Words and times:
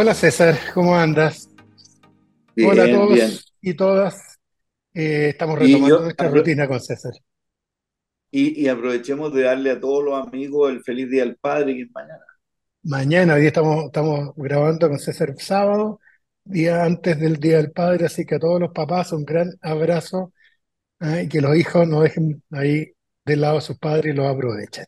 Hola 0.00 0.14
César, 0.14 0.58
¿cómo 0.72 0.96
andas? 0.96 1.50
Bien, 2.54 2.70
Hola 2.70 2.82
a 2.84 2.86
bien. 2.86 2.96
todos 2.96 3.54
y 3.60 3.74
todas. 3.74 4.38
Eh, 4.94 5.28
estamos 5.30 5.58
retomando 5.58 5.98
yo 5.98 6.00
nuestra 6.00 6.28
rutina 6.30 6.66
con 6.66 6.80
César. 6.80 7.12
y, 8.32 8.60
y 8.62 8.68
aprovechemos 8.68 9.32
de 9.34 9.42
darle 9.42 9.70
a 9.70 9.80
todos 9.80 10.04
los 10.04 10.26
amigos 10.26 10.70
el 10.70 10.82
feliz 10.82 11.08
Día 11.10 11.24
del 11.24 11.36
Padre, 11.36 11.74
que 11.74 11.82
es 11.82 11.90
mañana. 11.92 12.24
Mañana, 12.82 13.34
hoy 13.34 13.46
estamos, 13.46 13.86
estamos 13.86 14.32
grabando 14.36 14.88
con 14.88 14.98
César 14.98 15.34
sábado, 15.38 16.00
día 16.44 16.84
antes 16.84 17.18
del 17.20 17.36
Día 17.36 17.58
del 17.58 17.72
Padre, 17.72 18.06
así 18.06 18.24
que 18.24 18.36
a 18.36 18.38
todos 18.38 18.58
los 18.60 18.72
papás 18.72 19.12
un 19.12 19.24
gran 19.24 19.50
abrazo 19.60 20.32
¿eh? 21.00 21.24
y 21.26 21.28
que 21.28 21.40
los 21.42 21.56
hijos 21.56 21.88
no 21.88 22.02
dejen 22.02 22.42
ahí 22.52 22.92
del 23.24 23.42
lado 23.42 23.58
a 23.58 23.62
sus 23.62 23.78
padres 23.78 24.14
y 24.14 24.16
los 24.16 24.26
aprovechen. 24.26 24.86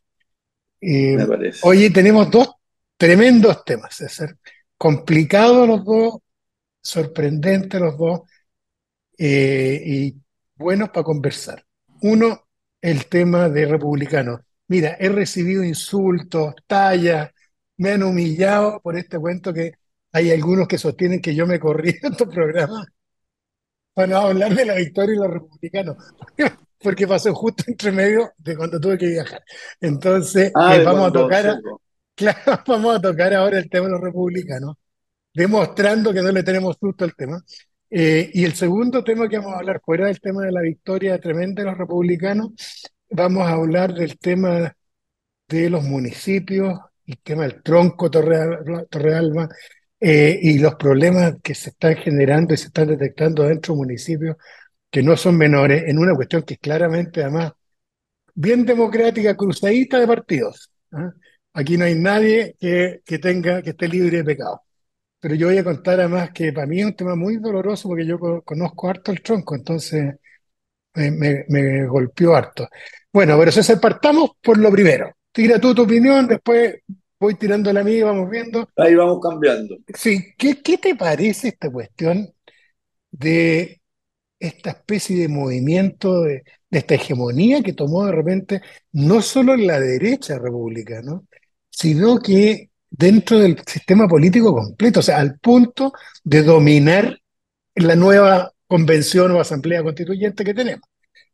Eh, 0.81 1.17
me 1.17 1.27
parece. 1.27 1.61
oye, 1.63 1.91
tenemos 1.91 2.31
dos 2.31 2.51
tremendos 2.97 3.65
temas, 3.65 3.95
César. 3.97 4.37
Complicados 4.85 5.69
los 5.69 5.85
dos, 5.85 6.15
sorprendentes 6.83 7.81
los 7.81 7.97
dos. 7.99 8.23
eh, 9.19 9.83
y 9.85 10.17
buenos 10.57 10.91
para 10.91 11.05
conversar. 11.05 11.65
Uno, 12.03 12.49
el 12.81 13.07
tema 13.07 13.49
de 13.49 13.67
republicanos. 13.67 14.41
Mira, 14.69 14.97
he 15.01 15.09
recibido 15.09 15.65
insultos, 15.65 16.55
tallas, 16.67 17.31
me 17.77 17.93
han 17.93 18.03
humillado 18.03 18.81
por 18.83 18.97
este 18.99 19.19
cuento 19.19 19.53
que 19.55 19.73
hay 20.13 20.31
algunos 20.31 20.69
que 20.69 20.79
sostienen 20.79 21.21
que 21.23 21.35
yo 21.35 21.47
me 21.47 21.61
corrí 21.61 21.91
en 22.03 22.13
estos 22.13 22.29
programas 22.29 22.87
para 23.95 24.19
hablar 24.23 24.55
de 24.55 24.65
la 24.65 24.75
victoria 24.75 25.13
de 25.21 25.27
los 25.29 25.31
republicanos, 25.35 25.97
porque 26.79 27.07
pasó 27.07 27.35
justo 27.35 27.65
entre 27.67 27.93
medio 27.93 28.33
de 28.39 28.57
cuando 28.57 28.81
tuve 28.81 28.99
que 28.99 29.07
viajar. 29.09 29.43
Entonces, 29.81 30.53
Ah, 30.55 30.77
eh, 30.77 30.85
vamos 30.85 31.09
a 31.09 31.13
tocar, 31.13 31.47
a-. 31.47 31.61
claro, 32.23 32.63
vamos 32.67 32.97
a 32.97 33.01
tocar 33.01 33.35
ahora 33.35 33.59
el 33.59 33.69
tema 33.69 33.87
de 33.87 33.93
los 33.93 34.01
republicanos 34.01 34.77
demostrando 35.35 36.13
que 36.13 36.23
no 36.23 36.31
le 36.31 36.43
tenemos 36.43 36.77
susto 36.79 37.05
al 37.05 37.15
tema. 37.15 37.43
Eh, 37.91 38.31
y 38.35 38.45
el 38.45 38.55
segundo 38.55 39.05
tema 39.05 39.29
que 39.29 39.39
vamos 39.39 39.55
a 39.55 39.59
hablar, 39.59 39.81
fuera 39.85 40.07
del 40.07 40.21
tema 40.21 40.43
de 40.43 40.53
la 40.53 40.63
victoria 40.63 41.19
tremenda 41.19 41.63
de 41.63 41.71
los 41.71 41.79
republicanos, 41.79 42.51
vamos 43.11 43.47
a 43.47 43.53
hablar 43.53 43.95
del 43.95 44.19
tema 44.19 44.75
de 45.49 45.71
los 45.71 45.85
municipios, 45.85 46.79
el 47.07 47.19
tema 47.19 47.43
del 47.43 47.63
tronco 47.63 48.11
Torre, 48.11 48.87
Torrealba, 48.91 49.49
eh, 50.01 50.39
y 50.43 50.59
los 50.59 50.75
problemas 50.77 51.35
que 51.43 51.55
se 51.55 51.71
están 51.71 51.97
generando 51.97 52.55
y 52.55 52.57
se 52.57 52.67
están 52.67 52.89
detectando 52.89 53.45
dentro 53.45 53.75
de 53.75 53.79
municipios 53.79 54.37
que 54.91 55.03
no 55.03 55.17
son 55.17 55.37
menores, 55.39 55.85
en 55.87 55.99
una 55.99 56.15
cuestión 56.15 56.43
que 56.43 56.55
es 56.55 56.61
claramente, 56.61 57.23
además, 57.23 57.53
bien 58.35 58.65
democrática, 58.65 59.37
cruzadita 59.37 59.99
de 60.01 60.07
partidos. 60.07 60.71
¿ah? 60.93 61.13
Aquí 61.55 61.77
no 61.77 61.85
hay 61.85 61.95
nadie 61.97 62.57
que, 62.61 63.03
que 63.05 63.19
tenga, 63.19 63.63
que 63.63 63.71
esté 63.71 63.89
libre 63.89 64.19
de 64.19 64.25
pecado. 64.25 64.63
Pero 65.21 65.35
yo 65.37 65.49
voy 65.49 65.59
a 65.59 65.65
contar 65.65 66.01
además 66.01 66.31
que 66.33 66.53
para 66.53 66.67
mí 66.67 66.81
es 66.81 66.87
un 66.87 66.97
tema 66.97 67.17
muy 67.17 67.39
doloroso 67.39 67.89
porque 67.89 68.07
yo 68.07 68.19
co- 68.19 68.43
conozco 68.43 68.89
harto 68.91 69.13
el 69.13 69.23
tronco, 69.23 69.55
entonces 69.57 70.17
me, 70.95 71.11
me- 71.11 71.45
me 71.49 71.87
golpeó 71.87 72.35
harto. 72.37 72.69
Bueno, 73.13 73.39
pero 73.39 73.53
César, 73.53 73.81
partamos 73.81 74.33
por 74.43 74.59
lo 74.59 74.71
primero. 74.71 75.13
Tira 75.33 75.59
tú 75.61 75.75
tu 75.75 75.83
opinión, 75.83 76.27
después 76.29 76.77
voy 77.19 77.35
tirando 77.37 77.73
la 77.73 77.85
mía 77.85 77.99
y 77.99 78.03
vamos 78.03 78.31
viendo. 78.31 78.69
Ahí 78.77 78.95
vamos 78.95 79.21
cambiando. 79.23 79.77
Sí, 79.95 80.35
¿qué, 80.39 80.63
qué 80.63 80.79
te 80.79 80.95
parece 80.97 81.49
esta 81.49 81.71
cuestión 81.71 82.33
de 83.11 83.81
esta 84.41 84.71
especie 84.71 85.19
de 85.23 85.29
movimiento, 85.29 86.23
de, 86.23 86.45
de 86.71 86.79
esta 86.79 86.95
hegemonía 86.95 87.63
que 87.63 87.73
tomó 87.75 88.07
de 88.07 88.13
repente 88.13 88.63
no 88.93 89.23
solo 89.23 89.57
la 89.57 89.81
derecha 89.81 90.39
republicana, 90.39 91.23
sino 91.73 92.21
que 92.21 92.71
dentro 92.91 93.41
del 93.41 93.59
sistema 93.67 94.09
político 94.09 94.55
completo, 94.55 95.01
o 95.01 95.05
sea, 95.05 95.21
al 95.21 95.41
punto 95.41 95.93
de 96.25 96.45
dominar 96.45 97.19
la 97.77 97.97
nueva 97.97 98.53
convención 98.69 99.33
o 99.33 99.41
asamblea 99.41 99.83
constituyente 99.83 100.45
que 100.45 100.55
tenemos. 100.55 100.89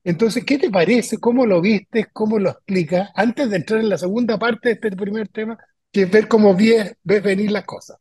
Entonces, 0.04 0.44
¿qué 0.44 0.58
te 0.58 0.70
parece? 0.70 1.18
¿Cómo 1.18 1.46
lo 1.46 1.60
viste? 1.62 2.06
¿Cómo 2.12 2.38
lo 2.40 2.50
explicas? 2.50 3.10
Antes 3.14 3.50
de 3.50 3.56
entrar 3.58 3.80
en 3.80 3.90
la 3.90 3.98
segunda 3.98 4.38
parte 4.38 4.70
de 4.70 4.74
este 4.76 4.92
primer 4.96 5.28
tema, 5.28 5.58
que 5.92 6.02
es 6.04 6.12
ver 6.12 6.28
cómo 6.28 6.56
ves, 6.56 6.94
ves 7.04 7.22
venir 7.24 7.52
las 7.52 7.64
cosas. 7.66 7.98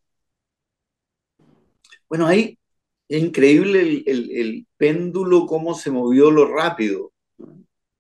Bueno, 2.10 2.28
ahí 2.28 2.58
es 3.10 3.24
increíble 3.24 3.82
el, 3.82 4.04
el- 4.32 4.68
péndulo, 4.78 5.46
cómo 5.48 5.74
se 5.74 5.90
movió 5.92 6.30
lo 6.32 6.48
rápido. 6.54 7.12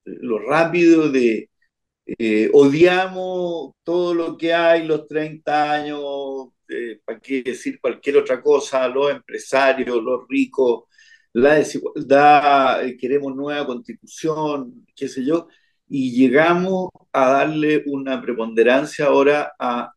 Lo 0.05 0.39
rápido 0.39 1.11
de 1.11 1.49
eh, 2.07 2.49
odiamos 2.53 3.73
todo 3.83 4.13
lo 4.13 4.37
que 4.37 4.53
hay, 4.53 4.85
los 4.87 5.07
30 5.07 5.73
años, 5.73 6.49
eh, 6.69 6.99
para 7.05 7.19
qué 7.19 7.43
decir 7.43 7.79
cualquier 7.81 8.17
otra 8.17 8.41
cosa, 8.41 8.87
los 8.87 9.11
empresarios, 9.11 10.01
los 10.03 10.21
ricos, 10.29 10.85
la 11.33 11.55
desigualdad, 11.55 12.85
eh, 12.85 12.97
queremos 12.97 13.35
nueva 13.35 13.65
constitución, 13.65 14.85
qué 14.95 15.07
sé 15.07 15.25
yo, 15.25 15.47
y 15.87 16.11
llegamos 16.11 16.89
a 17.13 17.29
darle 17.29 17.83
una 17.87 18.21
preponderancia 18.21 19.05
ahora 19.07 19.53
a, 19.59 19.91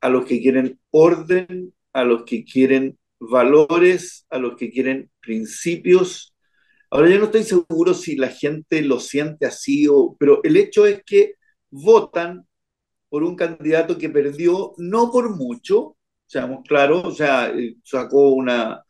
a 0.00 0.08
los 0.08 0.24
que 0.26 0.40
quieren 0.40 0.78
orden, 0.90 1.74
a 1.92 2.04
los 2.04 2.24
que 2.24 2.44
quieren 2.44 2.98
valores, 3.20 4.26
a 4.30 4.38
los 4.38 4.56
que 4.56 4.70
quieren 4.70 5.10
principios. 5.20 6.29
Ahora 6.90 7.08
yo 7.10 7.18
no 7.18 7.26
estoy 7.26 7.44
seguro 7.44 7.94
si 7.94 8.16
la 8.16 8.28
gente 8.28 8.82
lo 8.82 9.00
siente 9.00 9.46
así, 9.46 9.86
o, 9.88 10.16
pero 10.18 10.40
el 10.44 10.56
hecho 10.56 10.86
es 10.86 11.02
que 11.04 11.34
votan 11.70 12.46
por 13.08 13.24
un 13.24 13.36
candidato 13.36 13.98
que 13.98 14.10
perdió 14.10 14.74
no 14.78 15.10
por 15.12 15.36
mucho, 15.36 15.96
seamos 16.26 16.60
claros, 16.68 17.04
o 17.04 17.12
sea, 17.12 17.50
eh, 17.50 17.76
sacó 17.84 18.30
una, 18.30 18.84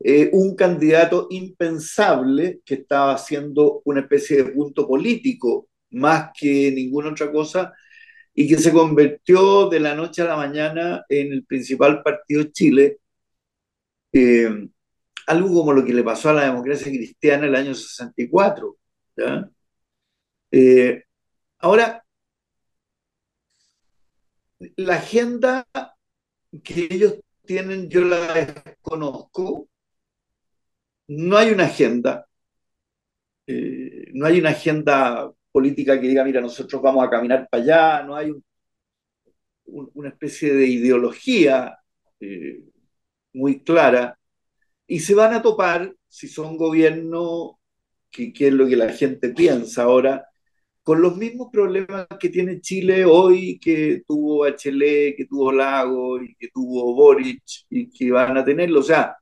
eh, 0.00 0.30
un 0.32 0.56
candidato 0.56 1.28
impensable 1.30 2.60
que 2.64 2.74
estaba 2.76 3.14
haciendo 3.14 3.82
una 3.84 4.00
especie 4.02 4.38
de 4.38 4.52
punto 4.52 4.86
político 4.88 5.68
más 5.90 6.30
que 6.38 6.72
ninguna 6.72 7.10
otra 7.10 7.32
cosa 7.32 7.72
y 8.34 8.48
que 8.48 8.58
se 8.58 8.72
convirtió 8.72 9.68
de 9.70 9.80
la 9.80 9.94
noche 9.94 10.22
a 10.22 10.26
la 10.26 10.36
mañana 10.36 11.04
en 11.08 11.32
el 11.32 11.44
principal 11.46 12.02
partido 12.02 12.44
de 12.44 12.52
Chile, 12.52 12.98
eh, 14.12 14.68
algo 15.26 15.48
como 15.54 15.72
lo 15.72 15.84
que 15.84 15.94
le 15.94 16.04
pasó 16.04 16.30
a 16.30 16.34
la 16.34 16.44
democracia 16.46 16.86
cristiana 16.92 17.44
en 17.46 17.50
el 17.50 17.56
año 17.56 17.74
64. 17.74 18.76
¿ya? 19.16 19.48
Eh, 20.50 21.04
ahora, 21.60 22.04
la 24.76 24.96
agenda 24.96 25.66
que 26.64 26.88
ellos 26.90 27.14
tienen, 27.46 27.88
yo 27.88 28.02
la 28.02 28.34
desconozco, 28.34 29.68
no 31.08 31.36
hay 31.36 31.50
una 31.50 31.64
agenda, 31.64 32.26
eh, 33.46 34.10
no 34.14 34.26
hay 34.26 34.38
una 34.40 34.50
agenda 34.50 35.30
política 35.52 36.00
que 36.00 36.08
diga, 36.08 36.24
mira, 36.24 36.40
nosotros 36.40 36.82
vamos 36.82 37.04
a 37.06 37.10
caminar 37.10 37.48
para 37.50 37.62
allá, 37.62 38.02
no 38.02 38.16
hay 38.16 38.30
un- 38.30 38.44
un- 39.66 39.90
una 39.94 40.08
especie 40.10 40.52
de 40.54 40.66
ideología 40.66 41.78
eh, 42.20 42.62
muy 43.34 43.62
clara, 43.62 44.18
y 44.86 45.00
se 45.00 45.14
van 45.14 45.34
a 45.34 45.42
topar, 45.42 45.94
si 46.08 46.28
son 46.28 46.56
gobierno, 46.56 47.58
que, 48.10 48.32
que 48.32 48.48
es 48.48 48.54
lo 48.54 48.66
que 48.66 48.76
la 48.76 48.92
gente 48.92 49.30
piensa 49.30 49.84
ahora, 49.84 50.26
con 50.82 51.02
los 51.02 51.16
mismos 51.16 51.48
problemas 51.52 52.06
que 52.20 52.28
tiene 52.30 52.60
Chile 52.60 53.04
hoy, 53.04 53.58
que 53.60 54.02
tuvo 54.06 54.40
Bachelet, 54.40 55.16
que 55.16 55.26
tuvo 55.26 55.52
Lago 55.52 56.22
y 56.22 56.34
que 56.36 56.48
tuvo 56.54 56.94
Boric 56.94 57.42
y 57.70 57.90
que 57.90 58.10
van 58.12 58.36
a 58.38 58.44
tenerlo. 58.44 58.80
O 58.80 58.82
sea, 58.84 59.16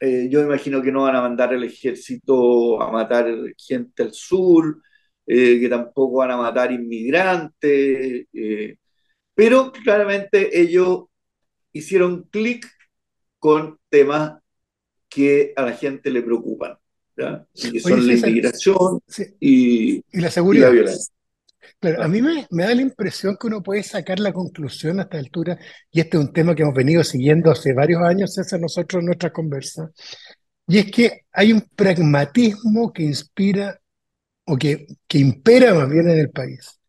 eh, 0.00 0.28
yo 0.30 0.42
imagino 0.42 0.82
que 0.82 0.92
no 0.92 1.02
van 1.02 1.16
a 1.16 1.22
mandar 1.22 1.54
el 1.54 1.64
ejército 1.64 2.80
a 2.82 2.90
matar 2.92 3.26
gente 3.56 4.02
al 4.02 4.12
sur, 4.12 4.82
eh, 5.26 5.58
que 5.60 5.68
tampoco 5.68 6.18
van 6.18 6.32
a 6.32 6.36
matar 6.36 6.72
inmigrantes, 6.72 8.26
eh, 8.32 8.76
pero 9.34 9.72
claramente 9.72 10.60
ellos 10.60 11.06
hicieron 11.72 12.24
clic 12.30 12.66
con 13.46 13.78
temas 13.88 14.40
que 15.08 15.52
a 15.54 15.62
la 15.62 15.72
gente 15.72 16.10
le 16.10 16.20
preocupan, 16.20 16.76
¿ya? 17.16 17.46
y 17.54 17.62
que 17.62 17.68
Oye, 17.68 17.80
son 17.80 18.04
la 18.04 18.14
inmigración 18.14 19.00
sí, 19.06 19.24
y, 19.38 19.94
y 20.10 20.20
la 20.20 20.20
y 20.20 20.20
la 20.22 20.30
seguridad. 20.30 20.72
violencia. 20.72 21.14
Claro, 21.78 22.02
a 22.02 22.08
mí 22.08 22.20
me, 22.20 22.44
me 22.50 22.64
da 22.64 22.74
la 22.74 22.82
impresión 22.82 23.36
que 23.38 23.46
uno 23.46 23.62
puede 23.62 23.84
sacar 23.84 24.18
la 24.18 24.32
conclusión 24.32 24.98
a 24.98 25.02
esta 25.04 25.18
altura, 25.18 25.56
y 25.92 26.00
este 26.00 26.16
es 26.16 26.24
un 26.24 26.32
tema 26.32 26.56
que 26.56 26.62
hemos 26.62 26.74
venido 26.74 27.04
siguiendo 27.04 27.52
hace 27.52 27.72
varios 27.72 28.02
años, 28.02 28.34
César, 28.34 28.58
nosotros 28.58 28.98
en 29.00 29.06
nuestras 29.06 29.30
conversas, 29.30 29.90
y 30.66 30.78
es 30.78 30.90
que 30.90 31.20
hay 31.30 31.52
un 31.52 31.60
pragmatismo 31.76 32.92
que 32.92 33.04
inspira 33.04 33.80
o 34.44 34.56
que, 34.56 34.88
que 35.06 35.18
impera 35.18 35.72
más 35.72 35.88
bien 35.88 36.10
en 36.10 36.18
el 36.18 36.30
país, 36.30 36.80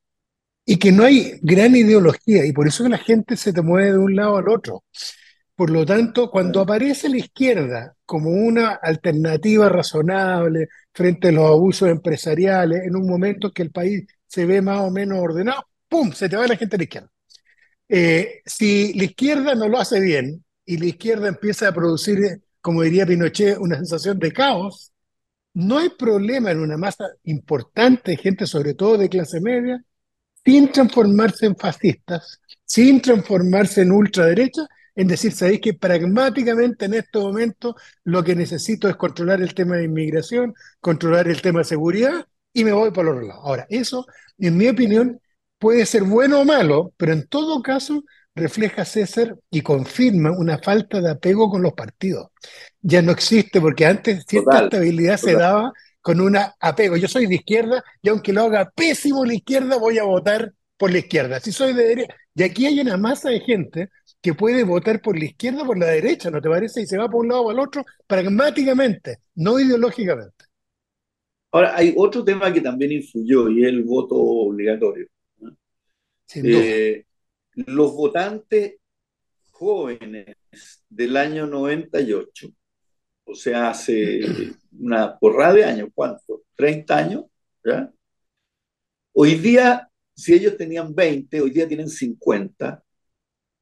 y 0.65 0.77
que 0.79 0.91
no 0.91 1.03
hay 1.03 1.33
gran 1.43 1.75
ideología, 1.75 2.47
y 2.47 2.51
por 2.51 2.67
eso 2.67 2.83
que 2.83 2.89
la 2.89 2.97
gente 2.97 3.37
se 3.37 3.53
te 3.53 3.61
mueve 3.61 3.91
de 3.91 3.99
un 3.99 4.15
lado 4.15 4.37
al 4.37 4.49
otro. 4.49 4.83
Por 5.57 5.71
lo 5.71 5.87
tanto, 5.87 6.29
cuando 6.29 6.61
aparece 6.61 7.09
la 7.09 7.17
izquierda 7.17 7.95
como 8.05 8.29
una 8.29 8.75
alternativa 8.75 9.67
razonable 9.69 10.67
frente 10.93 11.29
a 11.29 11.31
los 11.31 11.47
abusos 11.47 11.89
empresariales, 11.89 12.83
en 12.85 12.95
un 12.95 13.07
momento 13.07 13.51
que 13.51 13.63
el 13.63 13.71
país 13.71 14.05
se 14.27 14.45
ve 14.45 14.61
más 14.61 14.81
o 14.81 14.91
menos 14.91 15.17
ordenado, 15.19 15.65
¡pum! 15.89 16.11
Se 16.11 16.29
te 16.29 16.37
va 16.37 16.45
la 16.45 16.57
gente 16.57 16.75
a 16.75 16.77
la 16.77 16.83
izquierda. 16.83 17.11
Eh, 17.89 18.41
si 18.45 18.93
la 18.93 19.05
izquierda 19.05 19.55
no 19.55 19.67
lo 19.67 19.79
hace 19.79 19.99
bien 19.99 20.45
y 20.63 20.77
la 20.77 20.85
izquierda 20.85 21.27
empieza 21.27 21.69
a 21.69 21.73
producir, 21.73 22.19
como 22.61 22.83
diría 22.83 23.07
Pinochet, 23.07 23.57
una 23.57 23.77
sensación 23.77 24.19
de 24.19 24.31
caos, 24.31 24.91
no 25.55 25.79
hay 25.79 25.89
problema 25.89 26.51
en 26.51 26.59
una 26.59 26.77
masa 26.77 27.07
importante 27.23 28.11
de 28.11 28.17
gente, 28.17 28.45
sobre 28.45 28.75
todo 28.75 28.95
de 28.99 29.09
clase 29.09 29.41
media, 29.41 29.83
sin 30.45 30.71
transformarse 30.71 31.47
en 31.47 31.55
fascistas, 31.55 32.39
sin 32.63 33.01
transformarse 33.01 33.81
en 33.81 33.91
ultraderecha, 33.91 34.67
en 34.97 35.07
decir, 35.07 35.31
sabéis 35.31 35.61
que 35.61 35.75
pragmáticamente 35.75 36.85
en 36.85 36.95
este 36.95 37.19
momento 37.19 37.75
lo 38.03 38.23
que 38.23 38.35
necesito 38.35 38.89
es 38.89 38.95
controlar 38.95 39.41
el 39.41 39.53
tema 39.53 39.77
de 39.77 39.83
inmigración, 39.83 40.55
controlar 40.81 41.27
el 41.27 41.39
tema 41.39 41.59
de 41.59 41.65
seguridad 41.65 42.25
y 42.51 42.63
me 42.63 42.73
voy 42.73 42.89
por 42.89 43.05
los 43.05 43.23
lados. 43.23 43.43
Ahora, 43.43 43.67
eso, 43.69 44.07
en 44.39 44.57
mi 44.57 44.67
opinión, 44.67 45.21
puede 45.59 45.85
ser 45.85 46.01
bueno 46.01 46.41
o 46.41 46.45
malo, 46.45 46.93
pero 46.97 47.13
en 47.13 47.27
todo 47.27 47.61
caso 47.61 48.03
refleja 48.33 48.85
César 48.85 49.35
y 49.51 49.61
confirma 49.61 50.31
una 50.31 50.57
falta 50.57 50.99
de 50.99 51.11
apego 51.11 51.51
con 51.51 51.61
los 51.61 51.73
partidos. 51.73 52.29
Ya 52.81 53.03
no 53.03 53.11
existe, 53.11 53.61
porque 53.61 53.85
antes 53.85 54.25
cierta 54.27 54.63
estabilidad 54.63 55.17
se 55.17 55.33
daba 55.33 55.73
con 56.01 56.19
un 56.21 56.39
apego. 56.59 56.97
Yo 56.97 57.07
soy 57.07 57.27
de 57.27 57.35
izquierda 57.35 57.83
y 58.01 58.09
aunque 58.09 58.33
lo 58.33 58.45
haga 58.45 58.71
pésimo 58.75 59.23
la 59.25 59.35
izquierda, 59.35 59.77
voy 59.77 59.99
a 59.99 60.03
votar 60.03 60.53
por 60.75 60.91
la 60.91 60.97
izquierda. 60.97 61.39
Si 61.39 61.51
soy 61.51 61.73
de 61.73 61.83
derecha, 61.83 62.15
y 62.33 62.41
aquí 62.41 62.65
hay 62.65 62.79
una 62.79 62.97
masa 62.97 63.29
de 63.29 63.41
gente 63.41 63.89
que 64.21 64.33
puede 64.33 64.63
votar 64.63 65.01
por 65.01 65.17
la 65.17 65.25
izquierda 65.25 65.63
o 65.63 65.65
por 65.65 65.77
la 65.77 65.87
derecha, 65.87 66.29
¿no 66.29 66.41
te 66.41 66.49
parece? 66.49 66.81
Y 66.81 66.85
se 66.85 66.97
va 66.97 67.09
por 67.09 67.21
un 67.21 67.29
lado 67.29 67.43
o 67.43 67.49
al 67.49 67.59
otro 67.59 67.85
pragmáticamente, 68.05 69.19
no 69.35 69.59
ideológicamente. 69.59 70.45
Ahora, 71.51 71.75
hay 71.75 71.93
otro 71.95 72.23
tema 72.23 72.51
que 72.51 72.61
también 72.61 72.91
influyó 72.91 73.49
y 73.49 73.63
es 73.63 73.69
el 73.69 73.83
voto 73.83 74.15
obligatorio. 74.15 75.07
Eh, 76.35 77.05
los 77.53 77.93
votantes 77.93 78.75
jóvenes 79.51 80.35
del 80.89 81.15
año 81.15 81.47
98, 81.47 82.49
o 83.23 83.35
sea, 83.35 83.69
hace 83.69 84.21
una 84.79 85.17
porrada 85.17 85.53
de 85.53 85.65
años, 85.65 85.89
¿cuánto? 85.93 86.43
¿30 86.57 86.91
años? 86.91 87.25
¿ya? 87.63 87.91
Hoy 89.13 89.35
día, 89.35 89.89
si 90.15 90.33
ellos 90.33 90.57
tenían 90.57 90.93
20, 90.93 91.41
hoy 91.41 91.49
día 91.49 91.67
tienen 91.67 91.89
50. 91.89 92.83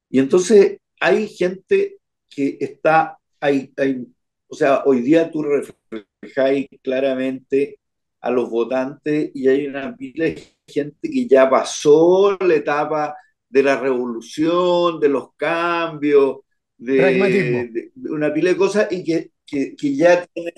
Y 0.08 0.18
entonces 0.18 0.78
hay 1.00 1.28
gente 1.28 1.98
que 2.28 2.58
está, 2.60 3.18
hay, 3.40 3.72
hay, 3.76 4.06
o 4.48 4.54
sea, 4.54 4.82
hoy 4.84 5.00
día 5.00 5.30
tú 5.30 5.42
reflejáis 5.42 6.68
claramente 6.82 7.78
a 8.20 8.30
los 8.30 8.50
votantes 8.50 9.30
y 9.34 9.48
hay 9.48 9.66
una 9.66 9.96
pila 9.96 10.24
de 10.24 10.42
gente 10.66 11.10
que 11.10 11.26
ya 11.26 11.48
pasó 11.48 12.36
la 12.40 12.54
etapa 12.54 13.14
de 13.48 13.62
la 13.62 13.78
revolución, 13.78 14.98
de 15.00 15.08
los 15.08 15.34
cambios, 15.36 16.38
de, 16.76 17.90
una 18.10 18.32
pila 18.32 18.50
de 18.50 18.56
cosas 18.56 18.88
y 18.90 19.04
que, 19.04 19.30
que, 19.46 19.96
ya 19.96 20.26
tienen, 20.26 20.54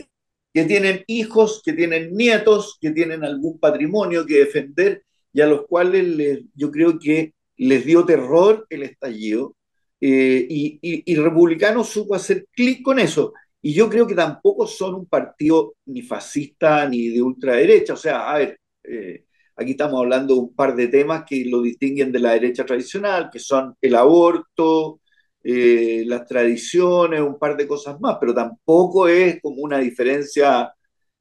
que 0.52 0.64
tienen 0.64 1.04
hijos, 1.06 1.62
que 1.64 1.72
tienen 1.72 2.16
nietos, 2.16 2.78
que 2.80 2.90
tienen 2.90 3.24
algún 3.24 3.58
patrimonio 3.58 4.26
que 4.26 4.38
defender 4.38 5.04
y 5.32 5.40
a 5.40 5.46
los 5.46 5.66
cuales 5.66 6.40
yo 6.54 6.70
creo 6.70 6.98
que 6.98 7.34
les 7.58 7.84
dio 7.84 8.04
terror 8.04 8.66
el 8.70 8.82
estallido 8.84 9.56
eh, 10.00 10.46
y, 10.48 10.78
y, 10.82 11.12
y 11.12 11.16
Republicano 11.16 11.84
supo 11.84 12.14
hacer 12.14 12.46
clic 12.52 12.82
con 12.82 12.98
eso. 12.98 13.32
Y 13.60 13.74
yo 13.74 13.88
creo 13.90 14.06
que 14.06 14.14
tampoco 14.14 14.66
son 14.66 14.94
un 14.94 15.06
partido 15.06 15.74
ni 15.86 16.02
fascista 16.02 16.88
ni 16.88 17.08
de 17.08 17.22
ultraderecha. 17.22 17.94
O 17.94 17.96
sea, 17.96 18.30
a 18.30 18.38
ver, 18.38 18.60
eh, 18.84 19.24
aquí 19.56 19.72
estamos 19.72 20.00
hablando 20.00 20.34
de 20.34 20.40
un 20.40 20.54
par 20.54 20.74
de 20.76 20.88
temas 20.88 21.24
que 21.28 21.44
lo 21.44 21.62
distinguen 21.62 22.12
de 22.12 22.20
la 22.20 22.32
derecha 22.32 22.64
tradicional, 22.64 23.28
que 23.32 23.40
son 23.40 23.74
el 23.80 23.94
aborto, 23.96 25.00
eh, 25.42 26.04
las 26.06 26.26
tradiciones, 26.26 27.20
un 27.20 27.38
par 27.38 27.56
de 27.56 27.66
cosas 27.66 28.00
más, 28.00 28.16
pero 28.20 28.34
tampoco 28.34 29.08
es 29.08 29.40
como 29.42 29.62
una 29.62 29.78
diferencia 29.78 30.72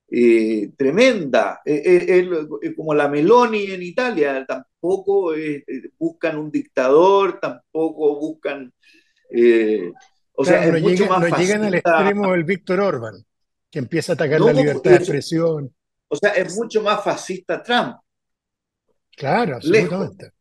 eh, 0.10 0.72
tremenda. 0.78 1.62
Es, 1.66 2.28
como 2.76 2.94
la 2.94 3.08
Meloni 3.08 3.72
en 3.72 3.84
Italia, 3.84 4.46
tampoco 4.48 5.34
buscan 5.98 6.38
un 6.38 6.52
dictador, 6.52 7.40
tampoco 7.40 8.20
buscan 8.20 8.74
o 10.40 10.46
sea, 10.46 10.66
no, 10.68 10.78
llegan 10.78 11.64
al 11.64 11.74
extremo 11.74 12.32
del 12.32 12.44
Víctor 12.44 12.80
Orban, 12.80 13.16
que 13.72 13.80
empieza 13.80 14.12
a 14.12 14.16
atacar 14.16 14.40
la 14.40 14.54
libertad 14.54 14.92
de 14.92 14.98
expresión. 14.98 15.74
O 16.10 16.16
sea, 16.16 16.30
es 16.30 16.56
mucho 16.56 16.84
más 16.84 17.04
fascista 17.04 17.64
Trump. 17.64 17.96
Claro, 19.16 19.56
absolutamente. 19.56 20.34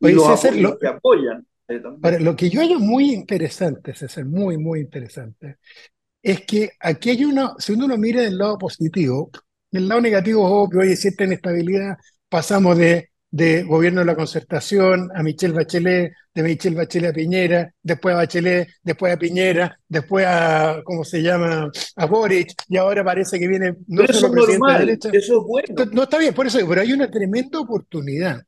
Oye, 0.00 0.18
César, 0.18 0.56
lo, 0.56 0.76
que 0.76 0.88
apoyan. 0.88 1.46
Eh, 1.68 1.80
lo 2.18 2.34
que 2.34 2.50
yo 2.50 2.60
hallo 2.60 2.80
muy 2.80 3.12
interesante, 3.12 3.94
César, 3.94 4.24
muy, 4.24 4.58
muy 4.58 4.80
interesante, 4.80 5.58
es 6.24 6.40
que 6.40 6.72
aquí 6.80 7.10
hay 7.10 7.24
uno, 7.24 7.54
si 7.58 7.72
uno 7.72 7.86
lo 7.86 7.96
mira 7.96 8.22
del 8.22 8.38
lado 8.38 8.58
positivo, 8.58 9.30
del 9.70 9.86
lado 9.88 10.00
negativo 10.00 10.44
es 10.44 10.52
obvio, 10.52 10.80
hay 10.80 10.96
cierta 10.96 11.24
inestabilidad, 11.24 11.96
pasamos 12.28 12.76
de 12.76 13.10
de 13.34 13.64
gobierno 13.64 13.98
de 13.98 14.06
la 14.06 14.14
concertación, 14.14 15.10
a 15.12 15.20
Michelle 15.24 15.54
Bachelet, 15.54 16.12
de 16.32 16.42
Michelle 16.44 16.76
Bachelet 16.76 17.10
a 17.10 17.12
Piñera, 17.12 17.74
después 17.82 18.14
a 18.14 18.18
Bachelet, 18.18 18.68
después 18.80 19.12
a 19.12 19.18
Piñera, 19.18 19.76
después 19.88 20.24
a, 20.24 20.80
¿cómo 20.84 21.02
se 21.02 21.20
llama?, 21.20 21.68
a 21.96 22.06
Boric, 22.06 22.52
y 22.68 22.76
ahora 22.76 23.02
parece 23.02 23.40
que 23.40 23.48
viene 23.48 23.74
no 23.88 24.06
solo 24.06 24.34
presidente 24.34 24.72
de 24.72 24.78
derecha. 24.78 25.08
Eso 25.12 25.40
es 25.40 25.46
bueno. 25.48 25.84
No, 25.90 26.04
está 26.04 26.18
bien, 26.18 26.32
por 26.32 26.46
eso, 26.46 26.60
pero 26.68 26.80
hay 26.80 26.92
una 26.92 27.10
tremenda 27.10 27.58
oportunidad. 27.58 28.40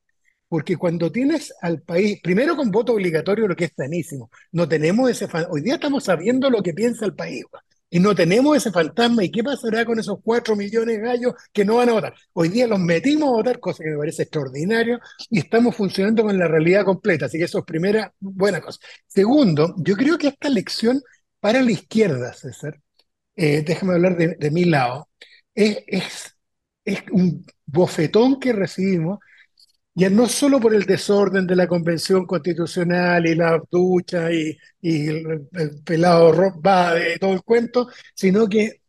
Porque 0.48 0.76
cuando 0.76 1.10
tienes 1.10 1.52
al 1.62 1.82
país, 1.82 2.20
primero 2.22 2.54
con 2.54 2.70
voto 2.70 2.92
obligatorio, 2.92 3.48
lo 3.48 3.56
que 3.56 3.64
es 3.64 3.72
sanísimo, 3.76 4.30
no 4.52 4.68
tenemos 4.68 5.10
ese. 5.10 5.26
Hoy 5.50 5.62
día 5.62 5.74
estamos 5.74 6.04
sabiendo 6.04 6.48
lo 6.48 6.62
que 6.62 6.72
piensa 6.72 7.04
el 7.04 7.14
país 7.16 7.44
y 7.90 8.00
no 8.00 8.14
tenemos 8.14 8.56
ese 8.56 8.70
fantasma. 8.72 9.24
¿Y 9.24 9.30
qué 9.30 9.42
pasará 9.44 9.84
con 9.84 9.98
esos 9.98 10.18
cuatro 10.22 10.56
millones 10.56 10.96
de 10.96 11.02
gallos 11.02 11.34
que 11.52 11.64
no 11.64 11.76
van 11.76 11.88
a 11.90 11.92
votar? 11.92 12.14
Hoy 12.32 12.48
día 12.48 12.66
los 12.66 12.80
metimos 12.80 13.28
a 13.28 13.32
votar, 13.32 13.60
cosa 13.60 13.84
que 13.84 13.90
me 13.90 13.98
parece 13.98 14.22
extraordinario, 14.22 14.98
y 15.30 15.38
estamos 15.38 15.76
funcionando 15.76 16.22
con 16.22 16.38
la 16.38 16.48
realidad 16.48 16.84
completa. 16.84 17.26
Así 17.26 17.38
que 17.38 17.44
eso 17.44 17.58
es 17.58 17.64
primera 17.64 18.12
buena 18.20 18.60
cosa. 18.60 18.80
Segundo, 19.06 19.74
yo 19.78 19.96
creo 19.96 20.18
que 20.18 20.28
esta 20.28 20.48
elección 20.48 21.02
para 21.40 21.62
la 21.62 21.70
izquierda, 21.72 22.32
César, 22.32 22.80
eh, 23.36 23.62
déjame 23.62 23.94
hablar 23.94 24.16
de, 24.16 24.50
mi 24.50 24.64
lado, 24.64 25.08
es, 25.54 25.78
es, 25.86 26.36
es 26.84 27.02
un 27.12 27.44
bofetón 27.66 28.40
que 28.40 28.52
recibimos 28.52 29.18
ya 29.96 30.10
no 30.10 30.28
solo 30.28 30.60
por 30.60 30.74
el 30.74 30.84
desorden 30.84 31.46
de 31.46 31.56
la 31.56 31.66
convención 31.66 32.26
constitucional 32.26 33.26
y 33.26 33.34
la 33.34 33.62
ducha 33.70 34.30
y, 34.32 34.56
el, 34.82 35.48
pelado 35.84 36.32
va 36.62 36.94
de 36.94 37.18
todo 37.18 37.32
el 37.32 37.42
cuento, 37.42 37.88
sino 38.14 38.48
que 38.48 38.82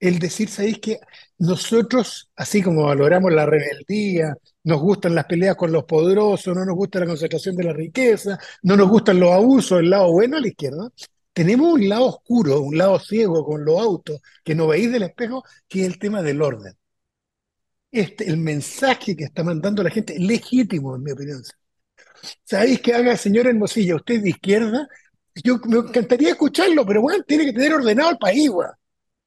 el 0.00 0.18
decir, 0.18 0.48
¿sabéis 0.48 0.78
que 0.80 1.00
nosotros, 1.38 2.30
así 2.36 2.62
como 2.62 2.84
valoramos 2.84 3.32
la 3.32 3.46
rebeldía, 3.46 4.36
nos 4.64 4.80
gustan 4.80 5.14
las 5.14 5.26
peleas 5.26 5.56
con 5.56 5.72
los 5.72 5.84
poderosos, 5.84 6.54
no 6.56 6.64
nos 6.64 6.76
gusta 6.76 7.00
la 7.00 7.06
concentración 7.06 7.56
de 7.56 7.64
la 7.64 7.72
riqueza, 7.72 8.38
no 8.62 8.76
nos 8.76 8.88
gustan 8.88 9.20
los 9.20 9.32
abusos, 9.32 9.80
el 9.80 9.90
lado 9.90 10.12
bueno 10.12 10.36
a 10.36 10.40
la 10.40 10.48
izquierda, 10.48 10.90
tenemos 11.32 11.72
un 11.74 11.88
lado 11.88 12.06
oscuro, 12.06 12.60
un 12.60 12.78
lado 12.78 12.98
ciego 13.00 13.44
con 13.44 13.64
los 13.64 13.80
autos 13.80 14.20
que 14.44 14.54
no 14.54 14.68
veis 14.68 14.92
del 14.92 15.04
espejo, 15.04 15.44
que 15.68 15.82
es 15.82 15.86
el 15.88 15.98
tema 15.98 16.22
del 16.22 16.42
orden 16.42 16.74
este, 17.90 18.28
el 18.28 18.36
mensaje 18.36 19.16
que 19.16 19.24
está 19.24 19.42
mandando 19.42 19.82
la 19.82 19.90
gente 19.90 20.14
es 20.14 20.20
legítimo, 20.20 20.96
en 20.96 21.02
mi 21.02 21.12
opinión. 21.12 21.42
¿Sabéis 22.44 22.80
que 22.80 22.94
haga, 22.94 23.16
señor 23.16 23.46
Hermosilla, 23.46 23.96
usted 23.96 24.22
de 24.22 24.30
izquierda? 24.30 24.88
Yo 25.44 25.58
me 25.66 25.78
encantaría 25.78 26.30
escucharlo, 26.30 26.84
pero 26.86 27.02
bueno, 27.02 27.22
tiene 27.24 27.44
que 27.44 27.52
tener 27.52 27.74
ordenado 27.74 28.10
el 28.10 28.18
país, 28.18 28.50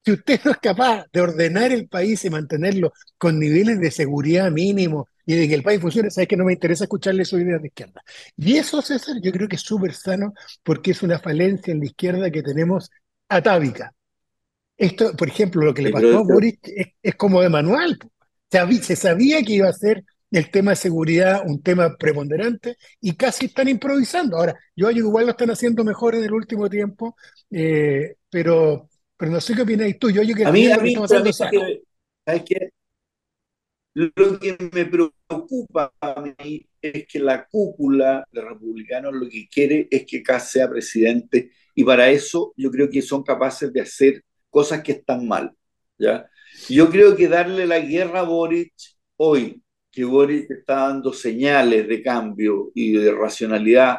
Si 0.04 0.12
usted 0.12 0.40
no 0.44 0.50
es 0.52 0.56
capaz 0.58 1.04
de 1.12 1.20
ordenar 1.20 1.72
el 1.72 1.88
país 1.88 2.24
y 2.24 2.30
mantenerlo 2.30 2.92
con 3.16 3.38
niveles 3.38 3.80
de 3.80 3.90
seguridad 3.90 4.50
mínimo 4.50 5.08
y 5.24 5.36
de 5.36 5.48
que 5.48 5.54
el 5.54 5.62
país 5.62 5.80
funcione, 5.80 6.10
sabes 6.10 6.28
que 6.28 6.36
no 6.36 6.44
me 6.44 6.52
interesa 6.52 6.84
escucharle 6.84 7.24
su 7.24 7.38
idea 7.38 7.58
de 7.58 7.68
izquierda. 7.68 8.02
Y 8.36 8.56
eso, 8.56 8.82
César, 8.82 9.16
yo 9.22 9.30
creo 9.30 9.48
que 9.48 9.56
es 9.56 9.62
súper 9.62 9.94
sano 9.94 10.32
porque 10.62 10.90
es 10.90 11.02
una 11.02 11.18
falencia 11.18 11.72
en 11.72 11.80
la 11.80 11.86
izquierda 11.86 12.30
que 12.30 12.42
tenemos 12.42 12.90
atávica. 13.28 13.94
Esto, 14.76 15.14
por 15.14 15.28
ejemplo, 15.28 15.62
lo 15.62 15.74
que 15.74 15.82
le 15.82 15.90
pasó 15.90 16.18
a 16.18 16.22
Boris 16.22 16.58
es, 16.62 16.88
es 17.02 17.14
como 17.14 17.42
de 17.42 17.50
manual 17.50 17.98
se 18.50 18.96
sabía 18.96 19.42
que 19.42 19.54
iba 19.54 19.68
a 19.68 19.72
ser 19.72 20.04
el 20.30 20.50
tema 20.50 20.72
de 20.72 20.76
seguridad 20.76 21.42
un 21.44 21.62
tema 21.62 21.96
preponderante 21.96 22.76
y 23.00 23.14
casi 23.16 23.46
están 23.46 23.68
improvisando. 23.68 24.36
Ahora, 24.36 24.58
yo 24.76 24.90
igual 24.90 25.26
lo 25.26 25.32
están 25.32 25.50
haciendo 25.50 25.84
mejor 25.84 26.14
en 26.14 26.24
el 26.24 26.32
último 26.32 26.68
tiempo, 26.68 27.16
eh, 27.50 28.16
pero, 28.30 28.88
pero 29.16 29.32
no 29.32 29.40
sé 29.40 29.54
qué 29.54 29.62
opináis 29.62 29.98
tú. 29.98 30.10
Yo, 30.10 30.22
yo 30.22 30.34
que 30.34 30.44
a 30.44 30.52
mí, 30.52 30.70
a 30.70 30.78
mí, 30.78 30.94
que, 32.44 32.70
Lo 33.94 34.38
que 34.38 34.56
me 34.72 34.86
preocupa 34.86 35.92
a 36.00 36.20
mí 36.20 36.66
es 36.80 37.06
que 37.08 37.18
la 37.18 37.46
cúpula 37.46 38.24
de 38.30 38.40
republicanos 38.40 39.12
lo 39.14 39.28
que 39.28 39.48
quiere 39.48 39.88
es 39.90 40.06
que 40.06 40.22
Kass 40.22 40.52
sea 40.52 40.70
presidente 40.70 41.50
y 41.74 41.82
para 41.82 42.08
eso 42.08 42.54
yo 42.56 42.70
creo 42.70 42.88
que 42.88 43.02
son 43.02 43.24
capaces 43.24 43.72
de 43.72 43.80
hacer 43.80 44.24
cosas 44.48 44.82
que 44.82 44.92
están 44.92 45.26
mal. 45.26 45.52
¿ya? 45.98 46.30
Yo 46.68 46.90
creo 46.90 47.16
que 47.16 47.28
darle 47.28 47.66
la 47.66 47.80
guerra 47.80 48.20
a 48.20 48.24
Boric 48.24 48.72
hoy, 49.16 49.62
que 49.90 50.04
Boric 50.04 50.50
está 50.50 50.88
dando 50.88 51.12
señales 51.12 51.88
de 51.88 52.02
cambio 52.02 52.70
y 52.74 52.92
de 52.92 53.12
racionalidad, 53.12 53.98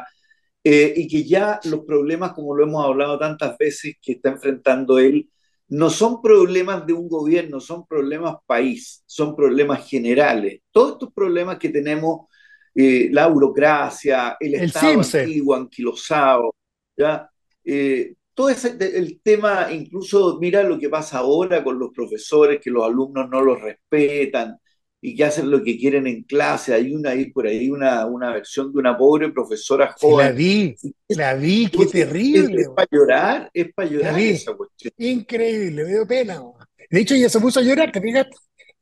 eh, 0.64 0.94
y 0.96 1.08
que 1.08 1.24
ya 1.24 1.58
los 1.64 1.80
problemas, 1.84 2.32
como 2.32 2.54
lo 2.54 2.64
hemos 2.64 2.84
hablado 2.84 3.18
tantas 3.18 3.58
veces, 3.58 3.96
que 4.00 4.12
está 4.12 4.30
enfrentando 4.30 4.98
él, 4.98 5.28
no 5.68 5.90
son 5.90 6.20
problemas 6.20 6.86
de 6.86 6.92
un 6.92 7.08
gobierno, 7.08 7.58
son 7.58 7.86
problemas 7.86 8.36
país, 8.46 9.02
son 9.06 9.34
problemas 9.34 9.88
generales. 9.88 10.60
Todos 10.70 10.92
estos 10.92 11.12
problemas 11.12 11.58
que 11.58 11.70
tenemos, 11.70 12.26
eh, 12.74 13.08
la 13.10 13.26
burocracia, 13.26 14.36
el, 14.38 14.54
Estado 14.54 15.00
antiguo, 15.00 15.54
anquilosado, 15.54 16.54
¿ya? 16.96 17.28
Eh, 17.64 18.14
todo 18.34 18.48
ese, 18.48 18.76
el 18.80 19.20
tema, 19.22 19.68
incluso 19.72 20.38
mira 20.40 20.62
lo 20.62 20.78
que 20.78 20.88
pasa 20.88 21.18
ahora 21.18 21.62
con 21.62 21.78
los 21.78 21.90
profesores, 21.92 22.60
que 22.60 22.70
los 22.70 22.84
alumnos 22.84 23.28
no 23.28 23.42
los 23.42 23.60
respetan 23.60 24.56
y 25.04 25.16
que 25.16 25.24
hacen 25.24 25.50
lo 25.50 25.62
que 25.62 25.76
quieren 25.76 26.06
en 26.06 26.22
clase. 26.22 26.72
Hay 26.72 26.94
una 26.94 27.12
por 27.34 27.46
ahí, 27.46 27.68
una, 27.68 28.06
una 28.06 28.32
versión 28.32 28.72
de 28.72 28.78
una 28.78 28.96
pobre 28.96 29.30
profesora 29.30 29.94
joven. 29.98 30.26
la 30.26 30.32
vi, 30.32 30.76
la 31.08 31.34
vi, 31.34 31.68
qué 31.68 31.86
terrible. 31.86 32.62
Es, 32.62 32.68
para 32.68 32.88
llorar, 32.90 33.50
es 33.52 33.74
para 33.74 33.88
llorar 33.88 34.18
esa 34.18 34.54
cuestión. 34.54 34.92
Increíble, 34.96 35.84
me 35.84 35.90
dio 35.90 36.06
pena. 36.06 36.40
De 36.88 37.00
hecho, 37.00 37.14
ella 37.14 37.28
se 37.28 37.40
puso 37.40 37.60
a 37.60 37.62
llorar, 37.62 37.90
¿te 37.90 38.00
fijas? 38.00 38.26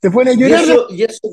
Se 0.01 0.11
pone 0.11 0.33
a 0.33 0.35
llorar. 0.35 0.61
Y, 0.61 0.71
eso, 0.71 0.87
y, 0.91 1.03
eso, 1.03 1.29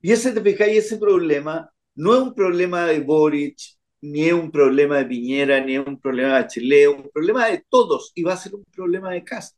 y 0.00 0.12
ese, 0.12 0.32
te 0.32 0.40
fijas, 0.40 0.68
y 0.68 0.76
ese 0.78 0.96
problema 0.98 1.70
no 1.94 2.14
es 2.14 2.20
un 2.20 2.34
problema 2.34 2.86
de 2.86 3.00
Boric, 3.00 3.58
ni 4.02 4.26
es 4.26 4.32
un 4.32 4.50
problema 4.50 4.98
de 4.98 5.06
Piñera, 5.06 5.60
ni 5.60 5.76
es 5.76 5.86
un 5.86 5.98
problema 5.98 6.38
de 6.38 6.48
Chile, 6.48 6.82
es 6.82 6.88
un 6.88 7.08
problema 7.08 7.46
de 7.46 7.64
todos 7.68 8.12
y 8.14 8.22
va 8.22 8.34
a 8.34 8.36
ser 8.36 8.54
un 8.54 8.64
problema 8.64 9.12
de 9.12 9.22
casa. 9.22 9.54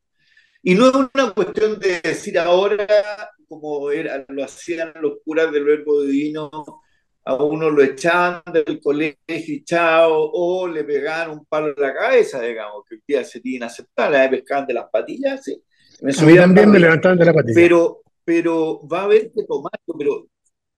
Y 0.62 0.74
no 0.74 0.88
es 0.88 0.94
una 0.94 1.32
cuestión 1.32 1.78
de 1.78 2.00
decir 2.02 2.38
ahora, 2.38 2.86
como 3.48 3.90
era, 3.90 4.24
lo 4.28 4.44
hacían 4.44 4.92
los 5.00 5.14
curas 5.24 5.50
del 5.50 5.64
verbo 5.64 6.02
divino, 6.02 6.50
a 7.26 7.34
uno 7.42 7.70
lo 7.70 7.82
echaban 7.82 8.42
del 8.52 8.80
colegio 8.80 9.16
y 9.26 9.64
chao, 9.64 10.30
o 10.32 10.68
le 10.68 10.84
pegaban 10.84 11.30
un 11.30 11.46
palo 11.46 11.68
en 11.68 11.82
la 11.82 11.94
cabeza, 11.94 12.40
digamos, 12.42 12.84
que 12.86 12.96
hoy 12.96 13.02
día 13.06 13.24
sería 13.24 13.56
inaceptable, 13.56 14.18
me 14.18 14.28
pescaban 14.28 14.66
de 14.66 14.74
las 14.74 14.90
patillas, 14.90 15.42
sí. 15.42 15.62
Me 16.02 16.12
a 16.12 16.22
mí 16.22 16.36
también 16.36 16.70
me 16.70 16.78
levantaban 16.78 17.18
de 17.18 17.24
la 17.24 17.32
patilla. 17.32 17.54
Pero, 17.54 18.02
pero 18.24 18.86
va 18.86 19.00
a 19.00 19.04
haber 19.04 19.32
que 19.32 19.44
tomarlo, 19.44 19.94
pero 19.98 20.26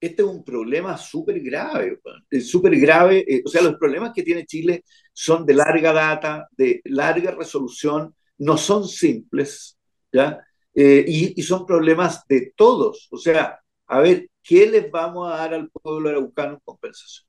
este 0.07 0.23
es 0.23 0.29
un 0.29 0.45
problema 0.45 0.97
súper 0.97 1.41
grave, 1.41 2.01
súper 2.41 2.79
grave. 2.79 3.25
Eh, 3.27 3.43
o 3.45 3.49
sea, 3.49 3.63
los 3.63 3.77
problemas 3.77 4.13
que 4.15 4.23
tiene 4.23 4.47
Chile 4.47 4.85
son 5.13 5.47
de 5.47 5.55
larga 5.55 5.93
data, 5.93 6.49
de 6.53 6.81
larga 6.85 7.33
resolución, 7.33 8.15
no 8.39 8.57
son 8.57 8.87
simples, 8.89 9.79
¿ya? 10.13 10.41
Eh, 10.75 11.05
y, 11.09 11.43
son 11.43 11.65
problemas 11.67 12.27
de 12.29 12.53
todos. 12.57 13.09
O 13.11 13.17
sea, 13.17 13.59
a 13.87 14.01
ver, 14.01 14.29
¿qué 14.43 14.67
les 14.67 14.91
vamos 14.91 15.33
a 15.33 15.37
dar 15.37 15.55
al 15.55 15.71
pueblo 15.71 16.11
araucano 16.11 16.55
en 16.55 16.61
compensación? 16.65 17.27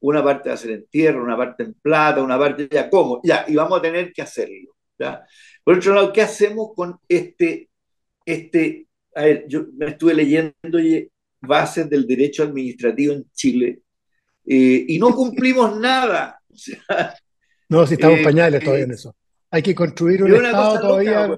Una 0.00 0.22
parte 0.22 0.50
va 0.50 0.54
a 0.54 0.58
ser 0.58 0.70
en 0.72 0.86
tierra, 0.86 1.22
una 1.22 1.36
parte 1.36 1.64
en 1.64 1.74
plata, 1.74 2.22
una 2.22 2.38
parte 2.38 2.68
ya, 2.70 2.88
¿cómo? 2.90 3.20
Ya, 3.24 3.44
y 3.48 3.56
vamos 3.56 3.78
a 3.78 3.82
tener 3.82 4.12
que 4.12 4.22
hacerlo, 4.22 4.76
¿ya? 4.98 5.24
Por 5.64 5.78
otro 5.78 5.94
lado, 5.94 6.12
¿qué 6.12 6.22
hacemos 6.22 6.70
con 6.76 6.98
este, 7.08 7.70
este, 8.24 8.86
a 9.14 9.22
ver, 9.22 9.46
yo 9.48 9.66
me 9.76 9.86
estuve 9.86 10.14
leyendo 10.14 10.78
y 10.80 11.10
bases 11.40 11.88
del 11.88 12.06
derecho 12.06 12.42
administrativo 12.42 13.12
en 13.12 13.24
Chile 13.32 13.80
eh, 14.44 14.84
y 14.88 14.98
no 14.98 15.14
cumplimos 15.14 15.76
nada. 15.80 16.40
no, 17.68 17.86
si 17.86 17.94
estamos 17.94 18.20
eh, 18.20 18.24
pañales 18.24 18.62
todavía 18.62 18.84
en 18.84 18.92
eso. 18.92 19.14
Hay 19.50 19.62
que 19.62 19.74
construir 19.74 20.22
un 20.22 20.34
Estado 20.34 20.80
todavía. 20.80 21.34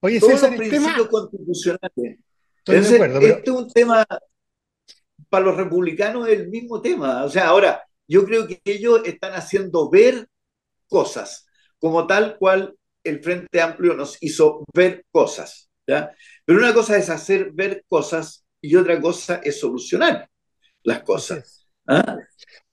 Oye, 0.00 0.20
Todos 0.20 0.42
los 0.42 0.54
principios 0.56 1.08
constitucionales. 1.08 2.18
Este 2.66 3.42
es 3.44 3.48
un 3.50 3.68
tema, 3.70 4.06
para 5.28 5.44
los 5.44 5.56
republicanos 5.56 6.28
es 6.28 6.40
el 6.40 6.48
mismo 6.48 6.80
tema. 6.80 7.24
O 7.24 7.28
sea, 7.28 7.48
ahora, 7.48 7.82
yo 8.06 8.24
creo 8.24 8.46
que 8.46 8.60
ellos 8.64 9.02
están 9.04 9.32
haciendo 9.32 9.90
ver 9.90 10.28
cosas, 10.88 11.46
como 11.78 12.06
tal 12.06 12.36
cual 12.38 12.74
el 13.04 13.22
Frente 13.22 13.60
Amplio 13.60 13.94
nos 13.94 14.18
hizo 14.20 14.64
ver 14.74 15.06
cosas. 15.10 15.69
Pero 16.44 16.58
una 16.58 16.72
cosa 16.72 16.96
es 16.96 17.10
hacer 17.10 17.50
ver 17.52 17.84
cosas 17.88 18.44
y 18.60 18.76
otra 18.76 19.00
cosa 19.00 19.40
es 19.42 19.58
solucionar 19.58 20.28
las 20.82 21.02
cosas. 21.02 21.66
¿ah? 21.86 22.18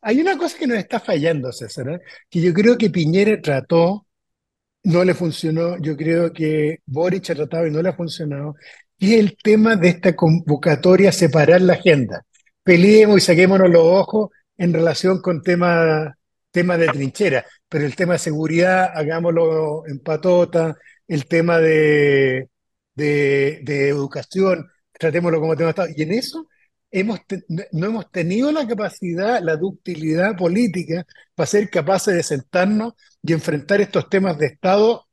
Hay 0.02 0.20
una 0.22 0.38
cosa 0.38 0.58
que 0.58 0.68
nos 0.68 0.78
está 0.78 1.00
fallando, 1.00 1.52
César, 1.52 1.90
¿eh? 1.90 2.00
que 2.30 2.42
yo 2.42 2.54
creo 2.54 2.78
que 2.78 2.90
Piñera 2.90 3.42
trató, 3.42 4.06
no 4.84 5.04
le 5.04 5.14
funcionó, 5.14 5.78
yo 5.80 5.98
creo 5.98 6.32
que 6.32 6.80
Boric 6.86 7.30
ha 7.30 7.36
tratado 7.36 7.68
y 7.68 7.72
no 7.72 7.82
le 7.82 7.90
ha 7.90 7.94
funcionado, 7.94 8.56
y 8.98 9.14
es 9.14 9.20
el 9.20 9.38
tema 9.38 9.76
de 9.76 9.90
esta 9.90 10.16
convocatoria, 10.16 11.12
separar 11.12 11.62
la 11.62 11.74
agenda. 11.74 12.26
Peleemos 12.64 13.18
y 13.18 13.22
saquémonos 13.22 13.70
los 13.70 13.84
ojos 13.84 14.30
en 14.58 14.74
relación 14.74 15.22
con 15.22 15.42
temas 15.42 16.14
tema 16.52 16.78
de 16.78 16.88
trinchera, 16.88 17.46
pero 17.70 17.86
el 17.86 17.96
tema 17.96 18.14
de 18.14 18.20
seguridad, 18.20 18.92
hagámoslo 18.96 19.84
en 19.88 20.00
patota, 20.00 20.76
el 21.08 21.28
tema 21.28 21.60
de, 21.60 22.50
de, 22.98 23.90
educación, 23.90 24.70
tratémoslo 24.94 25.40
como 25.40 25.56
tema 25.56 25.70
Estado. 25.72 25.90
Y 25.96 26.02
en 26.04 26.14
eso 26.14 26.48
hemos 26.92 27.20
no 27.72 27.88
hemos 27.88 28.12
tenido 28.12 28.52
la 28.52 28.68
capacidad, 28.68 29.42
la 29.42 29.58
ductilidad 29.58 30.36
política 30.38 31.06
para 31.36 31.48
ser 31.48 31.70
capaces 31.70 32.16
de 32.16 32.24
sentarnos 32.24 32.94
y 33.22 33.34
enfrentar 33.34 33.82
estos 33.82 34.10
temas 34.10 34.38
de 34.38 34.48
Estado 34.48 35.08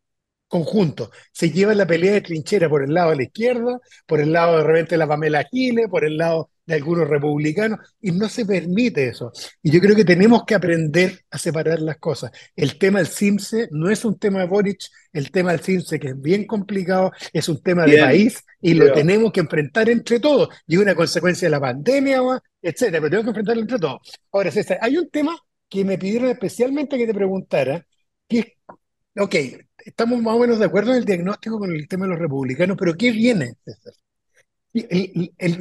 conjunto. 0.48 1.10
Se 1.32 1.50
lleva 1.50 1.74
la 1.74 1.86
pelea 1.86 2.12
de 2.14 2.20
trinchera 2.22 2.68
por 2.68 2.84
el 2.84 2.94
lado 2.94 3.10
de 3.10 3.16
la 3.16 3.22
izquierda, 3.24 3.80
por 4.06 4.20
el 4.20 4.32
lado 4.32 4.58
de 4.58 4.64
repente 4.64 4.92
de 4.92 4.98
la 4.98 5.08
Pamela 5.08 5.44
Giles, 5.50 5.88
por 5.88 6.04
el 6.04 6.16
lado 6.16 6.50
de 6.66 6.75
algunos 6.75 7.09
republicanos, 7.09 7.78
y 8.00 8.12
no 8.12 8.28
se 8.28 8.47
permite 8.47 9.09
eso. 9.09 9.33
Y 9.62 9.71
yo 9.71 9.80
creo 9.80 9.94
que 9.94 10.04
tenemos 10.04 10.44
que 10.44 10.54
aprender 10.54 11.21
a 11.30 11.38
separar 11.38 11.80
las 11.80 11.99
cosas. 11.99 12.30
El 12.56 12.78
tema 12.78 12.99
del 12.99 13.09
CIMSE 13.09 13.68
no 13.71 13.90
es 13.90 14.04
un 14.04 14.18
tema 14.18 14.40
de 14.40 14.47
Boric, 14.47 14.80
el 15.12 15.30
tema 15.30 15.52
del 15.52 15.61
CIMSE, 15.61 15.99
que 15.99 16.09
es 16.09 16.21
bien 16.21 16.47
complicado, 16.47 17.12
es 17.33 17.49
un 17.49 17.62
tema 17.62 17.85
de 17.85 17.99
país 17.99 18.42
y 18.61 18.75
lo 18.75 18.92
tenemos 18.92 19.33
que 19.33 19.40
enfrentar 19.40 19.88
entre 19.90 20.21
todos. 20.21 20.49
Y 20.66 20.76
una 20.76 20.94
consecuencia 20.94 21.47
de 21.47 21.50
la 21.50 21.61
pandemia, 21.61 22.21
etcétera, 22.62 22.99
pero 22.99 23.11
tenemos 23.11 23.25
que 23.25 23.30
enfrentarlo 23.30 23.62
entre 23.62 23.78
todos. 23.78 24.00
Ahora, 24.33 24.50
César, 24.50 24.78
hay 24.80 24.97
un 24.97 25.11
tema 25.11 25.37
que 25.68 25.85
me 25.85 25.99
pidieron 25.99 26.30
especialmente 26.30 26.97
que 26.97 27.06
te 27.06 27.14
preguntara, 27.14 27.87
que 28.28 28.38
es, 28.38 28.47
ok, 29.16 29.35
estamos 29.85 30.21
más 30.23 30.35
o 30.35 30.38
menos 30.38 30.59
de 30.59 30.66
acuerdo 30.66 30.92
en 30.92 30.99
el 30.99 31.04
diagnóstico 31.04 31.59
con 31.59 31.75
el 31.75 31.87
tema 31.88 32.06
de 32.06 32.12
los 32.12 32.18
republicanos, 32.21 32.76
pero 32.78 32.94
¿qué 32.94 33.11
viene, 33.12 33.54
César? 33.64 33.92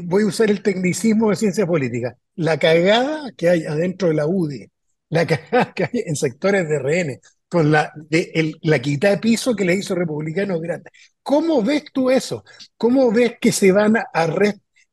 Voy 0.03 0.23
a 0.23 0.27
usar 0.27 0.49
el 0.49 0.61
tecnicismo 0.61 1.29
de 1.29 1.35
ciencia 1.35 1.65
política. 1.65 2.17
La 2.35 2.57
cagada 2.57 3.31
que 3.37 3.49
hay 3.49 3.65
adentro 3.65 4.07
de 4.09 4.15
la 4.15 4.27
UDI, 4.27 4.69
la 5.09 5.25
cagada 5.27 5.73
que 5.73 5.83
hay 5.85 6.03
en 6.05 6.15
sectores 6.15 6.67
de 6.67 6.79
RN, 6.79 7.19
con 7.47 7.71
la, 7.71 7.91
de, 7.95 8.53
la 8.63 8.79
quita 8.79 9.11
de 9.11 9.19
piso 9.19 9.55
que 9.55 9.65
le 9.65 9.75
hizo 9.75 9.93
Republicano 9.93 10.59
Grande. 10.59 10.89
¿Cómo 11.21 11.61
ves 11.61 11.83
tú 11.93 12.09
eso? 12.09 12.43
¿Cómo 12.77 13.11
ves 13.11 13.33
que 13.39 13.51
se 13.51 13.71
van 13.71 13.97
a, 13.97 14.05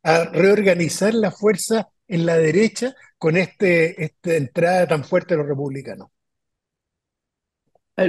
a 0.02 0.24
reorganizar 0.24 1.14
la 1.14 1.30
fuerza 1.30 1.88
en 2.06 2.26
la 2.26 2.36
derecha 2.36 2.94
con 3.16 3.36
este, 3.36 4.04
esta 4.04 4.34
entrada 4.34 4.86
tan 4.86 5.04
fuerte 5.04 5.34
de 5.34 5.38
los 5.38 5.48
republicanos? 5.48 6.08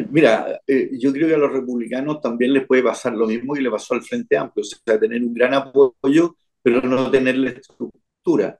Mira, 0.09 0.61
eh, 0.65 0.91
yo 0.93 1.11
creo 1.11 1.27
que 1.27 1.35
a 1.35 1.37
los 1.37 1.51
republicanos 1.51 2.21
también 2.21 2.53
les 2.53 2.65
puede 2.65 2.81
pasar 2.83 3.13
lo 3.13 3.27
mismo 3.27 3.53
que 3.53 3.61
le 3.61 3.69
pasó 3.69 3.93
al 3.93 4.03
Frente 4.03 4.37
Amplio, 4.37 4.61
o 4.61 4.65
sea, 4.65 4.99
tener 4.99 5.21
un 5.21 5.33
gran 5.33 5.53
apoyo, 5.53 6.37
pero 6.61 6.81
no 6.81 7.11
tener 7.11 7.37
la 7.37 7.49
estructura, 7.49 8.59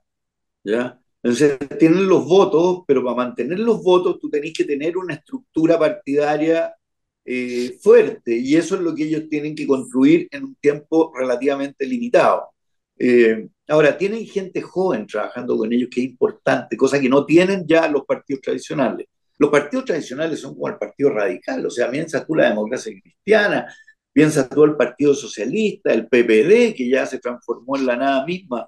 ¿ya? 0.63 0.99
Entonces, 1.23 1.57
tienen 1.79 2.07
los 2.09 2.25
votos, 2.25 2.83
pero 2.87 3.03
para 3.03 3.15
mantener 3.15 3.59
los 3.59 3.81
votos 3.83 4.19
tú 4.19 4.29
tenés 4.29 4.53
que 4.53 4.65
tener 4.65 4.97
una 4.97 5.13
estructura 5.15 5.79
partidaria 5.79 6.75
eh, 7.23 7.77
fuerte, 7.81 8.35
y 8.37 8.55
eso 8.55 8.75
es 8.75 8.81
lo 8.81 8.93
que 8.95 9.03
ellos 9.03 9.29
tienen 9.29 9.55
que 9.55 9.67
construir 9.67 10.27
en 10.31 10.45
un 10.45 10.55
tiempo 10.55 11.13
relativamente 11.15 11.85
limitado. 11.85 12.49
Eh, 12.97 13.47
ahora, 13.69 13.97
tienen 13.97 14.25
gente 14.25 14.61
joven 14.61 15.07
trabajando 15.07 15.57
con 15.57 15.71
ellos, 15.71 15.89
que 15.91 16.01
es 16.01 16.07
importante, 16.07 16.75
cosa 16.77 16.99
que 16.99 17.09
no 17.09 17.25
tienen 17.25 17.65
ya 17.67 17.87
los 17.87 18.05
partidos 18.05 18.41
tradicionales. 18.41 19.07
Los 19.41 19.49
partidos 19.49 19.85
tradicionales 19.85 20.39
son 20.39 20.53
como 20.53 20.67
el 20.67 20.77
Partido 20.77 21.09
Radical, 21.09 21.65
o 21.65 21.69
sea, 21.71 21.89
piensa 21.89 22.23
tú 22.23 22.35
la 22.35 22.49
democracia 22.49 22.93
cristiana, 23.01 23.65
piensa 24.13 24.47
tú 24.47 24.63
el 24.65 24.75
Partido 24.75 25.15
Socialista, 25.15 25.91
el 25.91 26.07
PPD, 26.07 26.75
que 26.75 26.87
ya 26.87 27.07
se 27.07 27.17
transformó 27.17 27.75
en 27.75 27.87
la 27.87 27.95
nada 27.97 28.23
misma. 28.23 28.67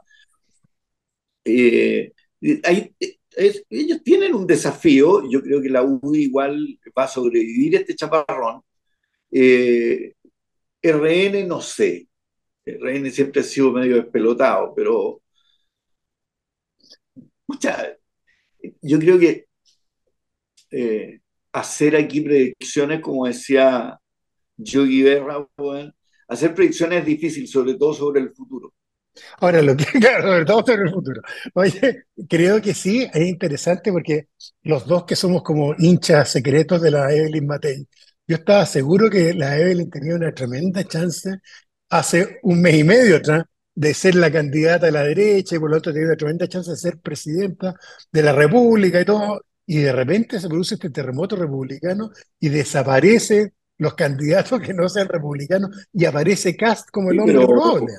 Eh, 1.45 2.11
ellos 2.41 4.03
tienen 4.03 4.33
un 4.33 4.47
desafío, 4.47 5.29
yo 5.29 5.43
creo 5.43 5.61
que 5.61 5.69
la 5.69 5.83
UDI 5.83 6.23
igual 6.23 6.79
va 6.97 7.03
a 7.03 7.07
sobrevivir 7.07 7.75
este 7.75 7.95
chaparrón. 7.95 8.61
Eh, 9.31 10.15
RN 10.81 11.47
no 11.47 11.61
sé, 11.61 12.07
RN 12.65 13.11
siempre 13.11 13.41
ha 13.41 13.43
sido 13.43 13.71
medio 13.71 13.97
despelotado, 13.97 14.73
pero 14.75 15.21
mucha, 17.47 17.95
yo 18.81 18.99
creo 18.99 19.19
que 19.19 19.47
eh, 20.73 21.19
hacer 21.51 21.95
aquí 21.95 22.21
predicciones, 22.21 23.01
como 23.01 23.27
decía 23.27 23.99
Yogi 24.57 25.03
Berra, 25.03 25.47
hacer 26.27 26.53
predicciones 26.53 27.01
es 27.01 27.05
difícil, 27.05 27.47
sobre 27.47 27.75
todo 27.75 27.93
sobre 27.93 28.21
el 28.21 28.31
futuro. 28.31 28.73
Ahora, 29.39 29.61
lo 29.61 29.75
que, 29.77 29.83
sobre 30.21 30.45
todo 30.45 30.65
sobre 30.65 30.83
el 30.83 30.91
futuro. 30.91 31.21
Oye, 31.53 32.05
creo 32.27 32.61
que 32.61 32.73
sí, 32.73 33.07
es 33.13 33.27
interesante 33.27 33.91
porque 33.91 34.29
los 34.63 34.87
dos 34.87 35.05
que 35.05 35.15
somos 35.15 35.43
como 35.43 35.75
hinchas 35.77 36.31
secretos 36.31 36.81
de 36.81 36.91
la 36.91 37.13
Evelyn 37.13 37.45
Matei, 37.45 37.87
yo 38.27 38.37
estaba 38.37 38.65
seguro 38.65 39.09
que 39.09 39.33
la 39.33 39.57
Evelyn 39.57 39.89
tenía 39.89 40.15
una 40.15 40.33
tremenda 40.33 40.83
chance 40.85 41.29
hace 41.89 42.39
un 42.43 42.61
mes 42.61 42.75
y 42.75 42.83
medio 42.83 43.17
atrás 43.17 43.43
de 43.75 43.93
ser 43.93 44.15
la 44.15 44.31
candidata 44.31 44.85
de 44.87 44.91
la 44.91 45.03
derecha 45.03 45.55
y 45.55 45.59
por 45.59 45.69
lo 45.69 45.77
tanto 45.77 45.93
tenía 45.93 46.07
una 46.07 46.17
tremenda 46.17 46.47
chance 46.47 46.71
de 46.71 46.77
ser 46.77 46.99
presidenta 46.99 47.75
de 48.11 48.23
la 48.23 48.33
República 48.33 49.01
y 49.01 49.05
todo, 49.05 49.41
y 49.65 49.79
de 49.79 49.91
repente 49.93 50.39
se 50.39 50.49
produce 50.49 50.75
este 50.75 50.89
terremoto 50.89 51.35
republicano 51.35 52.11
y 52.39 52.49
desaparecen 52.49 53.53
los 53.77 53.95
candidatos 53.95 54.61
que 54.61 54.73
no 54.73 54.87
sean 54.89 55.07
republicanos 55.09 55.71
y 55.93 56.05
aparece 56.05 56.55
Cast 56.57 56.89
como 56.91 57.11
el 57.11 57.19
Sí, 57.19 57.19
hombre 57.19 57.41
pero, 57.41 57.47
probable. 57.47 57.93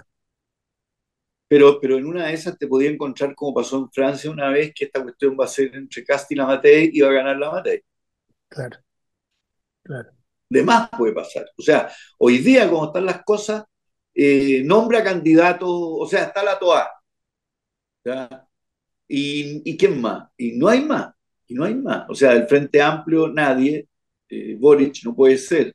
pero, 1.48 1.78
pero 1.80 1.96
en 1.98 2.06
una 2.06 2.26
de 2.26 2.34
esas 2.34 2.58
te 2.58 2.66
podía 2.66 2.90
encontrar 2.90 3.34
como 3.34 3.54
pasó 3.54 3.78
en 3.78 3.90
Francia 3.90 4.30
una 4.30 4.50
vez 4.50 4.72
que 4.74 4.86
esta 4.86 5.02
cuestión 5.02 5.36
va 5.38 5.44
a 5.44 5.48
ser 5.48 5.74
entre 5.74 6.04
Cast 6.04 6.30
y 6.32 6.34
la 6.34 6.46
Matei 6.46 6.90
y 6.92 7.00
va 7.00 7.10
a 7.10 7.12
ganar 7.12 7.36
la 7.36 7.50
Matei. 7.50 7.82
Claro, 8.48 8.78
claro. 9.82 10.10
De 10.48 10.62
más 10.62 10.88
puede 10.90 11.12
pasar. 11.12 11.46
O 11.58 11.62
sea, 11.62 11.90
hoy 12.18 12.38
día, 12.38 12.68
como 12.70 12.86
están 12.86 13.06
las 13.06 13.24
cosas, 13.24 13.64
eh, 14.14 14.62
nombra 14.64 15.02
candidatos, 15.02 15.68
o 15.70 16.06
sea, 16.06 16.24
está 16.24 16.42
la 16.44 16.58
TOA, 16.58 16.88
¿ya? 18.04 18.48
¿Y, 19.08 19.62
¿Y 19.70 19.78
quién 19.78 20.00
más? 20.02 20.30
Y 20.38 20.54
no 20.58 20.68
hay 20.68 20.82
más, 20.84 21.13
y 21.46 21.54
no 21.54 21.64
hay 21.64 21.74
más. 21.74 22.04
O 22.08 22.14
sea, 22.14 22.34
del 22.34 22.46
Frente 22.46 22.80
Amplio 22.80 23.28
nadie, 23.28 23.88
eh, 24.28 24.56
Boric 24.58 25.04
no 25.04 25.14
puede 25.14 25.38
ser, 25.38 25.74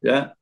¿ya? 0.00 0.34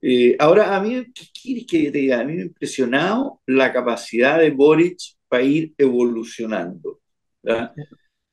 Eh, 0.00 0.36
ahora, 0.38 0.74
a 0.74 0.82
mí, 0.82 1.04
¿qué 1.14 1.26
quieres 1.40 1.66
que 1.66 1.90
te 1.92 1.98
diga? 1.98 2.20
A 2.20 2.24
mí 2.24 2.34
me 2.34 2.42
ha 2.42 2.46
impresionado 2.46 3.40
la 3.46 3.72
capacidad 3.72 4.38
de 4.40 4.50
Boric 4.50 4.98
para 5.28 5.44
ir 5.44 5.72
evolucionando. 5.78 7.00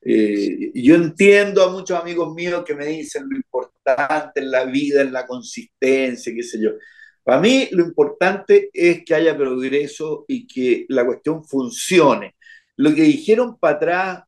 Eh, 0.02 0.72
yo 0.74 0.94
entiendo 0.96 1.62
a 1.62 1.70
muchos 1.70 1.98
amigos 2.00 2.34
míos 2.34 2.64
que 2.66 2.74
me 2.74 2.86
dicen 2.86 3.28
lo 3.28 3.36
importante 3.36 4.40
en 4.40 4.50
la 4.50 4.64
vida, 4.64 5.02
en 5.02 5.12
la 5.12 5.26
consistencia, 5.26 6.32
qué 6.34 6.42
sé 6.42 6.60
yo. 6.60 6.72
Para 7.22 7.40
mí 7.40 7.68
lo 7.72 7.84
importante 7.84 8.70
es 8.72 9.04
que 9.04 9.14
haya 9.14 9.36
progreso 9.36 10.24
y 10.26 10.46
que 10.46 10.86
la 10.88 11.04
cuestión 11.06 11.44
funcione. 11.44 12.34
Lo 12.76 12.94
que 12.94 13.02
dijeron 13.02 13.58
para 13.58 13.76
atrás, 13.76 14.24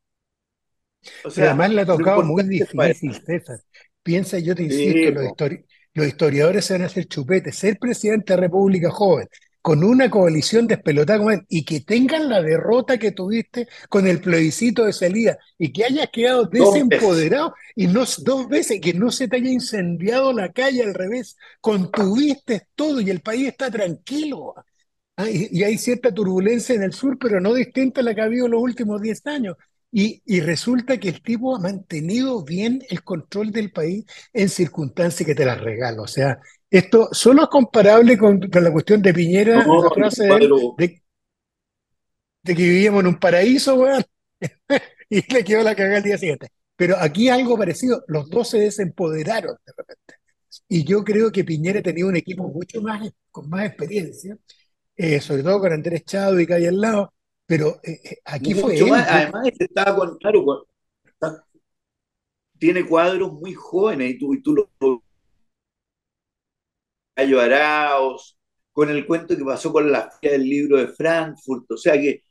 o 1.23 1.31
sea, 1.31 1.47
además 1.47 1.71
le 1.71 1.83
ha 1.83 1.87
tocado 1.87 2.23
muy 2.23 2.43
difícil, 2.45 3.15
César. 3.25 3.61
Piensa, 4.03 4.39
yo 4.39 4.55
te 4.55 4.63
insisto, 4.65 5.11
Sí, 5.11 5.13
los, 5.13 5.23
po. 5.23 5.25
histori- 5.25 5.65
los 5.95 6.07
historiadores 6.07 6.65
se 6.65 6.75
van 6.75 6.83
a 6.83 6.87
hacer 6.87 7.07
chupetes. 7.07 7.57
Ser 7.57 7.79
presidente 7.79 8.33
de 8.33 8.37
la 8.39 8.47
República 8.47 8.91
joven, 8.91 9.29
con 9.61 9.85
una 9.85 10.11
coalición 10.11 10.67
despelotada 10.67 11.19
como 11.21 11.31
y 11.49 11.65
que 11.65 11.81
tengan 11.81 12.29
la 12.29 12.43
derrota 12.43 12.99
que 12.99 13.13
tuviste 13.13 13.69
con 13.89 14.07
el 14.09 14.21
plebiscito 14.21 14.85
de 14.85 14.93
salida, 14.93 15.39
y 15.59 15.73
que 15.73 15.85
hayas 15.85 16.09
quedado 16.13 16.47
desempoderado, 16.47 17.55
y 17.77 17.87
no 17.87 18.05
dos 18.25 18.49
veces, 18.49 18.81
que 18.81 18.93
no 18.95 19.11
se 19.13 19.29
te 19.29 19.37
haya 19.37 19.51
incendiado 19.51 20.33
la 20.33 20.51
calle 20.53 20.83
al 20.83 20.95
revés, 20.95 21.37
contuviste 21.61 22.67
todo 22.75 23.01
y 23.01 23.11
el 23.11 23.21
país 23.21 23.49
está 23.49 23.71
tranquilo. 23.71 24.55
Ah, 25.17 25.29
y, 25.29 25.49
y 25.53 25.63
hay 25.63 25.79
cierta 25.79 26.13
turbulencia 26.13 26.75
en 26.75 26.83
el 26.83 26.93
sur, 26.93 27.19
pero 27.19 27.41
no 27.41 27.55
distinta 27.55 28.01
a 28.01 28.05
la 28.05 28.15
que 28.15 28.23
ha 28.23 28.25
habido 28.25 28.47
en 28.47 28.53
los 28.53 28.63
últimos 28.63 29.01
10 29.03 29.25
años. 29.27 29.57
Y, 29.95 30.23
y 30.25 30.41
resulta 30.41 30.99
que 30.99 31.11
el 31.11 31.23
tipo 31.23 31.55
ha 31.55 31.61
mantenido 31.61 32.43
bien 32.43 32.83
el 32.89 33.05
control 33.05 33.53
del 33.53 33.71
país 33.71 34.05
en 34.33 34.49
circunstancias 34.49 35.27
que 35.27 35.35
te 35.35 35.45
las 35.45 35.61
regalo. 35.61 36.05
O 36.05 36.07
sea, 36.07 36.39
esto 36.71 37.11
solo 37.13 37.43
es 37.43 37.49
comparable 37.49 38.17
con, 38.17 38.41
con 38.41 38.65
la 38.65 38.73
cuestión 38.73 39.03
de 39.03 39.13
Piñera, 39.13 39.65
No, 39.65 39.83
la 39.83 39.89
el 39.89 39.95
frase 39.95 40.29
de 42.43 42.55
que 42.57 42.63
vivíamos 42.63 43.01
en 43.01 43.07
un 43.09 43.19
paraíso, 43.21 43.75
weón, 43.75 44.03
y 45.11 45.33
le 45.33 45.45
quedó 45.45 45.63
la 45.63 45.75
cagada 45.75 45.99
al 45.99 46.03
día 46.03 46.19
siguiente. 46.19 46.49
Pero 46.77 46.97
aquí 46.99 47.29
algo 47.29 47.57
parecido, 47.57 48.03
los 48.09 48.29
dos 48.31 48.49
se 48.51 48.59
desempoderaron 48.59 49.57
de 49.65 49.73
repente. 49.77 50.15
Y 50.69 50.85
yo 50.85 51.05
creo 51.05 51.31
que 51.31 51.45
Piñera 51.45 51.83
tenía 51.83 52.07
un 52.07 52.17
equipo 52.17 52.49
mucho 52.49 52.81
más, 52.83 53.09
con 53.31 53.49
más 53.49 53.67
experiencia 53.67 54.37
eh, 54.97 55.21
sobre 55.21 55.43
todo 55.43 55.61
con 55.61 55.73
Andrés 55.73 56.05
Chadwick 56.05 56.51
ahí 56.53 56.67
al 56.67 56.81
lado, 56.81 57.15
pero 57.53 57.81
eh, 57.83 58.01
eh, 58.03 58.19
aquí 58.25 58.55
mucho 58.55 58.67
fue 58.67 58.73
más. 58.89 59.01
él. 59.03 59.13
Yo, 59.13 59.15
Además, 59.15 59.47
este 59.49 59.65
estaba 59.65 59.95
con, 59.95 60.17
claro, 60.17 60.43
con- 60.43 60.63
está- 61.05 61.45
tiene 62.59 62.87
cuadros 62.87 63.31
muy 63.35 63.53
jóvenes 63.53 64.15
y 64.15 64.19
tú, 64.19 64.33
y 64.33 64.43
tú 64.43 64.55
lo 64.55 65.03
Gallo 67.15 67.41
Araos, 67.43 68.39
con 68.73 68.89
el 68.89 69.05
cuento 69.07 69.37
que 69.37 69.45
pasó 69.45 69.71
con 69.71 69.93
la 69.93 70.11
feria 70.11 70.39
del 70.39 70.49
libro 70.49 70.79
de 70.79 70.89
Frankfurt, 70.89 71.71
o 71.73 71.77
sea 71.77 71.93
que 72.01 72.23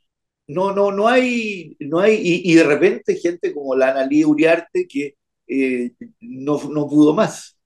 no, 0.47 0.73
no, 0.73 0.91
no 0.91 1.07
hay, 1.07 1.77
no 1.81 1.99
hay, 1.99 2.15
y, 2.15 2.51
y 2.51 2.55
de 2.55 2.63
repente 2.63 3.15
gente 3.15 3.53
como 3.53 3.75
la 3.75 3.91
Analía 3.91 4.25
Uriarte 4.25 4.87
que 4.87 5.17
eh, 5.45 5.91
no, 6.21 6.59
no 6.63 6.87
pudo 6.87 7.13
más, 7.13 7.59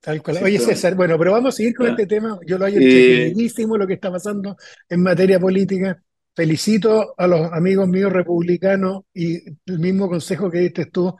tal 0.00 0.22
cual. 0.22 0.38
Oye. 0.44 0.60
César, 0.60 0.94
bueno, 0.94 1.18
pero 1.18 1.32
vamos 1.32 1.54
a 1.54 1.56
seguir 1.56 1.74
con 1.74 1.88
este 1.88 2.06
tema. 2.06 2.38
Yo 2.46 2.56
lo 2.56 2.66
hallo 2.66 2.78
Eh, 2.80 3.34
lo 3.34 3.86
que 3.88 3.94
está 3.94 4.12
pasando 4.12 4.56
en 4.88 5.02
materia 5.02 5.40
política. 5.40 6.00
Felicito 6.38 7.14
a 7.18 7.26
los 7.26 7.52
amigos 7.52 7.88
míos 7.88 8.12
republicanos 8.12 9.02
y 9.12 9.44
el 9.66 9.80
mismo 9.80 10.08
consejo 10.08 10.48
que 10.48 10.60
diste 10.60 10.86
tú, 10.86 11.12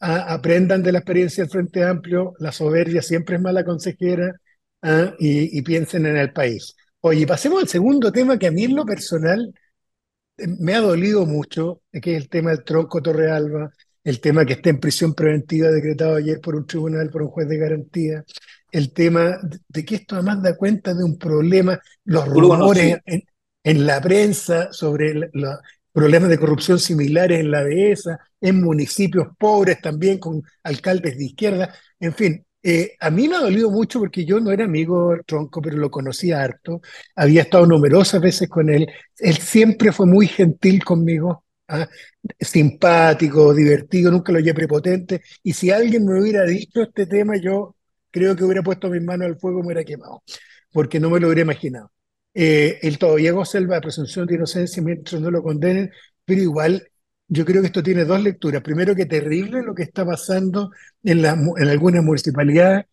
a- 0.00 0.32
aprendan 0.32 0.82
de 0.82 0.92
la 0.92 1.00
experiencia 1.00 1.44
del 1.44 1.50
Frente 1.50 1.84
Amplio, 1.84 2.32
la 2.38 2.52
soberbia 2.52 3.02
siempre 3.02 3.36
es 3.36 3.42
mala 3.42 3.66
consejera, 3.66 4.34
ah, 4.80 5.12
y, 5.18 5.58
y 5.58 5.60
piensen 5.60 6.06
en 6.06 6.16
el 6.16 6.32
país. 6.32 6.74
Oye, 7.00 7.26
pasemos 7.26 7.60
al 7.60 7.68
segundo 7.68 8.10
tema 8.10 8.38
que 8.38 8.46
a 8.46 8.50
mí 8.50 8.64
en 8.64 8.74
lo 8.74 8.86
personal 8.86 9.52
me 10.38 10.74
ha 10.74 10.80
dolido 10.80 11.26
mucho, 11.26 11.82
que 11.92 12.16
es 12.16 12.22
el 12.22 12.30
tema 12.30 12.52
del 12.52 12.64
tronco 12.64 13.02
Torrealba, 13.02 13.70
el 14.02 14.22
tema 14.22 14.46
que 14.46 14.54
está 14.54 14.70
en 14.70 14.80
prisión 14.80 15.12
preventiva 15.12 15.68
decretado 15.68 16.16
ayer 16.16 16.40
por 16.40 16.56
un 16.56 16.66
tribunal, 16.66 17.10
por 17.10 17.20
un 17.20 17.28
juez 17.28 17.46
de 17.46 17.58
garantía, 17.58 18.24
el 18.70 18.94
tema 18.94 19.38
de, 19.68 19.84
que 19.84 19.96
esto 19.96 20.14
además 20.14 20.42
da 20.42 20.56
cuenta 20.56 20.94
de 20.94 21.04
un 21.04 21.18
problema, 21.18 21.78
los 22.06 22.26
rumores 22.26 23.00
en, 23.04 23.22
en 23.64 23.86
la 23.86 24.00
prensa 24.00 24.72
sobre 24.72 25.14
los 25.32 25.58
problemas 25.92 26.30
de 26.30 26.38
corrupción 26.38 26.78
similares 26.78 27.40
en 27.40 27.50
la 27.50 27.62
dehesa, 27.64 28.18
en 28.40 28.62
municipios 28.62 29.28
pobres 29.38 29.80
también 29.80 30.18
con 30.18 30.42
alcaldes 30.62 31.18
de 31.18 31.24
izquierda, 31.26 31.74
en 32.00 32.14
fin. 32.14 32.46
eh, 32.62 32.92
a 33.00 33.10
mí 33.10 33.28
me 33.28 33.36
ha 33.36 33.40
dolido 33.40 33.70
mucho 33.70 33.98
porque 33.98 34.24
yo 34.24 34.40
no 34.40 34.50
era 34.52 34.64
amigo 34.64 35.14
Tronco, 35.26 35.60
pero 35.60 35.76
lo 35.76 35.90
conocía 35.90 36.42
harto. 36.42 36.80
Había 37.16 37.42
estado 37.42 37.66
numerosas 37.66 38.20
veces 38.20 38.48
con 38.48 38.70
él 38.70 38.86
él 39.18 39.36
siempre 39.36 39.92
fue 39.92 40.06
muy 40.06 40.26
gentil 40.28 40.84
conmigo, 40.84 41.44
¿ah? 41.68 41.88
Simpático, 42.40 43.52
divertido, 43.54 44.10
nunca 44.10 44.32
lo 44.32 44.38
llevé 44.40 44.54
prepotente. 44.54 45.22
Y 45.42 45.52
si 45.52 45.70
alguien 45.70 46.04
me 46.06 46.20
hubiera 46.20 46.44
dicho 46.44 46.82
este 46.82 47.06
tema, 47.06 47.36
yo 47.36 47.76
creo 48.10 48.36
que 48.36 48.44
hubiera 48.44 48.62
puesto 48.62 48.88
mis 48.90 49.02
manos 49.02 49.26
al 49.26 49.38
fuego 49.38 49.58
y 49.58 49.62
me 49.62 49.66
hubiera 49.68 49.84
quemado, 49.84 50.22
porque 50.72 51.00
no 51.00 51.10
me 51.10 51.20
lo 51.20 51.28
hubiera 51.28 51.42
imaginado. 51.42 51.90
Eh, 52.34 52.78
él 52.82 52.98
todavía 52.98 53.32
goza 53.32 53.60
de 53.60 53.66
la 53.66 53.80
presunción 53.80 54.26
de 54.26 54.36
inocencia 54.36 54.82
mientras 54.82 55.20
no 55.20 55.30
lo 55.30 55.42
condenen, 55.42 55.90
pero 56.24 56.40
igual 56.40 56.88
yo 57.28 57.44
creo 57.44 57.62
que 57.62 57.68
esto 57.68 57.82
tiene 57.82 58.04
dos 58.04 58.22
lecturas. 58.22 58.62
Primero, 58.62 58.94
que 58.94 59.06
terrible 59.06 59.62
lo 59.62 59.74
que 59.74 59.82
está 59.84 60.04
pasando 60.04 60.70
en, 61.02 61.22
la, 61.22 61.32
en 61.32 61.68
algunas 61.68 62.02
municipalidades, 62.04 62.86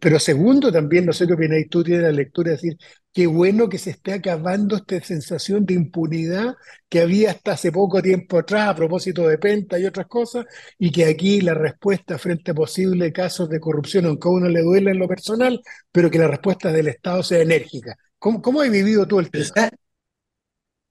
pero 0.00 0.18
segundo, 0.20 0.70
también, 0.70 1.06
no 1.06 1.12
sé 1.12 1.26
qué 1.26 1.32
opináis 1.32 1.68
tú, 1.68 1.82
tienes 1.82 2.04
la 2.04 2.12
lectura 2.12 2.50
de 2.50 2.56
decir, 2.56 2.76
qué 3.12 3.26
bueno 3.26 3.68
que 3.68 3.78
se 3.78 3.90
esté 3.90 4.12
acabando 4.12 4.76
esta 4.76 5.00
sensación 5.00 5.66
de 5.66 5.74
impunidad 5.74 6.54
que 6.88 7.00
había 7.00 7.32
hasta 7.32 7.52
hace 7.52 7.72
poco 7.72 8.00
tiempo 8.00 8.38
atrás 8.38 8.68
a 8.68 8.76
propósito 8.76 9.26
de 9.26 9.38
Penta 9.38 9.78
y 9.78 9.84
otras 9.84 10.06
cosas, 10.06 10.46
y 10.78 10.92
que 10.92 11.04
aquí 11.06 11.40
la 11.40 11.54
respuesta 11.54 12.16
frente 12.18 12.52
a 12.52 12.54
posibles 12.54 13.12
casos 13.12 13.48
de 13.48 13.58
corrupción, 13.58 14.06
aunque 14.06 14.28
a 14.28 14.32
uno 14.32 14.48
le 14.48 14.62
duele 14.62 14.92
en 14.92 14.98
lo 14.98 15.08
personal, 15.08 15.60
pero 15.90 16.10
que 16.10 16.18
la 16.18 16.28
respuesta 16.28 16.70
del 16.70 16.88
Estado 16.88 17.22
sea 17.24 17.40
enérgica. 17.40 17.96
¿Cómo, 18.22 18.40
cómo 18.40 18.60
has 18.60 18.70
vivido 18.70 19.04
tú 19.06 19.18
el 19.18 19.28
tema? 19.30 19.68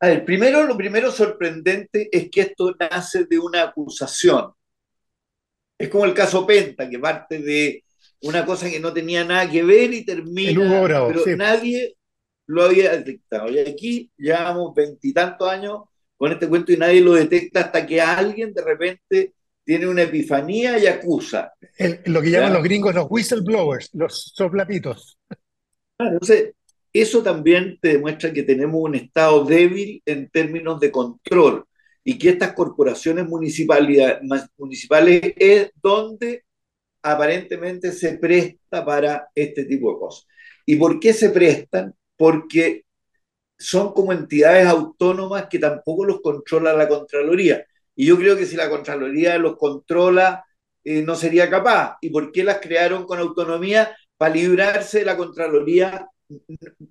a 0.01 0.07
ver, 0.07 0.25
primero, 0.25 0.63
lo 0.65 0.75
primero 0.75 1.11
sorprendente 1.11 2.09
es 2.11 2.29
que 2.29 2.41
esto 2.41 2.75
nace 2.77 3.23
de 3.25 3.39
una 3.39 3.63
acusación. 3.63 4.51
Es 5.77 5.87
como 5.89 6.05
el 6.05 6.13
caso 6.13 6.45
Penta, 6.45 6.89
que 6.89 6.99
parte 6.99 7.39
de 7.39 7.83
una 8.23 8.45
cosa 8.45 8.69
que 8.69 8.79
no 8.79 8.93
tenía 8.93 9.23
nada 9.23 9.49
que 9.49 9.63
ver 9.63 9.93
y 9.93 10.05
termina, 10.05 10.81
Bravo, 10.81 11.07
pero 11.07 11.23
sí, 11.23 11.31
nadie 11.37 11.95
lo 12.47 12.63
había 12.63 12.91
detectado. 12.97 13.49
Y 13.49 13.59
aquí 13.59 14.11
llevamos 14.17 14.75
veintitantos 14.75 15.49
años 15.49 15.83
con 16.17 16.33
este 16.33 16.49
cuento 16.49 16.71
y 16.73 16.77
nadie 16.77 17.01
lo 17.01 17.13
detecta 17.13 17.61
hasta 17.61 17.85
que 17.85 18.01
alguien 18.01 18.53
de 18.53 18.61
repente 18.61 19.33
tiene 19.63 19.87
una 19.87 20.03
epifanía 20.03 20.77
y 20.77 20.85
acusa. 20.87 21.53
el- 21.77 22.01
lo 22.05 22.21
que 22.21 22.29
llaman 22.31 22.53
los 22.53 22.63
gringos 22.63 22.93
los 22.93 23.07
whistleblowers, 23.09 23.89
los 23.93 24.33
soplapitos. 24.35 25.17
Entonces, 25.97 26.53
eso 26.93 27.23
también 27.23 27.79
te 27.81 27.93
demuestra 27.93 28.33
que 28.33 28.43
tenemos 28.43 28.81
un 28.81 28.95
Estado 28.95 29.45
débil 29.45 30.01
en 30.05 30.29
términos 30.29 30.79
de 30.79 30.91
control 30.91 31.65
y 32.03 32.17
que 32.17 32.29
estas 32.29 32.53
corporaciones 32.53 33.27
municipales, 33.27 35.33
es 35.37 35.71
donde 35.81 36.43
aparentemente 37.03 37.91
se 37.91 38.17
presta 38.17 38.85
para 38.85 39.27
este 39.35 39.65
tipo 39.65 39.93
de 39.93 39.99
cosas. 39.99 40.27
¿Y 40.65 40.75
por 40.75 40.99
qué 40.99 41.13
se 41.13 41.29
prestan? 41.29 41.95
Porque 42.17 42.85
son 43.57 43.93
como 43.93 44.13
entidades 44.13 44.67
autónomas 44.67 45.47
que 45.49 45.59
tampoco 45.59 46.05
los 46.05 46.21
controla 46.21 46.73
la 46.73 46.87
Contraloría. 46.87 47.65
Y 47.95 48.07
yo 48.07 48.17
creo 48.17 48.37
que 48.37 48.45
si 48.45 48.55
la 48.55 48.69
Contraloría 48.69 49.37
los 49.37 49.57
controla, 49.57 50.45
eh, 50.83 51.03
no 51.03 51.15
sería 51.15 51.49
capaz. 51.49 51.97
¿Y 52.01 52.09
por 52.09 52.31
qué 52.31 52.43
las 52.43 52.59
crearon 52.59 53.05
con 53.05 53.19
autonomía? 53.19 53.95
Para 54.17 54.35
librarse 54.35 54.99
de 54.99 55.05
la 55.05 55.17
Contraloría 55.17 56.07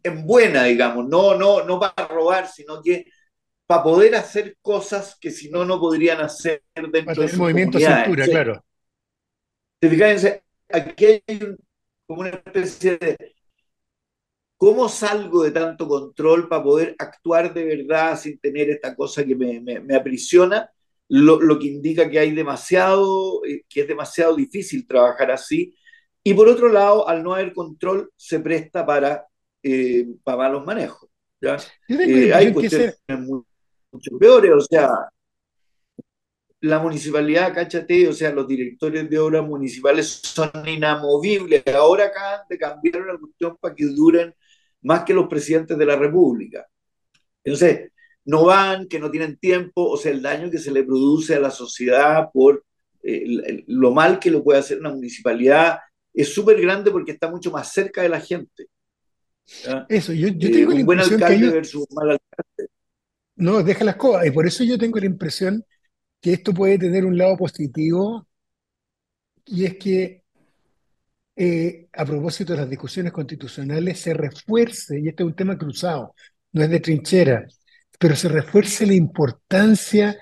en 0.03 0.27
buena, 0.27 0.65
digamos, 0.65 1.09
no, 1.09 1.35
no, 1.37 1.65
no 1.65 1.79
para 1.79 2.09
robar, 2.09 2.49
sino 2.49 2.83
que 2.83 3.07
para 3.67 3.83
poder 3.83 4.15
hacer 4.17 4.57
cosas 4.61 5.17
que 5.21 5.31
si 5.31 5.51
no, 5.51 5.65
no 5.65 5.79
podrían 5.79 6.21
hacer 6.21 6.63
dentro 6.75 7.27
de 7.27 7.37
movimiento 7.37 7.79
cintura, 7.79 8.25
claro. 8.27 8.65
Fíjense, 9.81 10.43
aquí 10.69 11.05
hay 11.07 11.23
como 12.07 12.23
una 12.23 12.31
especie 12.31 12.99
de 12.99 13.17
¿cómo 14.61 14.91
salgo 14.91 15.43
de 15.43 15.53
tanto 15.53 15.89
control 15.89 16.47
para 16.47 16.63
poder 16.63 16.95
actuar 16.99 17.55
de 17.55 17.65
verdad 17.65 18.19
sin 18.19 18.39
tener 18.39 18.69
esta 18.69 18.95
cosa 18.95 19.25
que 19.25 19.35
me, 19.35 19.59
me, 19.59 19.97
aprisiona? 19.97 20.71
Lo, 21.09 21.41
lo, 21.41 21.59
que 21.59 21.69
indica 21.69 22.11
que 22.11 22.19
hay 22.19 22.33
demasiado, 22.33 23.43
eh, 23.47 23.65
que 23.67 23.81
es 23.81 23.89
demasiado 23.89 24.37
difícil 24.37 24.87
trabajar 24.87 25.31
así. 25.31 25.75
Y 26.23 26.35
por 26.35 26.47
otro 26.47 26.69
lado, 26.69 27.09
al 27.09 27.23
no 27.23 27.33
haber 27.33 27.55
control, 27.55 28.13
se 28.17 28.39
presta 28.41 28.85
para, 28.85 29.27
eh, 29.63 30.07
para 30.23 30.39
malos 30.39 30.65
manejos. 30.65 31.09
¿ya? 31.41 31.57
Eh, 31.89 32.33
hay 32.33 32.53
cuestiones 32.53 32.99
mucho 33.93 34.19
peores, 34.19 34.53
o 34.53 34.61
sea, 34.61 34.91
la 36.61 36.79
municipalidad, 36.79 37.55
cáchate, 37.55 38.07
o 38.09 38.13
sea, 38.13 38.31
los 38.31 38.47
directores 38.47 39.09
de 39.09 39.19
obras 39.19 39.45
municipales 39.45 40.07
son 40.23 40.51
inamovibles. 40.67 41.67
Ahora 41.75 42.07
acaban 42.07 42.41
de 42.49 42.59
cambiar 42.59 43.01
la 43.07 43.19
cuestión 43.19 43.57
para 43.59 43.75
que 43.75 43.87
duren 43.87 44.35
más 44.83 45.05
que 45.05 45.15
los 45.15 45.27
presidentes 45.27 45.77
de 45.79 45.87
la 45.87 45.97
República. 45.97 46.67
Entonces, 47.43 47.91
no 48.25 48.45
van, 48.45 48.87
que 48.87 49.01
no 49.01 49.11
tienen 49.11 49.39
tiempo, 49.39 49.89
o 49.89 49.97
sea, 49.97 50.13
el 50.13 50.21
daño 50.21 50.51
que 50.51 50.59
se 50.59 50.71
le 50.71 50.85
produce 50.85 51.35
a 51.35 51.41
la 51.41 51.51
sociedad 51.51 52.29
por 52.33 52.65
eh, 53.03 53.65
lo 53.67 53.93
mal 53.93 54.19
que 54.19 54.31
lo 54.31 54.45
puede 54.45 54.59
hacer 54.59 54.79
una 54.79 54.91
municipalidad 54.91 55.79
es 56.13 56.35
súper 56.35 56.61
grande 56.61 56.91
porque 56.91 57.13
está 57.13 57.31
mucho 57.31 57.51
más 57.51 57.73
cerca 57.73 58.03
de 58.03 58.11
la 58.11 58.21
gente. 58.21 58.67
Eso, 59.89 60.13
yo, 60.13 60.29
yo 60.29 60.51
tengo 60.51 60.73
eh, 60.73 60.77
un 60.77 60.87
buen 60.87 61.01
alcalde 61.01 61.51
versus 61.51 61.87
un 61.89 61.97
mal 61.97 62.11
alcalde. 62.11 62.73
No, 63.37 63.63
deja 63.63 63.85
las 63.85 63.97
cosas. 63.97 64.27
Y 64.27 64.31
por 64.31 64.47
eso 64.47 64.65
yo 64.65 64.79
tengo 64.79 64.99
la 64.99 65.07
impresión 65.07 65.65
que 66.21 66.35
esto 66.35 66.53
puede 66.53 66.79
tener 66.79 67.05
un 67.05 67.17
lado 67.17 67.37
positivo, 67.37 68.27
y 69.47 69.65
es 69.65 69.77
que 69.77 70.23
eh, 71.37 71.89
a 71.93 72.05
propósito 72.05 72.53
de 72.53 72.61
las 72.61 72.69
discusiones 72.69 73.13
constitucionales 73.13 73.99
se 73.99 74.13
refuerce, 74.13 75.01
y 75.01 75.09
este 75.09 75.23
es 75.23 75.27
un 75.27 75.35
tema 75.35 75.57
cruzado, 75.57 76.15
no 76.53 76.63
es 76.63 76.69
de 76.69 76.81
trinchera, 76.81 77.47
pero 77.99 78.15
se 78.15 78.29
refuerce 78.29 78.87
la 78.87 78.95
importancia 78.95 80.19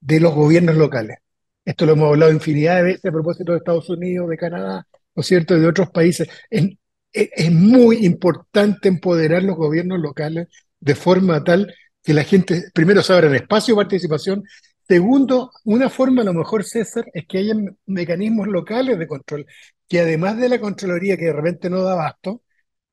de 0.00 0.20
los 0.20 0.34
gobiernos 0.34 0.76
locales. 0.76 1.18
Esto 1.64 1.86
lo 1.86 1.92
hemos 1.92 2.08
hablado 2.08 2.32
infinidad 2.32 2.76
de 2.76 2.82
veces 2.82 3.04
a 3.04 3.12
propósito 3.12 3.52
de 3.52 3.58
Estados 3.58 3.88
Unidos, 3.90 4.28
de 4.28 4.36
Canadá, 4.36 4.86
¿no 5.14 5.20
es 5.20 5.26
cierto?, 5.26 5.58
de 5.58 5.66
otros 5.66 5.90
países. 5.90 6.28
Es, 6.50 6.70
es 7.14 7.52
muy 7.52 8.04
importante 8.04 8.88
empoderar 8.88 9.42
los 9.42 9.56
gobiernos 9.56 10.00
locales 10.00 10.48
de 10.80 10.94
forma 10.94 11.42
tal 11.42 11.72
que 12.02 12.12
la 12.12 12.24
gente, 12.24 12.64
primero, 12.74 13.02
se 13.02 13.12
abran 13.12 13.34
espacio 13.34 13.74
de 13.74 13.82
participación 13.82 14.44
Segundo, 14.86 15.50
una 15.64 15.88
forma 15.88 16.20
a 16.20 16.24
lo 16.26 16.34
mejor, 16.34 16.62
César, 16.62 17.06
es 17.14 17.26
que 17.26 17.38
haya 17.38 17.54
mecanismos 17.86 18.46
locales 18.48 18.98
de 18.98 19.06
control, 19.06 19.46
que 19.88 20.00
además 20.00 20.36
de 20.38 20.50
la 20.50 20.60
Contraloría, 20.60 21.16
que 21.16 21.26
de 21.26 21.32
repente 21.32 21.70
no 21.70 21.82
da 21.82 21.92
abasto, 21.92 22.42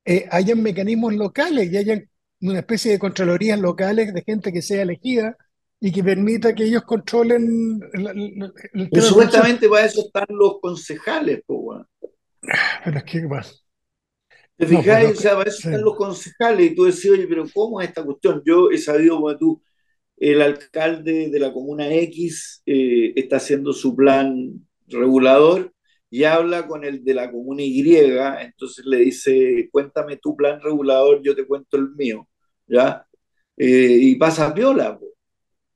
eh, 0.06 0.26
hayan 0.32 0.64
mecanismos 0.64 1.14
locales 1.14 1.70
y 1.70 1.78
hayan 1.78 2.10
una 2.40 2.60
especie 2.60 2.94
de 2.94 2.98
contralorías 3.00 3.60
locales 3.60 4.14
de 4.14 4.24
gente 4.24 4.52
que 4.52 4.64
sea 4.64 4.82
elegida 4.82 5.38
y 5.80 5.92
que 5.92 6.04
permita 6.04 6.56
que 6.56 6.64
ellos 6.64 6.84
controlen 6.84 7.80
el, 7.94 8.52
el, 8.74 9.02
supuestamente 9.02 9.70
para 9.70 9.86
eso 9.86 10.02
están 10.02 10.26
los 10.30 10.60
concejales, 10.60 11.44
pues, 11.46 11.86
Pero 12.84 12.98
es 12.98 13.04
que 13.04 13.28
más. 13.28 13.64
¿Te 14.62 14.68
fijáis? 14.68 15.18
o 15.18 15.22
sea, 15.22 15.36
para 15.36 15.50
eso 15.50 15.58
están 15.58 15.82
los 15.82 15.96
concejales 15.96 16.72
y 16.72 16.76
tú 16.76 16.84
decís, 16.84 17.10
oye, 17.10 17.26
pero 17.26 17.46
¿cómo 17.52 17.82
es 17.82 17.88
esta 17.88 18.06
cuestión? 18.06 18.44
Yo 18.46 18.70
he 18.70 18.78
sabido, 18.78 19.16
como 19.16 19.36
tú, 19.36 19.64
el 20.18 20.40
alcalde 20.40 21.32
de 21.32 21.40
la 21.40 21.52
comuna 21.52 21.92
X 21.92 22.62
eh, 22.68 23.12
está 23.16 23.38
haciendo 23.38 23.74
su 23.74 23.96
plan 23.96 24.52
regulador 24.86 25.74
y 26.12 26.26
habla 26.26 26.68
con 26.68 26.86
el 26.86 27.04
de 27.04 27.14
la 27.16 27.32
comuna 27.32 27.64
Y, 27.64 27.96
entonces 27.96 28.86
le 28.86 28.98
dice, 28.98 29.68
cuéntame 29.72 30.18
tu 30.18 30.36
plan 30.36 30.62
regulador, 30.62 31.24
yo 31.24 31.36
te 31.36 31.48
cuento 31.48 31.78
el 31.78 31.90
mío, 31.96 32.30
¿ya? 32.68 33.04
Eh, 33.58 33.98
y 34.00 34.16
pasa 34.16 34.52
viola. 34.52 35.00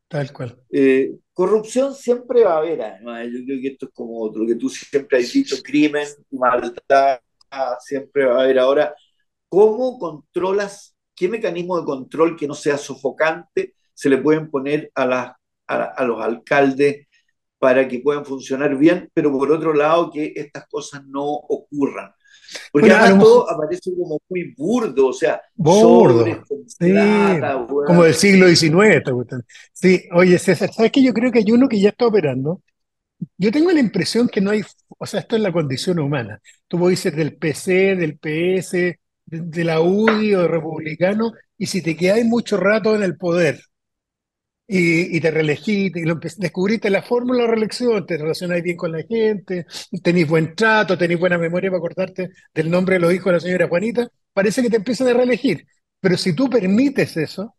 Tal 0.07 0.31
cual. 0.31 0.61
Eh, 0.69 1.15
corrupción 1.33 1.95
siempre 1.95 2.43
va 2.43 2.53
a 2.53 2.57
haber, 2.59 2.83
además, 2.83 3.25
yo 3.33 3.43
creo 3.45 3.61
que 3.61 3.67
esto 3.69 3.87
es 3.87 3.93
como 3.95 4.31
lo 4.31 4.45
que 4.45 4.55
tú 4.55 4.69
siempre 4.69 5.17
has 5.17 5.33
dicho, 5.33 5.55
crimen, 5.63 6.07
maldad, 6.29 7.19
siempre 7.79 8.25
va 8.25 8.39
a 8.39 8.43
haber. 8.43 8.59
Ahora, 8.59 8.95
¿cómo 9.49 9.97
controlas, 9.99 10.95
qué 11.15 11.27
mecanismo 11.27 11.79
de 11.79 11.85
control 11.85 12.35
que 12.35 12.47
no 12.47 12.53
sea 12.53 12.77
sofocante? 12.77 13.75
se 13.95 14.09
le 14.09 14.17
pueden 14.17 14.51
poner 14.51 14.91
a, 14.93 15.35
a, 15.67 16.03
los 16.03 16.21
alcaldes 16.21 17.07
para 17.57 17.87
que 17.87 17.99
puedan 17.99 18.25
funcionar 18.25 18.77
bien, 18.77 19.09
pero 19.13 19.31
por 19.31 19.51
otro 19.51 19.73
lado 19.73 20.11
que 20.11 20.33
estas 20.35 20.67
cosas 20.67 21.03
no 21.07 21.23
ocurran. 21.23 22.11
Porque 22.71 22.91
además 22.91 23.23
todo 23.23 23.49
aparece 23.49 23.91
como 23.95 24.19
muy 24.29 24.53
burdo, 24.55 25.07
o 25.07 25.13
sea, 25.13 25.41
burdo, 25.55 26.25
como 27.87 28.03
del 28.03 28.13
siglo 28.13 28.47
XIX. 28.47 29.01
Sí, 29.73 30.03
oye 30.13 30.37
César, 30.37 30.71
¿sabes 30.71 30.91
que 30.91 31.01
Yo 31.01 31.13
creo 31.13 31.31
que 31.31 31.39
hay 31.39 31.51
uno 31.51 31.67
que 31.67 31.79
ya 31.79 31.89
está 31.89 32.05
operando. 32.05 32.61
Yo 33.37 33.51
tengo 33.51 33.71
la 33.71 33.79
impresión 33.79 34.27
que 34.27 34.41
no 34.41 34.51
hay, 34.51 34.61
o 35.05 35.07
sea, 35.07 35.19
esto 35.19 35.35
es 35.35 35.41
la 35.43 35.51
condición 35.51 35.99
humana. 35.99 36.41
Tú 36.67 36.95
ser 36.95 37.15
del 37.15 37.37
PC, 37.37 37.95
del 37.95 38.17
PS, 38.17 38.97
de, 39.25 39.63
la 39.63 39.81
UDI 39.81 40.33
o 40.33 40.41
de 40.41 40.47
republicano, 40.47 41.31
y 41.57 41.67
si 41.67 41.81
te 41.83 41.95
quedas 41.95 42.25
mucho 42.25 42.57
rato 42.57 42.95
en 42.95 43.03
el 43.03 43.15
poder, 43.17 43.59
y, 44.67 45.19
te 45.21 45.29
reelegiste, 45.29 45.99
y 45.99 46.05
descubriste 46.37 46.89
la 46.89 47.03
fórmula 47.03 47.43
de 47.43 47.49
reelección, 47.49 48.03
te 48.05 48.17
relacionáis 48.17 48.63
bien 48.63 48.77
con 48.77 48.91
la 48.91 49.03
gente, 49.03 49.67
tenéis 50.01 50.27
buen 50.27 50.55
trato, 50.55 50.97
tenéis 50.97 51.19
buena 51.19 51.37
memoria 51.37 51.69
para 51.69 51.77
acordarte 51.77 52.31
del 52.51 52.71
nombre 52.71 52.95
de 52.95 53.01
los 53.01 53.13
hijos 53.13 53.27
de 53.27 53.33
la 53.33 53.39
señora 53.39 53.67
Juanita, 53.67 54.09
parece 54.33 54.63
que 54.63 54.71
te 54.71 54.77
empiezan 54.77 55.09
a 55.09 55.13
reelegir. 55.13 55.67
Pero 55.99 56.17
si 56.17 56.33
tú 56.33 56.49
permites 56.49 57.15
eso, 57.15 57.55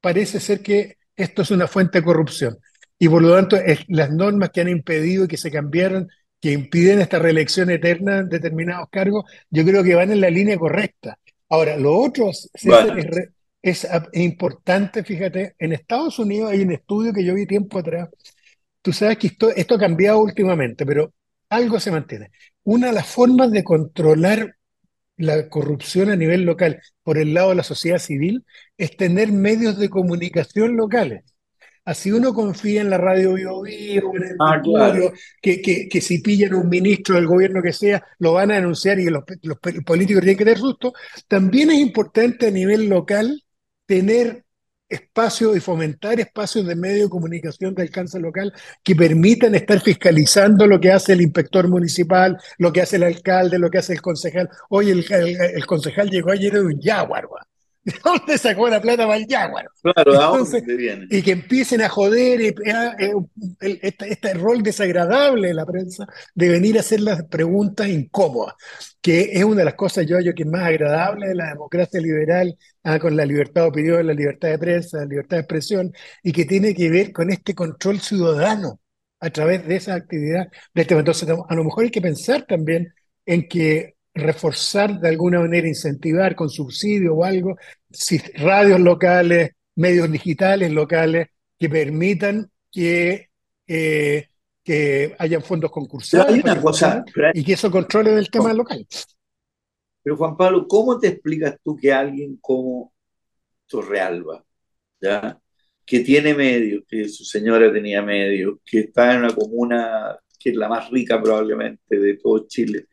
parece 0.00 0.38
ser 0.38 0.62
que 0.62 0.98
esto 1.16 1.42
es 1.42 1.50
una 1.50 1.66
fuente 1.66 1.98
de 1.98 2.04
corrupción. 2.04 2.56
Y 2.98 3.08
por 3.08 3.22
lo 3.22 3.34
tanto, 3.34 3.58
las 3.88 4.10
normas 4.12 4.50
que 4.50 4.60
han 4.60 4.68
impedido 4.68 5.28
que 5.28 5.36
se 5.36 5.50
cambiaron, 5.50 6.08
que 6.40 6.52
impiden 6.52 7.00
esta 7.00 7.18
reelección 7.18 7.70
eterna 7.70 8.18
en 8.18 8.28
determinados 8.28 8.88
cargos, 8.90 9.24
yo 9.50 9.64
creo 9.64 9.82
que 9.82 9.94
van 9.94 10.12
en 10.12 10.20
la 10.20 10.30
línea 10.30 10.58
correcta. 10.58 11.18
Ahora, 11.48 11.76
lo 11.76 11.96
otro 11.96 12.30
es, 12.30 12.50
es 13.62 13.88
importante, 14.12 15.02
fíjate, 15.02 15.54
en 15.58 15.72
Estados 15.72 16.18
Unidos 16.18 16.52
hay 16.52 16.60
un 16.62 16.72
estudio 16.72 17.12
que 17.12 17.24
yo 17.24 17.34
vi 17.34 17.46
tiempo 17.46 17.78
atrás. 17.78 18.08
Tú 18.82 18.92
sabes 18.92 19.18
que 19.18 19.28
esto, 19.28 19.50
esto 19.50 19.74
ha 19.74 19.78
cambiado 19.80 20.20
últimamente, 20.20 20.86
pero 20.86 21.12
algo 21.48 21.80
se 21.80 21.90
mantiene. 21.90 22.30
Una 22.64 22.88
de 22.88 22.92
las 22.92 23.06
formas 23.06 23.50
de 23.50 23.64
controlar 23.64 24.56
la 25.16 25.48
corrupción 25.48 26.10
a 26.10 26.16
nivel 26.16 26.42
local 26.42 26.80
por 27.02 27.18
el 27.18 27.34
lado 27.34 27.50
de 27.50 27.56
la 27.56 27.62
sociedad 27.62 27.98
civil 27.98 28.44
es 28.76 28.96
tener 28.96 29.32
medios 29.32 29.78
de 29.78 29.88
comunicación 29.88 30.76
locales. 30.76 31.24
Así 31.86 32.10
uno 32.10 32.34
confía 32.34 32.80
en 32.80 32.90
la 32.90 32.98
radio 32.98 33.34
Bio, 33.34 33.62
Bio 33.62 34.10
en 34.16 34.22
el 34.24 34.36
ah, 34.40 34.60
que, 35.40 35.62
que, 35.62 35.88
que, 35.88 36.00
si 36.00 36.18
pillan 36.18 36.54
un 36.54 36.68
ministro 36.68 37.14
del 37.14 37.28
gobierno 37.28 37.62
que 37.62 37.72
sea, 37.72 38.04
lo 38.18 38.32
van 38.32 38.50
a 38.50 38.56
denunciar 38.56 38.98
y 38.98 39.04
los, 39.04 39.22
los 39.42 39.58
políticos 39.58 40.20
tienen 40.20 40.36
que 40.36 40.44
tener 40.44 40.58
susto. 40.58 40.92
También 41.28 41.70
es 41.70 41.78
importante 41.78 42.48
a 42.48 42.50
nivel 42.50 42.88
local 42.88 43.40
tener 43.86 44.44
espacios 44.88 45.56
y 45.56 45.60
fomentar 45.60 46.18
espacios 46.20 46.66
de 46.66 46.76
medio 46.76 47.04
de 47.04 47.10
comunicación 47.10 47.74
de 47.74 47.82
alcance 47.82 48.18
local 48.20 48.52
que 48.82 48.94
permitan 48.94 49.54
estar 49.54 49.80
fiscalizando 49.80 50.66
lo 50.66 50.80
que 50.80 50.92
hace 50.92 51.12
el 51.12 51.22
inspector 51.22 51.68
municipal, 51.68 52.36
lo 52.58 52.72
que 52.72 52.82
hace 52.82 52.96
el 52.96 53.04
alcalde, 53.04 53.58
lo 53.58 53.70
que 53.70 53.78
hace 53.78 53.94
el 53.94 54.02
concejal. 54.02 54.48
Hoy 54.70 54.90
el, 54.90 55.04
el, 55.10 55.66
concejal 55.66 56.10
llegó 56.10 56.30
ayer 56.30 56.52
de 56.52 56.60
un 56.60 56.80
jaguar, 56.80 57.26
¿De 57.86 57.94
dónde 58.04 58.36
sacó 58.36 58.68
la 58.68 58.80
plata 58.80 59.06
para 59.06 59.16
el 59.16 59.26
Jaguar? 59.28 59.68
Claro, 59.80 60.12
dónde 60.12 60.76
viene? 60.76 61.06
Y 61.08 61.22
que 61.22 61.30
empiecen 61.30 61.82
a 61.82 61.88
joder 61.88 62.40
eh, 62.40 62.54
eh, 62.98 63.78
este, 63.80 64.12
este, 64.12 64.34
rol 64.34 64.60
desagradable 64.64 65.48
de 65.48 65.54
la 65.54 65.64
prensa 65.64 66.04
de 66.34 66.48
venir 66.48 66.76
a 66.76 66.80
hacer 66.80 67.00
las 67.00 67.22
preguntas 67.26 67.88
incómodas, 67.88 68.56
que 69.00 69.30
es 69.34 69.44
una 69.44 69.58
de 69.58 69.66
las 69.66 69.74
cosas, 69.74 70.04
yo, 70.04 70.18
yo 70.18 70.34
que 70.34 70.42
es 70.42 70.48
más 70.48 70.64
agradable 70.64 71.28
de 71.28 71.36
la 71.36 71.46
democracia 71.50 72.00
liberal, 72.00 72.58
ah, 72.82 72.98
con 72.98 73.16
la 73.16 73.24
libertad 73.24 73.62
de 73.62 73.68
opinión, 73.68 74.04
la 74.04 74.14
libertad 74.14 74.48
de 74.48 74.58
prensa, 74.58 74.98
la 74.98 75.04
libertad 75.04 75.36
de 75.36 75.42
expresión, 75.42 75.92
y 76.24 76.32
que 76.32 76.44
tiene 76.44 76.74
que 76.74 76.90
ver 76.90 77.12
con 77.12 77.30
este 77.30 77.54
control 77.54 78.00
ciudadano 78.00 78.80
a 79.20 79.30
través 79.30 79.64
de 79.64 79.76
esa 79.76 79.94
actividad 79.94 80.48
de 80.74 80.82
este 80.82 80.94
Entonces, 80.94 81.28
a 81.28 81.54
lo 81.54 81.64
mejor 81.64 81.84
hay 81.84 81.90
que 81.90 82.02
pensar 82.02 82.44
también 82.46 82.92
en 83.24 83.48
que 83.48 83.95
reforzar 84.16 84.98
de 84.98 85.08
alguna 85.08 85.40
manera, 85.40 85.68
incentivar 85.68 86.34
con 86.34 86.48
subsidio 86.48 87.14
o 87.14 87.24
algo, 87.24 87.56
si, 87.90 88.18
radios 88.34 88.80
locales, 88.80 89.50
medios 89.74 90.10
digitales 90.10 90.72
locales 90.72 91.28
que 91.58 91.68
permitan 91.68 92.50
que, 92.72 93.28
eh, 93.66 94.28
que 94.64 95.14
hayan 95.18 95.42
fondos 95.42 95.70
concursados 95.70 96.36
y 97.34 97.44
que 97.44 97.52
eso 97.52 97.70
controle 97.70 98.14
el 98.14 98.30
tema 98.30 98.52
local. 98.52 98.86
Pero 100.02 100.16
Juan 100.16 100.36
Pablo, 100.36 100.66
¿cómo 100.66 100.98
te 100.98 101.08
explicas 101.08 101.56
tú 101.62 101.76
que 101.76 101.92
alguien 101.92 102.38
como 102.40 102.92
Torrealba, 103.66 104.44
¿ya? 105.00 105.38
que 105.84 106.00
tiene 106.00 106.34
medios, 106.34 106.84
que 106.88 107.08
su 107.08 107.24
señora 107.24 107.72
tenía 107.72 108.02
medios, 108.02 108.58
que 108.64 108.80
está 108.80 109.12
en 109.12 109.20
una 109.20 109.34
comuna 109.34 110.18
que 110.38 110.50
es 110.50 110.56
la 110.56 110.68
más 110.68 110.90
rica 110.90 111.22
probablemente 111.22 111.98
de 111.98 112.16
todo 112.16 112.46
Chile, 112.46 112.86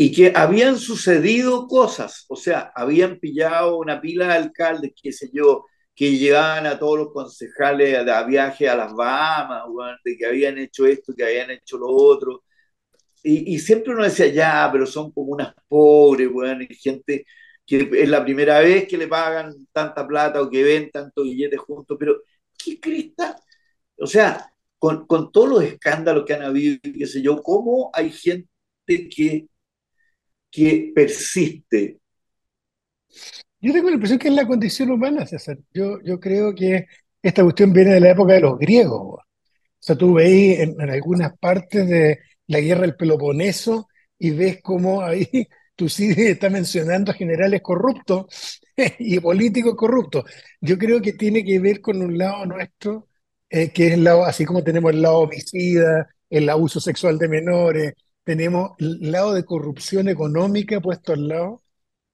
y 0.00 0.12
que 0.12 0.32
habían 0.36 0.78
sucedido 0.78 1.66
cosas, 1.66 2.24
o 2.28 2.36
sea, 2.36 2.72
habían 2.76 3.18
pillado 3.18 3.78
una 3.78 4.00
pila 4.00 4.28
de 4.28 4.34
alcaldes, 4.34 4.92
qué 5.02 5.12
sé 5.12 5.28
yo, 5.32 5.66
que 5.94 6.16
llegaban 6.16 6.66
a 6.66 6.78
todos 6.78 6.98
los 6.98 7.12
concejales 7.12 7.98
a, 8.08 8.22
viaje 8.24 8.68
a 8.68 8.76
las 8.76 8.94
Bahamas, 8.94 9.64
de 10.04 10.16
que 10.16 10.26
habían 10.26 10.58
hecho 10.58 10.86
esto, 10.86 11.12
que 11.16 11.24
habían 11.24 11.50
hecho 11.50 11.78
lo 11.78 11.88
otro. 11.88 12.44
Y, 13.24 13.58
siempre 13.58 13.92
uno 13.94 14.04
decía, 14.04 14.28
ya, 14.28 14.68
pero 14.72 14.86
son 14.86 15.12
como 15.12 15.32
unas 15.32 15.54
pobres, 15.68 16.30
bueno, 16.30 16.62
y 16.62 16.74
gente 16.76 17.26
que 17.66 17.90
es 17.92 18.08
la 18.08 18.24
primera 18.24 18.60
vez 18.60 18.88
que 18.88 18.98
le 18.98 19.08
pagan 19.08 19.54
tanta 19.72 20.06
plata 20.06 20.40
o 20.42 20.50
que 20.50 20.62
ven 20.62 20.90
tanto 20.92 21.24
billetes 21.24 21.60
juntos, 21.60 21.96
pero 21.98 22.22
¿qué 22.56 22.80
crista? 22.80 23.36
O 23.98 24.06
sea, 24.06 24.52
con, 24.78 25.06
con 25.06 25.32
todos 25.32 25.48
los 25.50 25.64
escándalos 25.64 26.24
que 26.24 26.34
han 26.34 26.42
habido, 26.42 26.78
qué 26.82 27.06
sé 27.06 27.22
yo, 27.22 27.42
¿cómo 27.42 27.90
hay 27.94 28.10
gente 28.12 28.48
que 28.86 29.48
que 30.50 30.92
persiste. 30.94 31.98
Yo 33.60 33.72
tengo 33.72 33.88
la 33.88 33.94
impresión 33.94 34.18
que 34.18 34.28
es 34.28 34.34
la 34.34 34.46
condición 34.46 34.90
humana, 34.90 35.26
César. 35.26 35.58
Yo, 35.72 36.00
yo 36.02 36.20
creo 36.20 36.54
que 36.54 36.86
esta 37.22 37.42
cuestión 37.42 37.72
viene 37.72 37.94
de 37.94 38.00
la 38.00 38.10
época 38.10 38.34
de 38.34 38.40
los 38.40 38.58
griegos. 38.58 39.20
O 39.20 39.22
sea, 39.80 39.96
tú 39.96 40.14
veis 40.14 40.60
en, 40.60 40.80
algunas 40.80 41.36
partes 41.38 41.88
de 41.88 42.18
la 42.46 42.60
guerra 42.60 42.82
del 42.82 42.96
Peloponeso 42.96 43.88
y 44.18 44.30
ves 44.30 44.60
cómo 44.62 45.02
ahí 45.02 45.26
Tucídides 45.76 46.30
está 46.30 46.50
mencionando 46.50 47.12
generales 47.12 47.62
corruptos 47.62 48.60
y 48.98 49.20
políticos 49.20 49.74
corruptos. 49.76 50.24
Yo 50.60 50.76
creo 50.78 51.00
que 51.00 51.12
tiene 51.12 51.44
que 51.44 51.60
ver 51.60 51.80
con 51.80 52.02
un 52.02 52.18
lado 52.18 52.46
nuestro, 52.46 53.08
eh, 53.48 53.70
que 53.72 53.88
es 53.88 53.92
el 53.94 54.04
lado, 54.04 54.24
así 54.24 54.44
como 54.44 54.64
tenemos 54.64 54.92
el 54.92 55.02
lado 55.02 55.20
homicida, 55.20 56.08
el 56.30 56.48
abuso 56.48 56.80
sexual 56.80 57.18
de 57.18 57.28
menores, 57.28 57.94
tenemos 58.28 58.72
el 58.78 59.10
lado 59.10 59.32
de 59.32 59.46
corrupción 59.46 60.06
económica 60.06 60.82
puesto 60.82 61.14
al 61.14 61.28
lado 61.28 61.62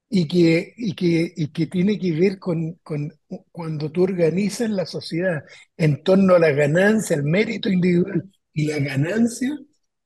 y 0.09 0.29
que, 0.29 0.73
y 0.77 0.95
que, 0.95 1.33
y 1.37 1.49
que 1.49 1.67
tiene 1.67 1.99
que 1.99 2.13
ver 2.13 2.39
con, 2.39 2.75
con 2.85 3.13
cuando 3.51 3.91
tú 3.91 4.05
organizas 4.05 4.71
la 4.71 4.87
sociedad 4.87 5.43
en 5.77 6.05
torno 6.05 6.37
a 6.37 6.39
la 6.39 6.53
ganancia, 6.53 7.17
el 7.17 7.25
mérito 7.25 7.69
individual 7.69 8.31
y 8.53 8.67
la 8.67 8.79
ganancia, 8.79 9.59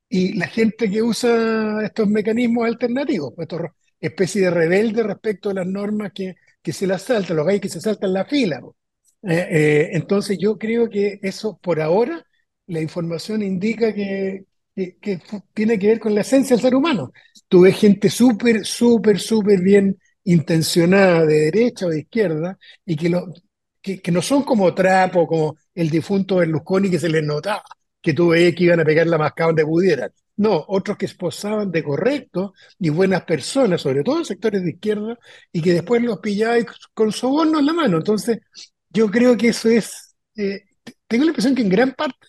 y 0.09 0.33
la 0.35 0.47
gente 0.49 0.91
que 0.91 1.03
usa 1.03 1.85
estos 1.85 2.09
mecanismos 2.09 2.67
alternativos, 2.67 3.35
pues 3.37 3.47
estos 3.51 3.61
especie 4.01 4.43
de 4.45 4.51
rebelde 4.51 5.03
respecto 5.03 5.51
a 5.51 5.55
las 5.55 5.67
normas 5.67 6.13
que, 6.15 6.37
que 6.63 6.73
se 6.73 6.87
las 6.87 7.03
saltan, 7.03 7.37
los 7.37 7.47
gays 7.47 7.61
que 7.61 7.69
se 7.69 7.81
saltan 7.83 8.15
la 8.15 8.25
fila. 8.25 8.63
Eh, 9.25 9.47
eh, 9.51 9.91
entonces 9.93 10.39
yo 10.39 10.57
creo 10.57 10.89
que 10.89 11.19
eso 11.23 11.59
por 11.63 11.83
ahora, 11.83 12.25
la 12.67 12.81
información 12.81 13.43
indica 13.43 13.93
que, 13.95 14.47
que, 15.01 15.21
tiene 15.55 15.79
que 15.79 15.89
ver 15.89 16.01
con 16.01 16.15
la 16.15 16.21
esencia 16.21 16.55
del 16.57 16.63
ser 16.63 16.75
humano. 16.75 17.13
Tú 17.49 17.63
ves 17.63 17.77
gente 17.77 18.11
súper, 18.11 18.65
súper, 18.65 19.19
súper 19.19 19.61
bien 19.61 19.99
intencionada 20.25 21.25
de 21.25 21.51
derecha 21.51 21.87
o 21.87 21.91
de 21.91 22.01
izquierda 22.01 22.59
y 22.85 22.97
que, 22.97 24.01
que, 24.01 24.13
no 24.13 24.23
son 24.23 24.43
como 24.43 24.75
trapo, 24.75 25.27
como 25.27 25.57
el 25.75 25.91
difunto 25.91 26.37
Berlusconi 26.37 26.91
que 26.91 26.99
se 26.99 27.09
les 27.09 27.25
notaba 27.25 27.63
que 28.01 28.15
tú 28.15 28.31
que 28.31 28.55
iban 28.59 28.81
a 28.81 28.85
pegar 28.85 29.07
la 29.07 29.19
mascada 29.19 29.49
donde 29.49 29.65
pudieran. 29.65 30.11
No, 30.37 30.65
otros 30.69 30.97
que 30.97 31.07
esposaban 31.07 31.71
de 31.73 31.83
correcto 31.83 32.55
y 32.79 32.91
buenas 32.91 33.25
personas, 33.25 33.81
sobre 33.83 34.05
todo 34.05 34.19
en 34.19 34.25
sectores 34.25 34.63
de 34.63 34.71
izquierda, 34.71 35.19
y 35.53 35.61
que 35.61 35.73
después 35.75 36.01
los 36.03 36.21
pillaba 36.21 36.57
con 36.95 37.11
soborno 37.11 37.59
en 37.59 37.67
la 37.67 37.73
mano. 37.73 37.97
Entonces, 37.99 38.39
yo 38.91 39.11
creo 39.11 39.37
que 39.37 39.49
eso 39.49 39.69
es, 39.69 40.15
eh, 40.37 40.63
tengo 41.09 41.25
la 41.25 41.31
impresión 41.31 41.55
que 41.57 41.63
en 41.63 41.69
gran 41.69 41.93
parte 41.93 42.28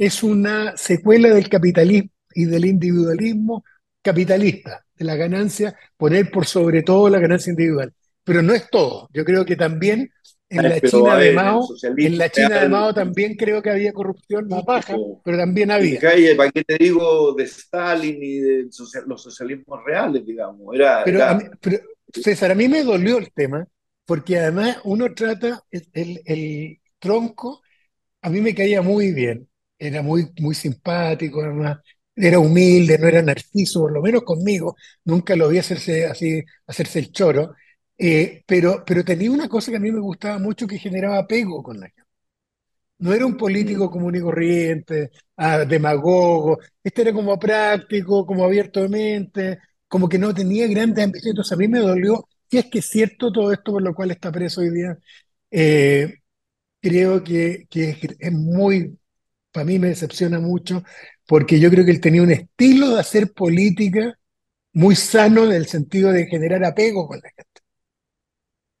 es 0.00 0.22
una 0.22 0.78
secuela 0.78 1.28
del 1.28 1.50
capitalismo 1.50 2.08
y 2.34 2.46
del 2.46 2.64
individualismo 2.64 3.62
capitalista, 4.00 4.82
de 4.94 5.04
la 5.04 5.14
ganancia, 5.14 5.76
poner 5.98 6.30
por 6.30 6.46
sobre 6.46 6.82
todo 6.82 7.10
la 7.10 7.18
ganancia 7.18 7.50
individual. 7.50 7.92
Pero 8.24 8.40
no 8.40 8.54
es 8.54 8.70
todo. 8.70 9.10
Yo 9.12 9.26
creo 9.26 9.44
que 9.44 9.56
también 9.56 10.10
en 10.48 10.62
la 10.62 10.80
China 10.80 11.16
de 11.16 11.32
Mao, 11.32 11.68
en 11.82 12.16
la 12.16 12.30
China 12.30 12.62
de 12.62 12.68
Mao 12.70 12.94
también 12.94 13.34
creo 13.36 13.60
que 13.60 13.68
había 13.68 13.92
corrupción 13.92 14.48
más 14.48 14.64
baja, 14.64 14.96
pero 15.22 15.36
también 15.36 15.70
había. 15.70 16.00
¿Para 16.34 16.50
qué 16.50 16.64
te 16.64 16.78
digo 16.78 17.34
de 17.34 17.44
Stalin 17.44 18.22
y 18.22 18.38
de 18.38 18.68
los 19.06 19.22
socialismos 19.22 19.84
reales, 19.84 20.24
digamos? 20.24 20.74
Era, 20.74 21.04
pero, 21.60 21.78
César, 22.10 22.52
a 22.52 22.54
mí 22.54 22.68
me 22.68 22.84
dolió 22.84 23.18
el 23.18 23.30
tema, 23.32 23.66
porque 24.06 24.38
además 24.38 24.78
uno 24.84 25.12
trata 25.12 25.62
el, 25.70 26.22
el 26.24 26.80
tronco, 26.98 27.60
a 28.22 28.30
mí 28.30 28.40
me 28.40 28.54
caía 28.54 28.80
muy 28.80 29.12
bien, 29.12 29.49
era 29.80 30.02
muy, 30.02 30.30
muy 30.40 30.54
simpático, 30.54 31.42
además, 31.42 31.78
era 32.16 32.38
humilde, 32.38 32.98
no 32.98 33.08
era 33.08 33.22
narciso, 33.22 33.80
por 33.82 33.92
lo 33.92 34.02
menos 34.02 34.22
conmigo, 34.24 34.76
nunca 35.04 35.36
lo 35.36 35.48
vi 35.48 35.58
hacerse 35.58 36.06
así, 36.06 36.42
hacerse 36.66 36.98
el 37.00 37.12
choro, 37.12 37.54
eh, 37.98 38.44
pero, 38.46 38.84
pero 38.86 39.04
tenía 39.04 39.30
una 39.30 39.48
cosa 39.48 39.70
que 39.70 39.78
a 39.78 39.80
mí 39.80 39.90
me 39.92 40.00
gustaba 40.00 40.38
mucho 40.38 40.66
que 40.66 40.78
generaba 40.78 41.18
apego 41.18 41.62
con 41.62 41.80
la 41.80 41.86
gente. 41.88 42.02
No 42.98 43.12
era 43.14 43.24
un 43.26 43.36
político 43.36 43.86
mm. 43.86 43.90
común 43.90 44.16
y 44.16 44.20
corriente, 44.20 45.10
ah, 45.36 45.64
demagogo, 45.64 46.58
este 46.82 47.02
era 47.02 47.12
como 47.12 47.38
práctico, 47.38 48.26
como 48.26 48.44
abierto 48.44 48.82
de 48.82 48.88
mente, 48.88 49.58
como 49.88 50.08
que 50.08 50.18
no 50.18 50.34
tenía 50.34 50.66
grandes 50.68 51.04
ambiciones. 51.04 51.32
Entonces 51.32 51.52
a 51.52 51.56
mí 51.56 51.68
me 51.68 51.78
dolió, 51.80 52.28
si 52.50 52.58
es 52.58 52.66
que 52.66 52.80
es 52.80 52.86
cierto 52.90 53.32
todo 53.32 53.52
esto 53.52 53.72
por 53.72 53.82
lo 53.82 53.94
cual 53.94 54.10
está 54.10 54.30
preso 54.32 54.60
hoy 54.60 54.70
día, 54.70 54.98
eh, 55.50 56.14
creo 56.80 57.24
que, 57.24 57.66
que 57.70 57.98
es 58.18 58.32
muy 58.32 58.99
para 59.52 59.64
mí 59.64 59.78
me 59.78 59.88
decepciona 59.88 60.40
mucho 60.40 60.82
porque 61.26 61.60
yo 61.60 61.70
creo 61.70 61.84
que 61.84 61.90
él 61.92 62.00
tenía 62.00 62.22
un 62.22 62.30
estilo 62.30 62.90
de 62.90 63.00
hacer 63.00 63.32
política 63.32 64.18
muy 64.72 64.96
sano 64.96 65.44
en 65.44 65.52
el 65.52 65.66
sentido 65.66 66.12
de 66.12 66.26
generar 66.26 66.64
apego 66.64 67.06
con 67.06 67.20
la 67.22 67.30
gente. 67.30 67.60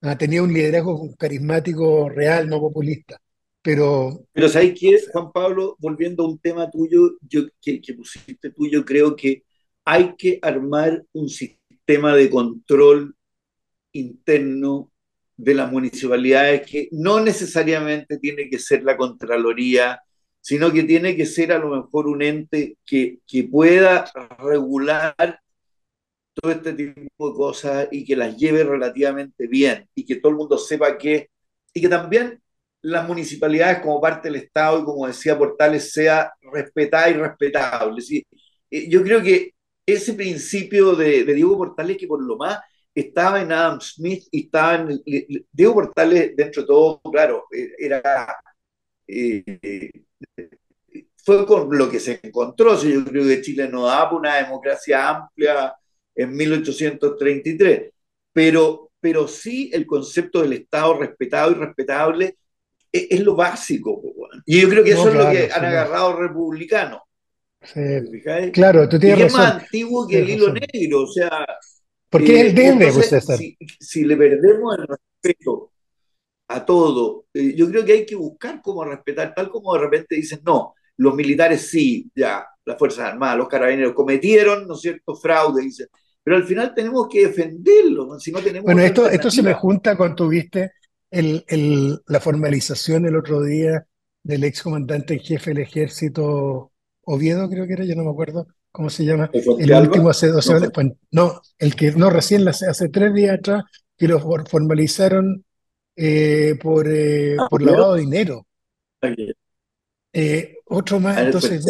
Ah, 0.02 0.16
tenía 0.16 0.42
un 0.42 0.52
liderazgo 0.52 1.14
carismático 1.16 2.08
real, 2.08 2.48
no 2.48 2.60
populista. 2.60 3.20
Pero, 3.62 4.24
pero 4.32 4.48
¿sabes 4.48 4.72
qué, 4.78 4.98
Juan 5.12 5.30
Pablo? 5.32 5.76
Volviendo 5.78 6.24
a 6.24 6.28
un 6.28 6.38
tema 6.38 6.70
tuyo, 6.70 7.18
yo, 7.20 7.42
que, 7.60 7.80
que 7.80 7.92
pusiste 7.92 8.50
tú, 8.50 8.66
yo 8.66 8.84
creo 8.84 9.14
que 9.14 9.44
hay 9.84 10.14
que 10.16 10.38
armar 10.40 11.04
un 11.12 11.28
sistema 11.28 12.16
de 12.16 12.30
control 12.30 13.14
interno 13.92 14.90
de 15.36 15.54
las 15.54 15.70
municipalidades 15.70 16.66
que 16.66 16.88
no 16.92 17.20
necesariamente 17.20 18.18
tiene 18.18 18.48
que 18.48 18.58
ser 18.58 18.82
la 18.82 18.96
Contraloría 18.96 20.00
sino 20.40 20.72
que 20.72 20.84
tiene 20.84 21.16
que 21.16 21.26
ser 21.26 21.52
a 21.52 21.58
lo 21.58 21.68
mejor 21.70 22.06
un 22.08 22.22
ente 22.22 22.78
que, 22.84 23.20
que 23.26 23.44
pueda 23.44 24.10
regular 24.38 25.40
todo 26.34 26.52
este 26.52 26.72
tipo 26.72 27.30
de 27.30 27.36
cosas 27.36 27.88
y 27.90 28.04
que 28.04 28.16
las 28.16 28.36
lleve 28.36 28.64
relativamente 28.64 29.46
bien 29.46 29.88
y 29.94 30.04
que 30.04 30.16
todo 30.16 30.30
el 30.32 30.38
mundo 30.38 30.58
sepa 30.58 30.96
que, 30.96 31.30
y 31.74 31.80
que 31.80 31.88
también 31.88 32.40
las 32.82 33.06
municipalidades 33.06 33.80
como 33.80 34.00
parte 34.00 34.28
del 34.30 34.40
Estado 34.42 34.80
y 34.80 34.84
como 34.84 35.06
decía 35.06 35.38
Portales 35.38 35.92
sea 35.92 36.32
respetada 36.52 37.10
y 37.10 37.14
respetable. 37.14 38.00
¿sí? 38.00 38.26
Eh, 38.70 38.88
yo 38.88 39.02
creo 39.02 39.22
que 39.22 39.54
ese 39.84 40.14
principio 40.14 40.94
de, 40.94 41.24
de, 41.24 41.34
Diego 41.34 41.58
Portales 41.58 41.96
que 41.98 42.06
por 42.06 42.22
lo 42.22 42.36
más 42.36 42.58
estaba 42.94 43.40
en 43.42 43.52
Adam 43.52 43.80
Smith 43.80 44.24
y 44.30 44.44
estaba 44.46 44.76
en... 44.76 45.02
Diego 45.52 45.74
Portales 45.74 46.34
dentro 46.36 46.62
de 46.62 46.66
todo, 46.68 47.00
claro, 47.02 47.46
eh, 47.52 47.72
era... 47.78 48.36
Eh, 49.06 49.90
fue 51.24 51.46
con 51.46 51.76
lo 51.76 51.90
que 51.90 52.00
se 52.00 52.20
encontró. 52.22 52.80
Yo 52.82 53.04
creo 53.04 53.24
que 53.24 53.42
Chile 53.42 53.68
no 53.68 53.86
da 53.86 54.10
una 54.10 54.36
democracia 54.36 55.08
amplia 55.08 55.74
en 56.14 56.36
1833, 56.36 57.92
pero, 58.32 58.90
pero 59.00 59.28
sí 59.28 59.70
el 59.72 59.86
concepto 59.86 60.42
del 60.42 60.54
Estado 60.54 60.98
respetado 60.98 61.52
y 61.52 61.54
respetable 61.54 62.36
es, 62.92 63.20
lo 63.20 63.36
básico. 63.36 64.02
Y 64.44 64.60
yo 64.62 64.68
creo 64.68 64.84
que 64.84 64.90
eso 64.90 65.08
es 65.08 65.14
lo 65.14 65.30
que 65.30 65.50
han 65.52 65.64
agarrado 65.64 66.16
republicanos. 66.16 67.00
claro, 68.52 68.88
tú 68.88 68.98
tienes 68.98 69.18
y 69.18 69.22
es 69.22 69.32
más 69.32 69.62
antiguo 69.62 70.06
que 70.08 70.18
el 70.18 70.30
hilo 70.30 70.52
negro, 70.52 71.02
o 71.02 71.06
sea. 71.06 71.46
Porque 72.08 72.40
es 72.40 72.54
el 72.54 72.82
eh, 72.82 72.90
pues, 72.92 73.24
si, 73.38 73.56
si, 73.78 74.04
le 74.04 74.16
perdemos 74.16 74.76
el 74.76 74.86
respeto 74.88 75.70
a 76.50 76.64
todo. 76.64 77.26
Eh, 77.32 77.54
yo 77.56 77.68
creo 77.70 77.84
que 77.84 77.92
hay 77.92 78.06
que 78.06 78.16
buscar 78.16 78.60
cómo 78.60 78.84
respetar, 78.84 79.32
tal 79.34 79.50
como 79.50 79.72
de 79.74 79.80
repente 79.80 80.16
dicen, 80.16 80.40
no, 80.44 80.74
los 80.96 81.14
militares 81.14 81.68
sí, 81.68 82.10
ya, 82.14 82.44
las 82.64 82.76
Fuerzas 82.76 83.12
Armadas, 83.12 83.38
los 83.38 83.48
carabineros 83.48 83.94
cometieron, 83.94 84.66
¿no 84.66 84.74
es 84.74 84.80
cierto?, 84.80 85.14
fraude, 85.14 85.62
dicen, 85.62 85.86
pero 86.22 86.36
al 86.36 86.44
final 86.44 86.74
tenemos 86.74 87.08
que 87.08 87.28
defenderlo, 87.28 88.18
si 88.18 88.32
no 88.32 88.40
tenemos... 88.40 88.64
Bueno, 88.64 88.82
esto, 88.82 89.08
esto 89.08 89.30
se 89.30 89.44
me 89.44 89.54
junta 89.54 89.96
con, 89.96 90.16
tuviste, 90.16 90.72
el, 91.10 91.44
el, 91.46 92.00
la 92.06 92.20
formalización 92.20 93.06
el 93.06 93.16
otro 93.16 93.42
día 93.42 93.86
del 94.22 94.44
ex 94.44 94.62
comandante 94.62 95.14
en 95.14 95.20
jefe 95.20 95.50
del 95.50 95.62
ejército 95.62 96.72
Oviedo, 97.02 97.48
creo 97.48 97.66
que 97.66 97.74
era, 97.74 97.84
yo 97.84 97.94
no 97.94 98.04
me 98.04 98.10
acuerdo 98.10 98.48
cómo 98.72 98.90
se 98.90 99.04
llama, 99.04 99.30
el 99.32 99.72
último 99.72 100.10
hace 100.10 100.28
dos 100.28 100.44
semanas, 100.44 100.70
no, 100.76 100.96
no, 101.12 101.40
el 101.58 101.76
que 101.76 101.92
no, 101.92 102.10
recién 102.10 102.46
hace, 102.48 102.66
hace 102.66 102.88
tres 102.88 103.14
días 103.14 103.38
atrás, 103.38 103.64
que 103.96 104.08
lo 104.08 104.20
formalizaron 104.20 105.44
eh, 106.02 106.54
por, 106.60 106.88
eh, 106.88 107.36
ah, 107.38 107.46
por 107.50 107.60
lavado 107.60 107.94
de 107.94 108.00
dinero. 108.00 108.46
Eh, 110.12 110.56
otro 110.66 110.98
más, 110.98 111.18
entonces, 111.18 111.62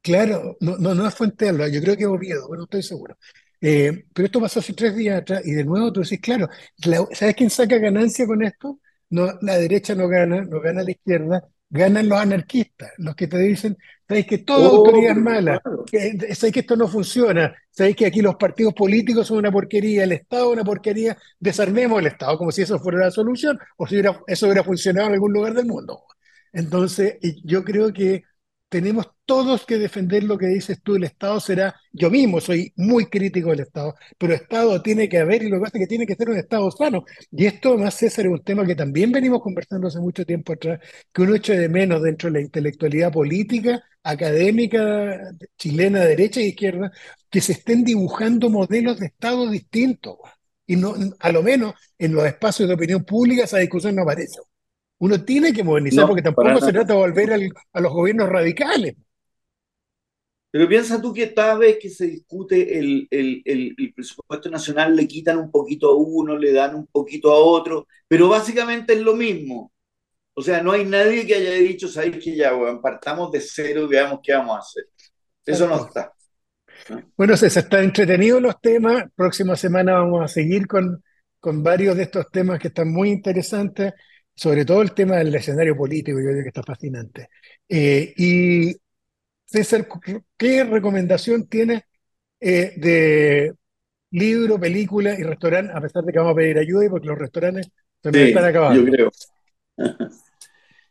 claro, 0.00 0.56
no, 0.60 0.78
no, 0.78 0.94
no 0.94 1.06
es 1.06 1.14
Fuente 1.14 1.48
Alba, 1.48 1.68
yo 1.68 1.80
creo 1.82 1.96
que 1.96 2.04
es 2.04 2.08
Oviedo, 2.08 2.48
bueno, 2.48 2.64
estoy 2.64 2.82
seguro. 2.82 3.16
Eh, 3.60 4.06
pero 4.12 4.26
esto 4.26 4.40
pasó 4.40 4.60
hace 4.60 4.72
tres 4.72 4.96
días 4.96 5.20
atrás 5.20 5.42
y 5.44 5.52
de 5.52 5.64
nuevo 5.64 5.92
tú 5.92 6.00
decís, 6.00 6.20
claro, 6.20 6.48
¿sabes 7.12 7.36
quién 7.36 7.50
saca 7.50 7.76
ganancia 7.78 8.26
con 8.26 8.42
esto? 8.42 8.80
No, 9.10 9.28
la 9.42 9.58
derecha 9.58 9.94
no 9.94 10.08
gana, 10.08 10.42
no 10.42 10.60
gana 10.60 10.82
la 10.82 10.90
izquierda, 10.90 11.46
ganan 11.72 12.06
los 12.06 12.18
anarquistas, 12.18 12.92
los 12.98 13.16
que 13.16 13.26
te 13.26 13.38
dicen, 13.38 13.78
sabéis 14.06 14.26
que 14.26 14.38
toda 14.38 14.68
oh, 14.68 14.76
autoridad 14.76 15.12
es 15.12 15.16
mala, 15.16 15.62
sabéis 16.34 16.52
que 16.52 16.60
esto 16.60 16.76
no 16.76 16.86
funciona, 16.86 17.54
sabéis 17.70 17.96
que 17.96 18.04
aquí 18.06 18.20
los 18.20 18.36
partidos 18.36 18.74
políticos 18.74 19.26
son 19.26 19.38
una 19.38 19.50
porquería, 19.50 20.04
el 20.04 20.12
Estado 20.12 20.48
es 20.48 20.52
una 20.52 20.64
porquería, 20.64 21.16
desarmemos 21.40 21.98
el 21.98 22.08
Estado, 22.08 22.36
como 22.36 22.52
si 22.52 22.60
eso 22.60 22.78
fuera 22.78 22.98
la 22.98 23.10
solución, 23.10 23.58
o 23.78 23.86
si 23.86 24.02
eso 24.26 24.46
hubiera 24.46 24.62
funcionado 24.62 25.08
en 25.08 25.14
algún 25.14 25.32
lugar 25.32 25.54
del 25.54 25.64
mundo. 25.64 26.04
Entonces, 26.52 27.16
yo 27.42 27.64
creo 27.64 27.90
que 27.90 28.24
tenemos 28.72 29.06
todos 29.26 29.66
que 29.66 29.76
defender 29.76 30.24
lo 30.24 30.38
que 30.38 30.46
dices 30.46 30.80
tú, 30.82 30.96
el 30.96 31.04
Estado 31.04 31.38
será, 31.40 31.78
yo 31.92 32.10
mismo 32.10 32.40
soy 32.40 32.72
muy 32.76 33.04
crítico 33.04 33.50
del 33.50 33.60
Estado, 33.60 33.94
pero 34.16 34.32
Estado 34.32 34.80
tiene 34.80 35.10
que 35.10 35.18
haber 35.18 35.42
y 35.42 35.50
lo 35.50 35.58
que 35.58 35.60
pasa 35.64 35.76
es 35.76 35.84
que 35.84 35.88
tiene 35.88 36.06
que 36.06 36.14
ser 36.14 36.30
un 36.30 36.38
Estado 36.38 36.70
sano. 36.70 37.04
Y 37.30 37.44
esto, 37.44 37.76
más 37.76 37.94
César, 37.94 38.24
es 38.24 38.32
un 38.32 38.42
tema 38.42 38.64
que 38.64 38.74
también 38.74 39.12
venimos 39.12 39.42
conversando 39.42 39.88
hace 39.88 40.00
mucho 40.00 40.24
tiempo 40.24 40.54
atrás, 40.54 40.80
que 41.12 41.20
uno 41.20 41.34
echa 41.34 41.52
de 41.52 41.68
menos 41.68 42.02
dentro 42.02 42.30
de 42.30 42.38
la 42.38 42.40
intelectualidad 42.40 43.12
política, 43.12 43.84
académica, 44.02 45.20
chilena, 45.58 46.00
derecha 46.00 46.40
e 46.40 46.44
izquierda, 46.48 46.90
que 47.28 47.42
se 47.42 47.52
estén 47.52 47.84
dibujando 47.84 48.48
modelos 48.48 48.98
de 48.98 49.06
Estado 49.06 49.50
distintos. 49.50 50.16
Y 50.66 50.76
no, 50.76 50.94
a 51.18 51.30
lo 51.30 51.42
menos 51.42 51.74
en 51.98 52.14
los 52.14 52.24
espacios 52.24 52.68
de 52.68 52.74
opinión 52.74 53.04
pública 53.04 53.44
esa 53.44 53.58
discusión 53.58 53.94
no 53.96 54.02
aparece. 54.02 54.40
Uno 55.02 55.24
tiene 55.24 55.52
que 55.52 55.64
modernizar 55.64 56.06
porque 56.06 56.22
tampoco 56.22 56.60
se 56.60 56.70
trata 56.72 56.92
de 56.92 56.98
volver 57.00 57.50
a 57.72 57.80
los 57.80 57.92
gobiernos 57.92 58.28
radicales. 58.28 58.94
Pero 60.48 60.68
piensa 60.68 61.02
tú 61.02 61.12
que 61.12 61.34
cada 61.34 61.56
vez 61.56 61.78
que 61.80 61.90
se 61.90 62.06
discute 62.06 62.78
el, 62.78 63.92
presupuesto 63.96 64.48
nacional 64.48 64.94
le 64.94 65.08
quitan 65.08 65.38
un 65.38 65.50
poquito 65.50 65.90
a 65.90 65.96
uno, 65.96 66.38
le 66.38 66.52
dan 66.52 66.76
un 66.76 66.86
poquito 66.86 67.32
a 67.32 67.36
otro, 67.36 67.88
pero 68.06 68.28
básicamente 68.28 68.92
es 68.92 69.00
lo 69.00 69.16
mismo. 69.16 69.72
O 70.34 70.40
sea, 70.40 70.62
no 70.62 70.70
hay 70.70 70.84
nadie 70.84 71.26
que 71.26 71.34
haya 71.34 71.50
dicho, 71.54 71.88
sabéis 71.88 72.22
que 72.22 72.36
ya, 72.36 72.52
bueno, 72.52 72.80
partamos 72.80 73.32
de 73.32 73.40
cero 73.40 73.82
y 73.82 73.88
veamos 73.88 74.20
qué 74.22 74.34
vamos 74.34 74.54
a 74.54 74.60
hacer. 74.60 74.84
Eso 75.44 75.66
no 75.66 75.84
está. 75.84 76.12
Bueno, 77.16 77.36
se 77.36 77.48
están 77.48 77.82
entretenidos 77.82 78.40
los 78.40 78.60
temas. 78.60 79.02
Próxima 79.16 79.56
semana 79.56 79.94
vamos 79.94 80.22
a 80.22 80.28
seguir 80.28 80.68
con, 80.68 81.02
con 81.40 81.60
varios 81.64 81.96
de 81.96 82.04
estos 82.04 82.30
temas 82.30 82.60
que 82.60 82.68
están 82.68 82.92
muy 82.92 83.10
interesantes 83.10 83.94
sobre 84.34 84.64
todo 84.64 84.82
el 84.82 84.92
tema 84.92 85.16
del 85.16 85.34
escenario 85.34 85.76
político, 85.76 86.18
yo 86.18 86.30
creo 86.30 86.42
que 86.42 86.48
está 86.48 86.62
fascinante. 86.62 87.28
Eh, 87.68 88.12
y 88.16 88.74
César, 89.44 89.86
¿qué 90.36 90.64
recomendación 90.64 91.48
tienes 91.48 91.82
eh, 92.40 92.72
de 92.76 93.54
libro, 94.10 94.58
película 94.58 95.18
y 95.18 95.22
restaurante, 95.22 95.72
a 95.74 95.80
pesar 95.80 96.04
de 96.04 96.12
que 96.12 96.18
vamos 96.18 96.32
a 96.32 96.36
pedir 96.36 96.58
ayuda 96.58 96.86
y 96.86 96.88
porque 96.88 97.08
los 97.08 97.18
restaurantes 97.18 97.68
también 98.00 98.28
están 98.28 98.44
acabando? 98.44 98.84
Yo 98.84 98.90
creo. 98.90 99.10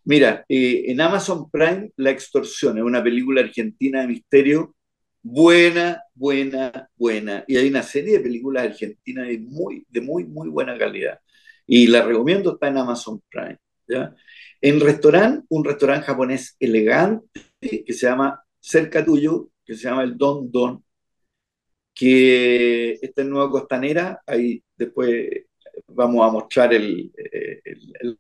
Mira, 0.03 0.45
eh, 0.49 0.85
en 0.87 0.99
Amazon 1.01 1.49
Prime, 1.49 1.91
La 1.97 2.09
Extorsión 2.09 2.77
es 2.77 2.83
una 2.83 3.03
película 3.03 3.41
argentina 3.41 4.01
de 4.01 4.07
misterio 4.07 4.75
buena, 5.21 6.03
buena, 6.15 6.89
buena. 6.95 7.43
Y 7.47 7.57
hay 7.57 7.69
una 7.69 7.83
serie 7.83 8.17
de 8.17 8.23
películas 8.23 8.65
argentinas 8.65 9.27
de 9.27 9.39
muy, 9.39 9.85
de 9.89 10.01
muy, 10.01 10.25
muy 10.25 10.49
buena 10.49 10.77
calidad. 10.77 11.19
Y 11.73 11.87
la 11.87 12.03
recomiendo, 12.03 12.55
está 12.55 12.67
en 12.67 12.79
Amazon 12.79 13.21
Prime. 13.29 13.57
¿ya? 13.87 14.13
En 14.59 14.81
restaurante, 14.81 15.45
un 15.47 15.63
restaurante 15.63 16.05
japonés 16.05 16.57
elegante 16.59 17.39
que 17.61 17.93
se 17.93 18.07
llama 18.07 18.43
cerca 18.59 19.05
tuyo, 19.05 19.51
que 19.63 19.75
se 19.75 19.83
llama 19.83 20.03
el 20.03 20.17
Don 20.17 20.51
Don, 20.51 20.83
que 21.93 22.99
está 23.01 23.21
en 23.21 23.29
Nueva 23.29 23.49
Costanera, 23.49 24.21
ahí 24.27 24.61
después 24.75 25.29
vamos 25.87 26.27
a 26.27 26.31
mostrar 26.33 26.73
el, 26.73 27.09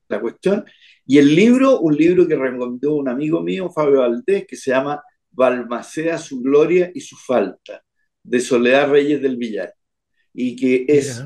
la 0.07 0.21
cuestión. 0.21 0.63
Y 1.05 1.17
el 1.17 1.35
libro, 1.35 1.81
un 1.81 1.97
libro 1.97 2.25
que 2.25 2.37
recomendó 2.37 2.95
un 2.95 3.09
amigo 3.09 3.41
mío, 3.41 3.69
Fabio 3.69 3.99
Valdés, 3.99 4.47
que 4.47 4.55
se 4.55 4.71
llama 4.71 5.03
Balmacea, 5.29 6.17
su 6.17 6.39
gloria 6.39 6.89
y 6.95 7.01
su 7.01 7.17
falta, 7.17 7.83
de 8.23 8.39
Soledad 8.39 8.89
Reyes 8.89 9.21
del 9.21 9.35
Villar, 9.35 9.73
y 10.33 10.55
que 10.55 10.85
es 10.87 11.21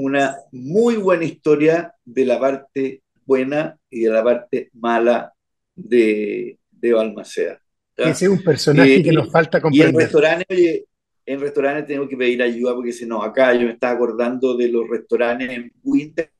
una 0.00 0.36
muy 0.52 0.96
buena 0.96 1.24
historia 1.24 1.92
de 2.04 2.24
la 2.24 2.38
parte 2.38 3.02
buena 3.24 3.76
y 3.90 4.02
de 4.02 4.10
la 4.10 4.22
parte 4.22 4.70
mala 4.74 5.32
de, 5.74 6.56
de 6.70 6.92
Balmaceda. 6.92 7.60
Ese 7.96 8.26
es 8.26 8.30
un 8.30 8.42
personaje 8.44 9.02
que 9.02 9.10
nos 9.10 9.30
falta 9.30 9.60
comprender. 9.60 9.88
Y 9.88 9.90
en 9.90 10.00
restaurantes, 10.00 10.84
en 11.26 11.40
restaurantes 11.40 11.86
tengo 11.86 12.08
que 12.08 12.16
pedir 12.16 12.40
ayuda 12.40 12.76
porque 12.76 12.92
si 12.92 13.06
no, 13.06 13.22
acá 13.24 13.52
yo 13.54 13.62
me 13.62 13.72
estaba 13.72 13.94
acordando 13.94 14.56
de 14.56 14.68
los 14.68 14.88
restaurantes 14.88 15.50
en 15.50 15.72
Winter, 15.82 16.30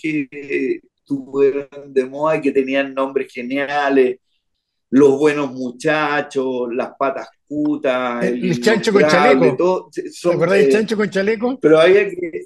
que 0.00 0.80
estuvieron 0.94 1.92
de 1.92 2.04
moda 2.04 2.36
y 2.36 2.42
que 2.42 2.52
tenían 2.52 2.94
nombres 2.94 3.32
geniales, 3.32 4.20
los 4.90 5.18
buenos 5.18 5.52
muchachos, 5.52 6.72
las 6.72 6.92
patas 6.96 7.28
cutas, 7.48 8.24
el, 8.24 8.60
chancho 8.60 8.92
con 8.92 9.02
chaleco. 9.02 9.56
Todo, 9.56 9.90
son, 10.12 10.38
¿Te 10.38 10.46
del 10.46 10.70
chancho 10.70 10.96
con 10.96 11.10
chaleco? 11.10 11.58
Pero 11.60 11.80
había 11.80 12.08
que, 12.08 12.44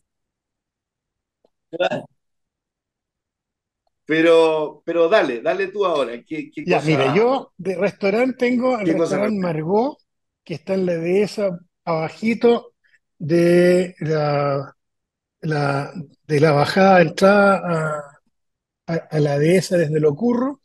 pero, 4.07 4.83
pero 4.85 5.09
dale, 5.09 5.41
dale 5.43 5.69
tú 5.69 5.85
ahora. 5.85 6.13
¿Qué, 6.25 6.51
ya, 6.65 6.81
mira, 6.81 7.15
yo 7.15 7.53
de 7.57 7.77
restaurante 7.77 8.37
tengo 8.39 8.79
el 8.79 8.99
restaurante 8.99 9.41
Margot, 9.41 9.99
que 10.45 10.55
está 10.55 10.75
en 10.75 10.87
la 10.87 10.95
dehesa, 10.95 11.59
abajito 11.85 12.75
de 13.19 13.95
la, 13.99 14.75
la, 15.41 15.93
de 16.27 16.41
la 16.41 16.53
bajada 16.53 16.99
de 16.99 17.03
entrada 17.03 18.21
a, 18.87 18.97
a, 19.11 19.19
la 19.19 19.39
dehesa 19.39 19.77
desde 19.77 19.99
lo 19.99 20.15
curro. 20.15 20.61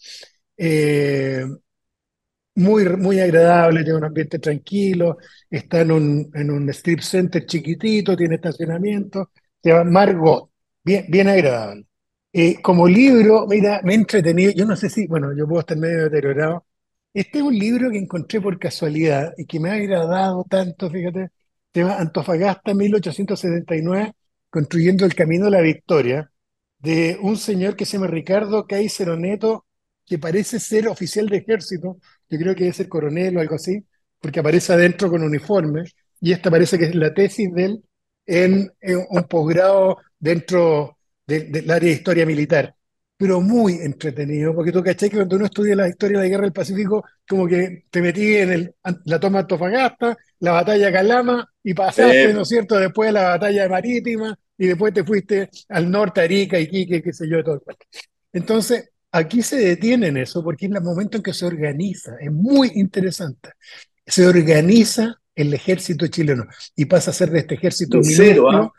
Eh, 0.55 1.43
muy, 2.55 2.85
muy 2.97 3.19
agradable, 3.19 3.83
tiene 3.83 3.97
un 3.97 4.05
ambiente 4.05 4.37
tranquilo, 4.39 5.17
está 5.49 5.81
en 5.81 5.91
un, 5.91 6.31
en 6.33 6.51
un 6.51 6.69
strip 6.69 6.99
center 6.99 7.45
chiquitito, 7.45 8.15
tiene 8.15 8.35
estacionamiento, 8.35 9.31
se 9.63 9.69
llama 9.69 9.89
Margot 9.89 10.50
bien, 10.83 11.05
bien 11.09 11.27
agradable. 11.27 11.85
Eh, 12.33 12.61
como 12.61 12.87
libro, 12.87 13.45
mira, 13.47 13.81
me 13.83 13.93
he 13.93 13.95
entretenido, 13.97 14.51
yo 14.53 14.65
no 14.65 14.75
sé 14.75 14.89
si, 14.89 15.07
bueno, 15.07 15.35
yo 15.35 15.47
puedo 15.47 15.61
estar 15.61 15.77
medio 15.77 16.05
deteriorado. 16.05 16.65
Este 17.13 17.39
es 17.39 17.43
un 17.43 17.57
libro 17.57 17.91
que 17.91 17.97
encontré 17.97 18.39
por 18.41 18.57
casualidad 18.59 19.33
y 19.37 19.45
que 19.45 19.59
me 19.59 19.69
ha 19.69 19.73
agradado 19.73 20.45
tanto, 20.49 20.89
fíjate, 20.89 21.29
llama 21.73 21.97
Antofagasta 21.97 22.73
1879, 22.73 24.13
construyendo 24.49 25.05
el 25.05 25.15
camino 25.15 25.47
a 25.47 25.49
la 25.49 25.61
victoria, 25.61 26.31
de 26.79 27.17
un 27.21 27.37
señor 27.37 27.75
que 27.75 27.85
se 27.85 27.93
llama 27.97 28.07
Ricardo 28.07 28.65
Kaiser 28.67 29.09
Neto, 29.17 29.65
que 30.05 30.17
parece 30.19 30.59
ser 30.59 30.87
oficial 30.87 31.27
de 31.27 31.37
ejército, 31.37 31.97
yo 32.29 32.39
creo 32.39 32.55
que 32.55 32.61
debe 32.61 32.73
ser 32.73 32.89
coronel 32.89 33.37
o 33.37 33.41
algo 33.41 33.55
así, 33.55 33.85
porque 34.19 34.39
aparece 34.39 34.73
adentro 34.73 35.09
con 35.09 35.23
uniforme, 35.23 35.83
y 36.21 36.31
esta 36.31 36.49
parece 36.51 36.77
que 36.79 36.85
es 36.85 36.95
la 36.95 37.13
tesis 37.13 37.51
de 37.53 37.65
él 37.65 37.83
en, 38.25 38.71
un 39.09 39.23
posgrado 39.23 39.97
dentro 40.19 40.97
del 41.25 41.69
área 41.69 41.89
de 41.89 41.95
historia 41.95 42.25
militar, 42.25 42.75
pero 43.17 43.39
muy 43.39 43.73
entretenido, 43.75 44.53
porque 44.55 44.71
tú 44.71 44.83
caché 44.83 45.09
que 45.09 45.17
cuando 45.17 45.35
uno 45.35 45.45
estudia 45.45 45.75
la 45.75 45.87
historia 45.87 46.17
de 46.17 46.23
la 46.25 46.29
guerra 46.29 46.43
del 46.43 46.53
Pacífico, 46.53 47.05
como 47.27 47.47
que 47.47 47.85
te 47.89 48.01
metí 48.01 48.35
en 48.35 48.51
el, 48.51 48.75
la 49.05 49.19
toma 49.19 49.37
de 49.37 49.41
Antofagasta, 49.43 50.17
la 50.39 50.51
batalla 50.53 50.87
de 50.87 50.91
Calama, 50.91 51.53
y 51.63 51.73
pasaste, 51.73 52.33
¿no 52.33 52.41
es 52.41 52.47
cierto?, 52.47 52.79
después 52.79 53.13
la 53.13 53.29
batalla 53.29 53.63
de 53.63 53.69
Marítima, 53.69 54.37
y 54.57 54.67
después 54.67 54.93
te 54.93 55.03
fuiste 55.03 55.49
al 55.69 55.89
norte, 55.89 56.21
Arica, 56.21 56.59
Iquique, 56.59 57.01
qué 57.01 57.13
sé 57.13 57.29
yo, 57.29 57.43
todo 57.43 57.55
el 57.55 57.75
Entonces, 58.33 58.89
aquí 59.11 59.41
se 59.41 59.57
detiene 59.57 60.07
en 60.07 60.17
eso, 60.17 60.43
porque 60.43 60.65
es 60.65 60.71
el 60.71 60.81
momento 60.81 61.17
en 61.17 61.23
que 61.23 61.33
se 61.33 61.45
organiza, 61.45 62.15
es 62.19 62.31
muy 62.31 62.71
interesante. 62.75 63.51
Se 64.05 64.25
organiza 64.25 65.20
el 65.35 65.53
ejército 65.53 66.07
chileno 66.07 66.45
y 66.75 66.85
pasa 66.85 67.11
a 67.11 67.13
ser 67.13 67.29
de 67.31 67.39
este 67.39 67.55
ejército 67.55 67.97
de 67.97 68.03
cero, 68.03 68.51
¿ah? 68.51 68.71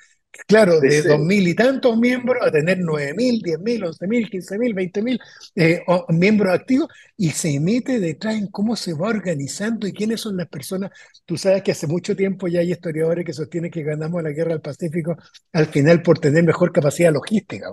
claro, 0.47 0.81
de 0.81 1.03
dos 1.03 1.21
mil 1.21 1.47
y 1.47 1.55
tantos 1.55 1.97
miembros 1.99 2.39
a 2.43 2.51
tener 2.51 2.79
nueve 2.81 3.15
mil, 3.15 3.41
diez 3.41 3.59
mil, 3.59 3.85
once 3.85 4.07
mil, 4.07 4.29
quince 4.29 4.59
mil, 4.59 4.75
veinte 4.75 5.03
mil 5.03 5.19
eh, 5.55 5.83
miembros 6.09 6.53
activos 6.53 6.89
y 7.17 7.31
se 7.31 7.59
mete 7.61 8.01
detrás 8.01 8.37
en 8.37 8.49
cómo 8.49 8.77
se 8.77 8.95
va 8.95 9.09
organizando 9.09 9.87
y 9.87 9.93
quiénes 9.93 10.21
son 10.21 10.37
las 10.37 10.49
personas. 10.49 10.91
Tú 11.25 11.37
sabes 11.37 11.63
que 11.63 11.73
hace 11.73 11.87
mucho 11.87 12.17
tiempo 12.17 12.49
ya 12.49 12.61
hay 12.61 12.73
historiadores 12.73 13.25
que 13.25 13.33
sostienen 13.33 13.71
que 13.71 13.83
ganamos 13.83 14.23
la 14.23 14.31
guerra 14.31 14.53
del 14.53 14.61
Pacífico 14.61 15.17
al 15.53 15.67
final 15.67 16.03
por 16.03 16.19
tener 16.19 16.45
mejor 16.45 16.73
capacidad 16.73 17.13
logística. 17.13 17.69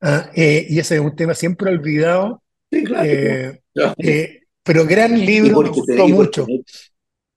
Ah, 0.00 0.30
eh, 0.34 0.66
y 0.68 0.78
ese 0.78 0.96
es 0.96 1.00
un 1.00 1.14
tema 1.14 1.34
siempre 1.34 1.70
olvidado. 1.70 2.42
Sí, 2.70 2.84
claro. 2.84 3.08
Eh, 3.98 4.40
pero 4.62 4.86
gran 4.86 5.18
libro, 5.18 5.62
me 5.62 5.68
gustó 5.68 6.08
mucho. 6.08 6.46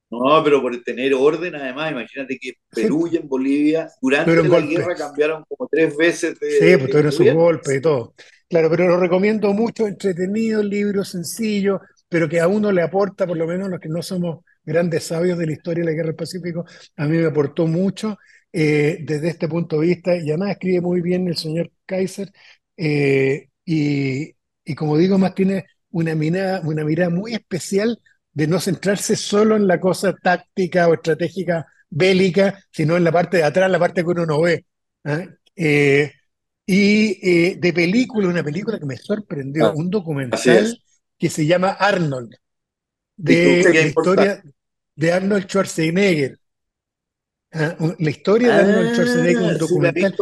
No, 0.10 0.44
pero 0.44 0.62
por 0.62 0.84
tener 0.84 1.14
orden, 1.14 1.56
además, 1.56 1.92
imagínate 1.92 2.38
que 2.40 2.54
Perú 2.70 3.10
y 3.12 3.18
en 3.18 3.28
Bolivia 3.28 3.90
durante 4.02 4.36
la 4.44 4.62
guerra 4.62 4.96
cambiaron 4.96 5.44
como 5.48 5.68
tres 5.70 5.96
veces 5.98 6.40
de. 6.40 6.52
Sí, 6.52 6.78
pues 6.78 6.90
tuvieron 6.92 7.12
sus 7.12 7.34
golpes 7.34 7.76
y 7.76 7.82
todo. 7.82 8.14
Claro, 8.48 8.70
pero 8.70 8.88
lo 8.88 9.00
recomiendo 9.00 9.52
mucho, 9.54 9.88
entretenido, 9.88 10.62
libro 10.62 11.04
sencillo, 11.04 11.82
pero 12.08 12.30
que 12.30 12.40
a 12.40 12.48
uno 12.48 12.72
le 12.72 12.84
aporta, 12.84 13.26
por 13.26 13.38
lo 13.38 13.48
menos 13.48 13.70
los 13.70 13.80
que 13.80 13.90
no 13.90 14.04
somos 14.04 14.46
grandes 14.64 15.04
sabios 15.06 15.38
de 15.38 15.48
la 15.48 15.54
historia 15.54 15.84
de 15.84 15.92
la 15.92 15.96
guerra 15.96 16.08
del 16.08 16.16
Pacífico, 16.16 16.66
a 16.96 17.06
mí 17.08 17.18
me 17.18 17.26
aportó 17.26 17.66
mucho 17.66 18.18
eh, 18.54 19.00
desde 19.02 19.30
este 19.30 19.48
punto 19.48 19.80
de 19.80 19.88
vista, 19.88 20.16
y 20.16 20.30
además 20.30 20.52
escribe 20.52 20.82
muy 20.82 21.02
bien 21.02 21.28
el 21.28 21.36
señor 21.36 21.72
Kaiser, 21.86 22.32
eh, 22.78 23.50
y, 23.66 24.36
y, 24.64 24.76
como 24.76 24.98
digo, 24.98 25.18
más 25.18 25.34
tiene 25.34 25.66
una 25.90 26.14
mirada, 26.14 26.62
una 26.64 26.84
mirada 26.84 27.10
muy 27.10 27.34
especial 27.34 28.00
de 28.36 28.48
no 28.48 28.60
centrarse 28.60 29.16
solo 29.16 29.56
en 29.56 29.66
la 29.66 29.80
cosa 29.80 30.14
táctica 30.14 30.88
o 30.90 30.94
estratégica 30.94 31.66
bélica, 31.90 32.62
sino 32.70 32.98
en 32.98 33.06
la 33.06 33.12
parte 33.12 33.38
de 33.38 33.44
atrás, 33.44 33.72
la 33.72 33.80
parte 33.80 34.04
que 34.04 34.10
uno 34.10 34.26
no 34.26 34.42
ve. 34.42 34.66
¿ah? 35.06 35.24
Eh, 35.56 36.12
y 36.66 37.18
eh, 37.22 37.56
de 37.58 37.74
película, 37.74 38.28
una 38.28 38.44
película 38.44 38.78
que 38.78 38.86
me 38.86 38.98
sorprendió, 38.98 39.68
ah, 39.68 39.74
un 39.74 39.90
documental 39.90 40.78
que 41.18 41.30
se 41.30 41.46
llama 41.46 41.70
Arnold, 41.70 42.36
de 43.16 43.64
la 43.74 43.82
historia 43.82 44.44
de 44.96 45.14
Arnold 45.14 45.48
Schwarzenegger. 45.48 46.38
¿Ah? 47.56 47.76
La 48.00 48.10
historia 48.10 48.56
de 48.56 48.62
Arnold 48.62 48.94
Schwarzenegger, 48.94 49.54
un 49.54 49.58
documental. 49.58 50.16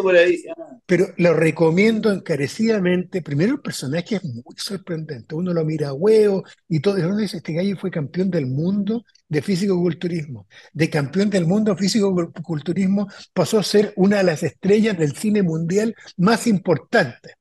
Pero 0.86 1.08
lo 1.18 1.34
recomiendo 1.34 2.12
encarecidamente. 2.12 3.22
Primero, 3.22 3.54
el 3.54 3.62
personaje 3.62 4.16
es 4.16 4.24
muy 4.24 4.56
sorprendente. 4.56 5.36
Uno 5.36 5.54
lo 5.54 5.66
mira 5.66 5.90
a 5.90 5.94
huevo 5.94 6.44
y 6.68 6.80
todo. 6.80 6.98
Y 6.98 7.02
uno 7.02 7.18
dice: 7.18 7.38
Este 7.38 7.54
gallo 7.54 7.76
fue 7.78 7.92
campeón 7.92 8.30
del 8.30 8.46
mundo 8.46 9.04
de 9.28 9.42
físico-culturismo. 9.42 10.48
De 10.72 10.90
campeón 10.90 11.30
del 11.30 11.46
mundo 11.46 11.74
de 11.74 11.78
físico-culturismo 11.78 13.08
pasó 13.34 13.60
a 13.60 13.64
ser 13.64 13.94
una 13.96 14.18
de 14.18 14.24
las 14.24 14.44
estrellas 14.44 14.98
del 14.98 15.16
cine 15.16 15.44
mundial 15.44 15.96
más 16.18 16.48
importantes. 16.48 17.34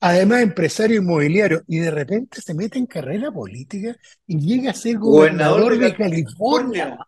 Además, 0.00 0.42
empresario 0.42 1.00
inmobiliario. 1.00 1.62
Y 1.66 1.78
de 1.78 1.90
repente 1.90 2.40
se 2.40 2.54
mete 2.54 2.78
en 2.78 2.86
carrera 2.86 3.32
política 3.32 3.96
y 4.26 4.38
llega 4.38 4.70
a 4.70 4.74
ser 4.74 4.98
gobernador, 4.98 5.78
de, 5.78 5.94
California. 5.94 6.98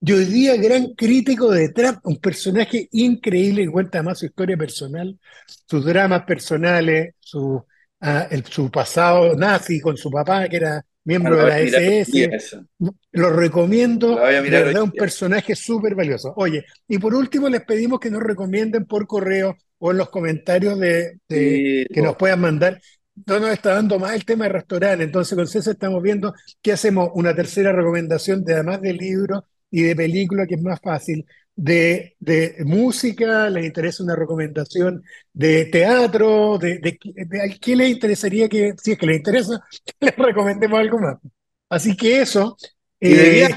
Y 0.00 0.12
hoy 0.12 0.24
día, 0.26 0.56
gran 0.56 0.94
crítico 0.94 1.50
de 1.50 1.70
Trump, 1.70 2.00
un 2.04 2.18
personaje 2.18 2.88
increíble 2.92 3.64
que 3.64 3.70
cuenta 3.70 4.02
más 4.02 4.18
su 4.18 4.26
historia 4.26 4.56
personal, 4.56 5.18
sus 5.66 5.84
dramas 5.84 6.24
personales, 6.24 7.14
su, 7.18 7.64
ah, 8.00 8.28
su 8.50 8.70
pasado 8.70 9.34
nazi 9.34 9.80
con 9.80 9.96
su 9.96 10.10
papá, 10.10 10.48
que 10.48 10.56
era 10.56 10.84
miembro 11.04 11.36
de 11.36 11.46
la 11.46 11.60
SS. 11.60 12.60
Lo 13.12 13.30
recomiendo, 13.30 14.16
de 14.16 14.42
verdad, 14.42 14.82
un 14.82 14.92
personaje 14.92 15.54
súper 15.54 15.94
valioso. 15.94 16.34
Oye, 16.36 16.66
y 16.86 16.98
por 16.98 17.14
último, 17.14 17.48
les 17.48 17.64
pedimos 17.64 17.98
que 17.98 18.10
nos 18.10 18.22
recomienden 18.22 18.84
por 18.84 19.06
correo 19.06 19.56
o 19.78 19.92
en 19.92 19.96
los 19.96 20.10
comentarios 20.10 20.78
de, 20.78 21.18
que 21.26 22.02
nos 22.02 22.16
puedan 22.16 22.40
mandar. 22.40 22.80
No 23.24 23.40
nos 23.40 23.50
está 23.50 23.74
dando 23.74 23.98
más 23.98 24.14
el 24.14 24.26
tema 24.26 24.44
de 24.44 24.52
restaurante, 24.52 25.04
entonces 25.04 25.34
con 25.34 25.46
César 25.46 25.72
estamos 25.72 26.02
viendo 26.02 26.34
que 26.60 26.72
hacemos 26.72 27.08
una 27.14 27.34
tercera 27.34 27.72
recomendación 27.72 28.44
de 28.44 28.52
además 28.52 28.82
del 28.82 28.98
libro 28.98 29.46
y 29.70 29.82
de 29.82 29.96
película, 29.96 30.46
que 30.46 30.54
es 30.54 30.62
más 30.62 30.80
fácil, 30.80 31.26
de, 31.54 32.16
de 32.20 32.56
música, 32.64 33.48
les 33.48 33.64
interesa 33.64 34.04
una 34.04 34.14
recomendación 34.14 35.02
de 35.32 35.64
teatro, 35.66 36.58
de, 36.58 36.78
de, 36.78 36.98
qué 37.60 37.76
les 37.76 37.90
interesaría 37.90 38.48
que, 38.48 38.74
si 38.80 38.92
es 38.92 38.98
que 38.98 39.06
les 39.06 39.16
interesa, 39.16 39.60
les 40.00 40.16
recomendemos 40.16 40.78
algo 40.78 40.98
más. 40.98 41.16
Así 41.68 41.96
que 41.96 42.20
eso, 42.20 42.56
eh, 43.00 43.48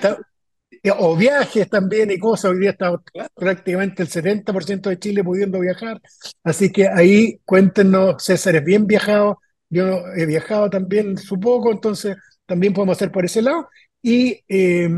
eh, 0.84 0.92
o 0.98 1.16
viajes 1.16 1.70
también 1.70 2.10
y 2.10 2.18
cosas, 2.18 2.52
hoy 2.52 2.60
día 2.60 2.72
está 2.72 3.00
prácticamente 3.36 4.02
el 4.02 4.10
70% 4.10 4.90
de 4.90 4.98
Chile 4.98 5.24
pudiendo 5.24 5.60
viajar, 5.60 6.02
así 6.44 6.72
que 6.72 6.88
ahí 6.88 7.40
cuéntenos, 7.44 8.24
César 8.24 8.56
es 8.56 8.64
bien 8.64 8.88
viajado, 8.88 9.40
yo 9.70 10.08
he 10.16 10.26
viajado 10.26 10.70
también 10.70 11.18
su 11.18 11.40
poco, 11.40 11.72
entonces 11.72 12.16
también 12.46 12.74
podemos 12.74 12.98
hacer 12.98 13.12
por 13.12 13.26
ese 13.26 13.42
lado. 13.42 13.70
Y 14.02 14.42
eh, 14.48 14.90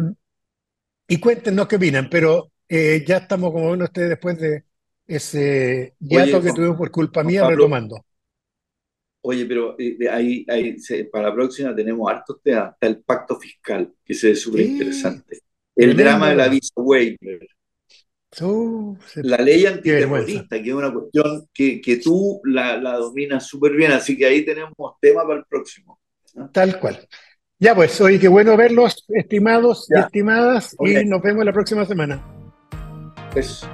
y 1.11 1.19
cuéntenos 1.19 1.67
qué 1.67 1.75
opinan, 1.75 2.09
pero 2.09 2.53
eh, 2.69 3.03
ya 3.05 3.17
estamos, 3.17 3.51
como 3.51 3.71
ven 3.71 3.81
ustedes, 3.81 4.11
después 4.11 4.39
de 4.39 4.63
ese 5.05 5.93
hiato 5.99 6.41
que 6.41 6.53
tuvimos 6.53 6.77
por 6.77 6.89
culpa 6.89 7.21
mía, 7.21 7.45
retomando. 7.49 8.05
Oye, 9.23 9.45
pero 9.45 9.75
eh, 9.77 9.97
ahí, 10.09 10.45
para 11.11 11.27
la 11.27 11.35
próxima 11.35 11.75
tenemos 11.75 12.09
hartos 12.09 12.41
temas. 12.41 12.71
Está 12.71 12.87
el 12.87 13.01
pacto 13.03 13.37
fiscal, 13.37 13.93
que 14.05 14.13
se 14.13 14.29
ve 14.29 14.35
súper 14.37 14.61
interesante. 14.61 15.39
El 15.75 15.97
drama 15.97 16.29
de 16.29 16.35
la 16.35 16.47
visa 16.47 16.71
waiver. 16.77 17.45
la 19.15 19.37
ley 19.37 19.65
antiterrorista, 19.65 20.63
que 20.63 20.69
es 20.69 20.75
una 20.75 20.93
cuestión 20.93 21.45
que, 21.53 21.81
que 21.81 21.97
tú 21.97 22.39
la, 22.45 22.77
la 22.77 22.93
dominas 22.93 23.45
súper 23.45 23.73
bien, 23.73 23.91
así 23.91 24.17
que 24.17 24.27
ahí 24.27 24.45
tenemos 24.45 24.73
tema 25.01 25.23
para 25.23 25.39
el 25.39 25.45
próximo. 25.45 25.99
Tal 26.53 26.79
cual. 26.79 27.05
Ya 27.61 27.75
pues, 27.75 28.01
hoy 28.01 28.17
qué 28.17 28.27
bueno 28.27 28.57
verlos, 28.57 29.05
estimados 29.09 29.85
y 29.87 29.99
estimadas, 29.99 30.75
y 30.79 31.05
nos 31.05 31.21
vemos 31.21 31.45
la 31.45 31.53
próxima 31.53 31.85
semana. 31.85 32.19
Eso. 33.35 33.67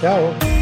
Chao. 0.00 0.59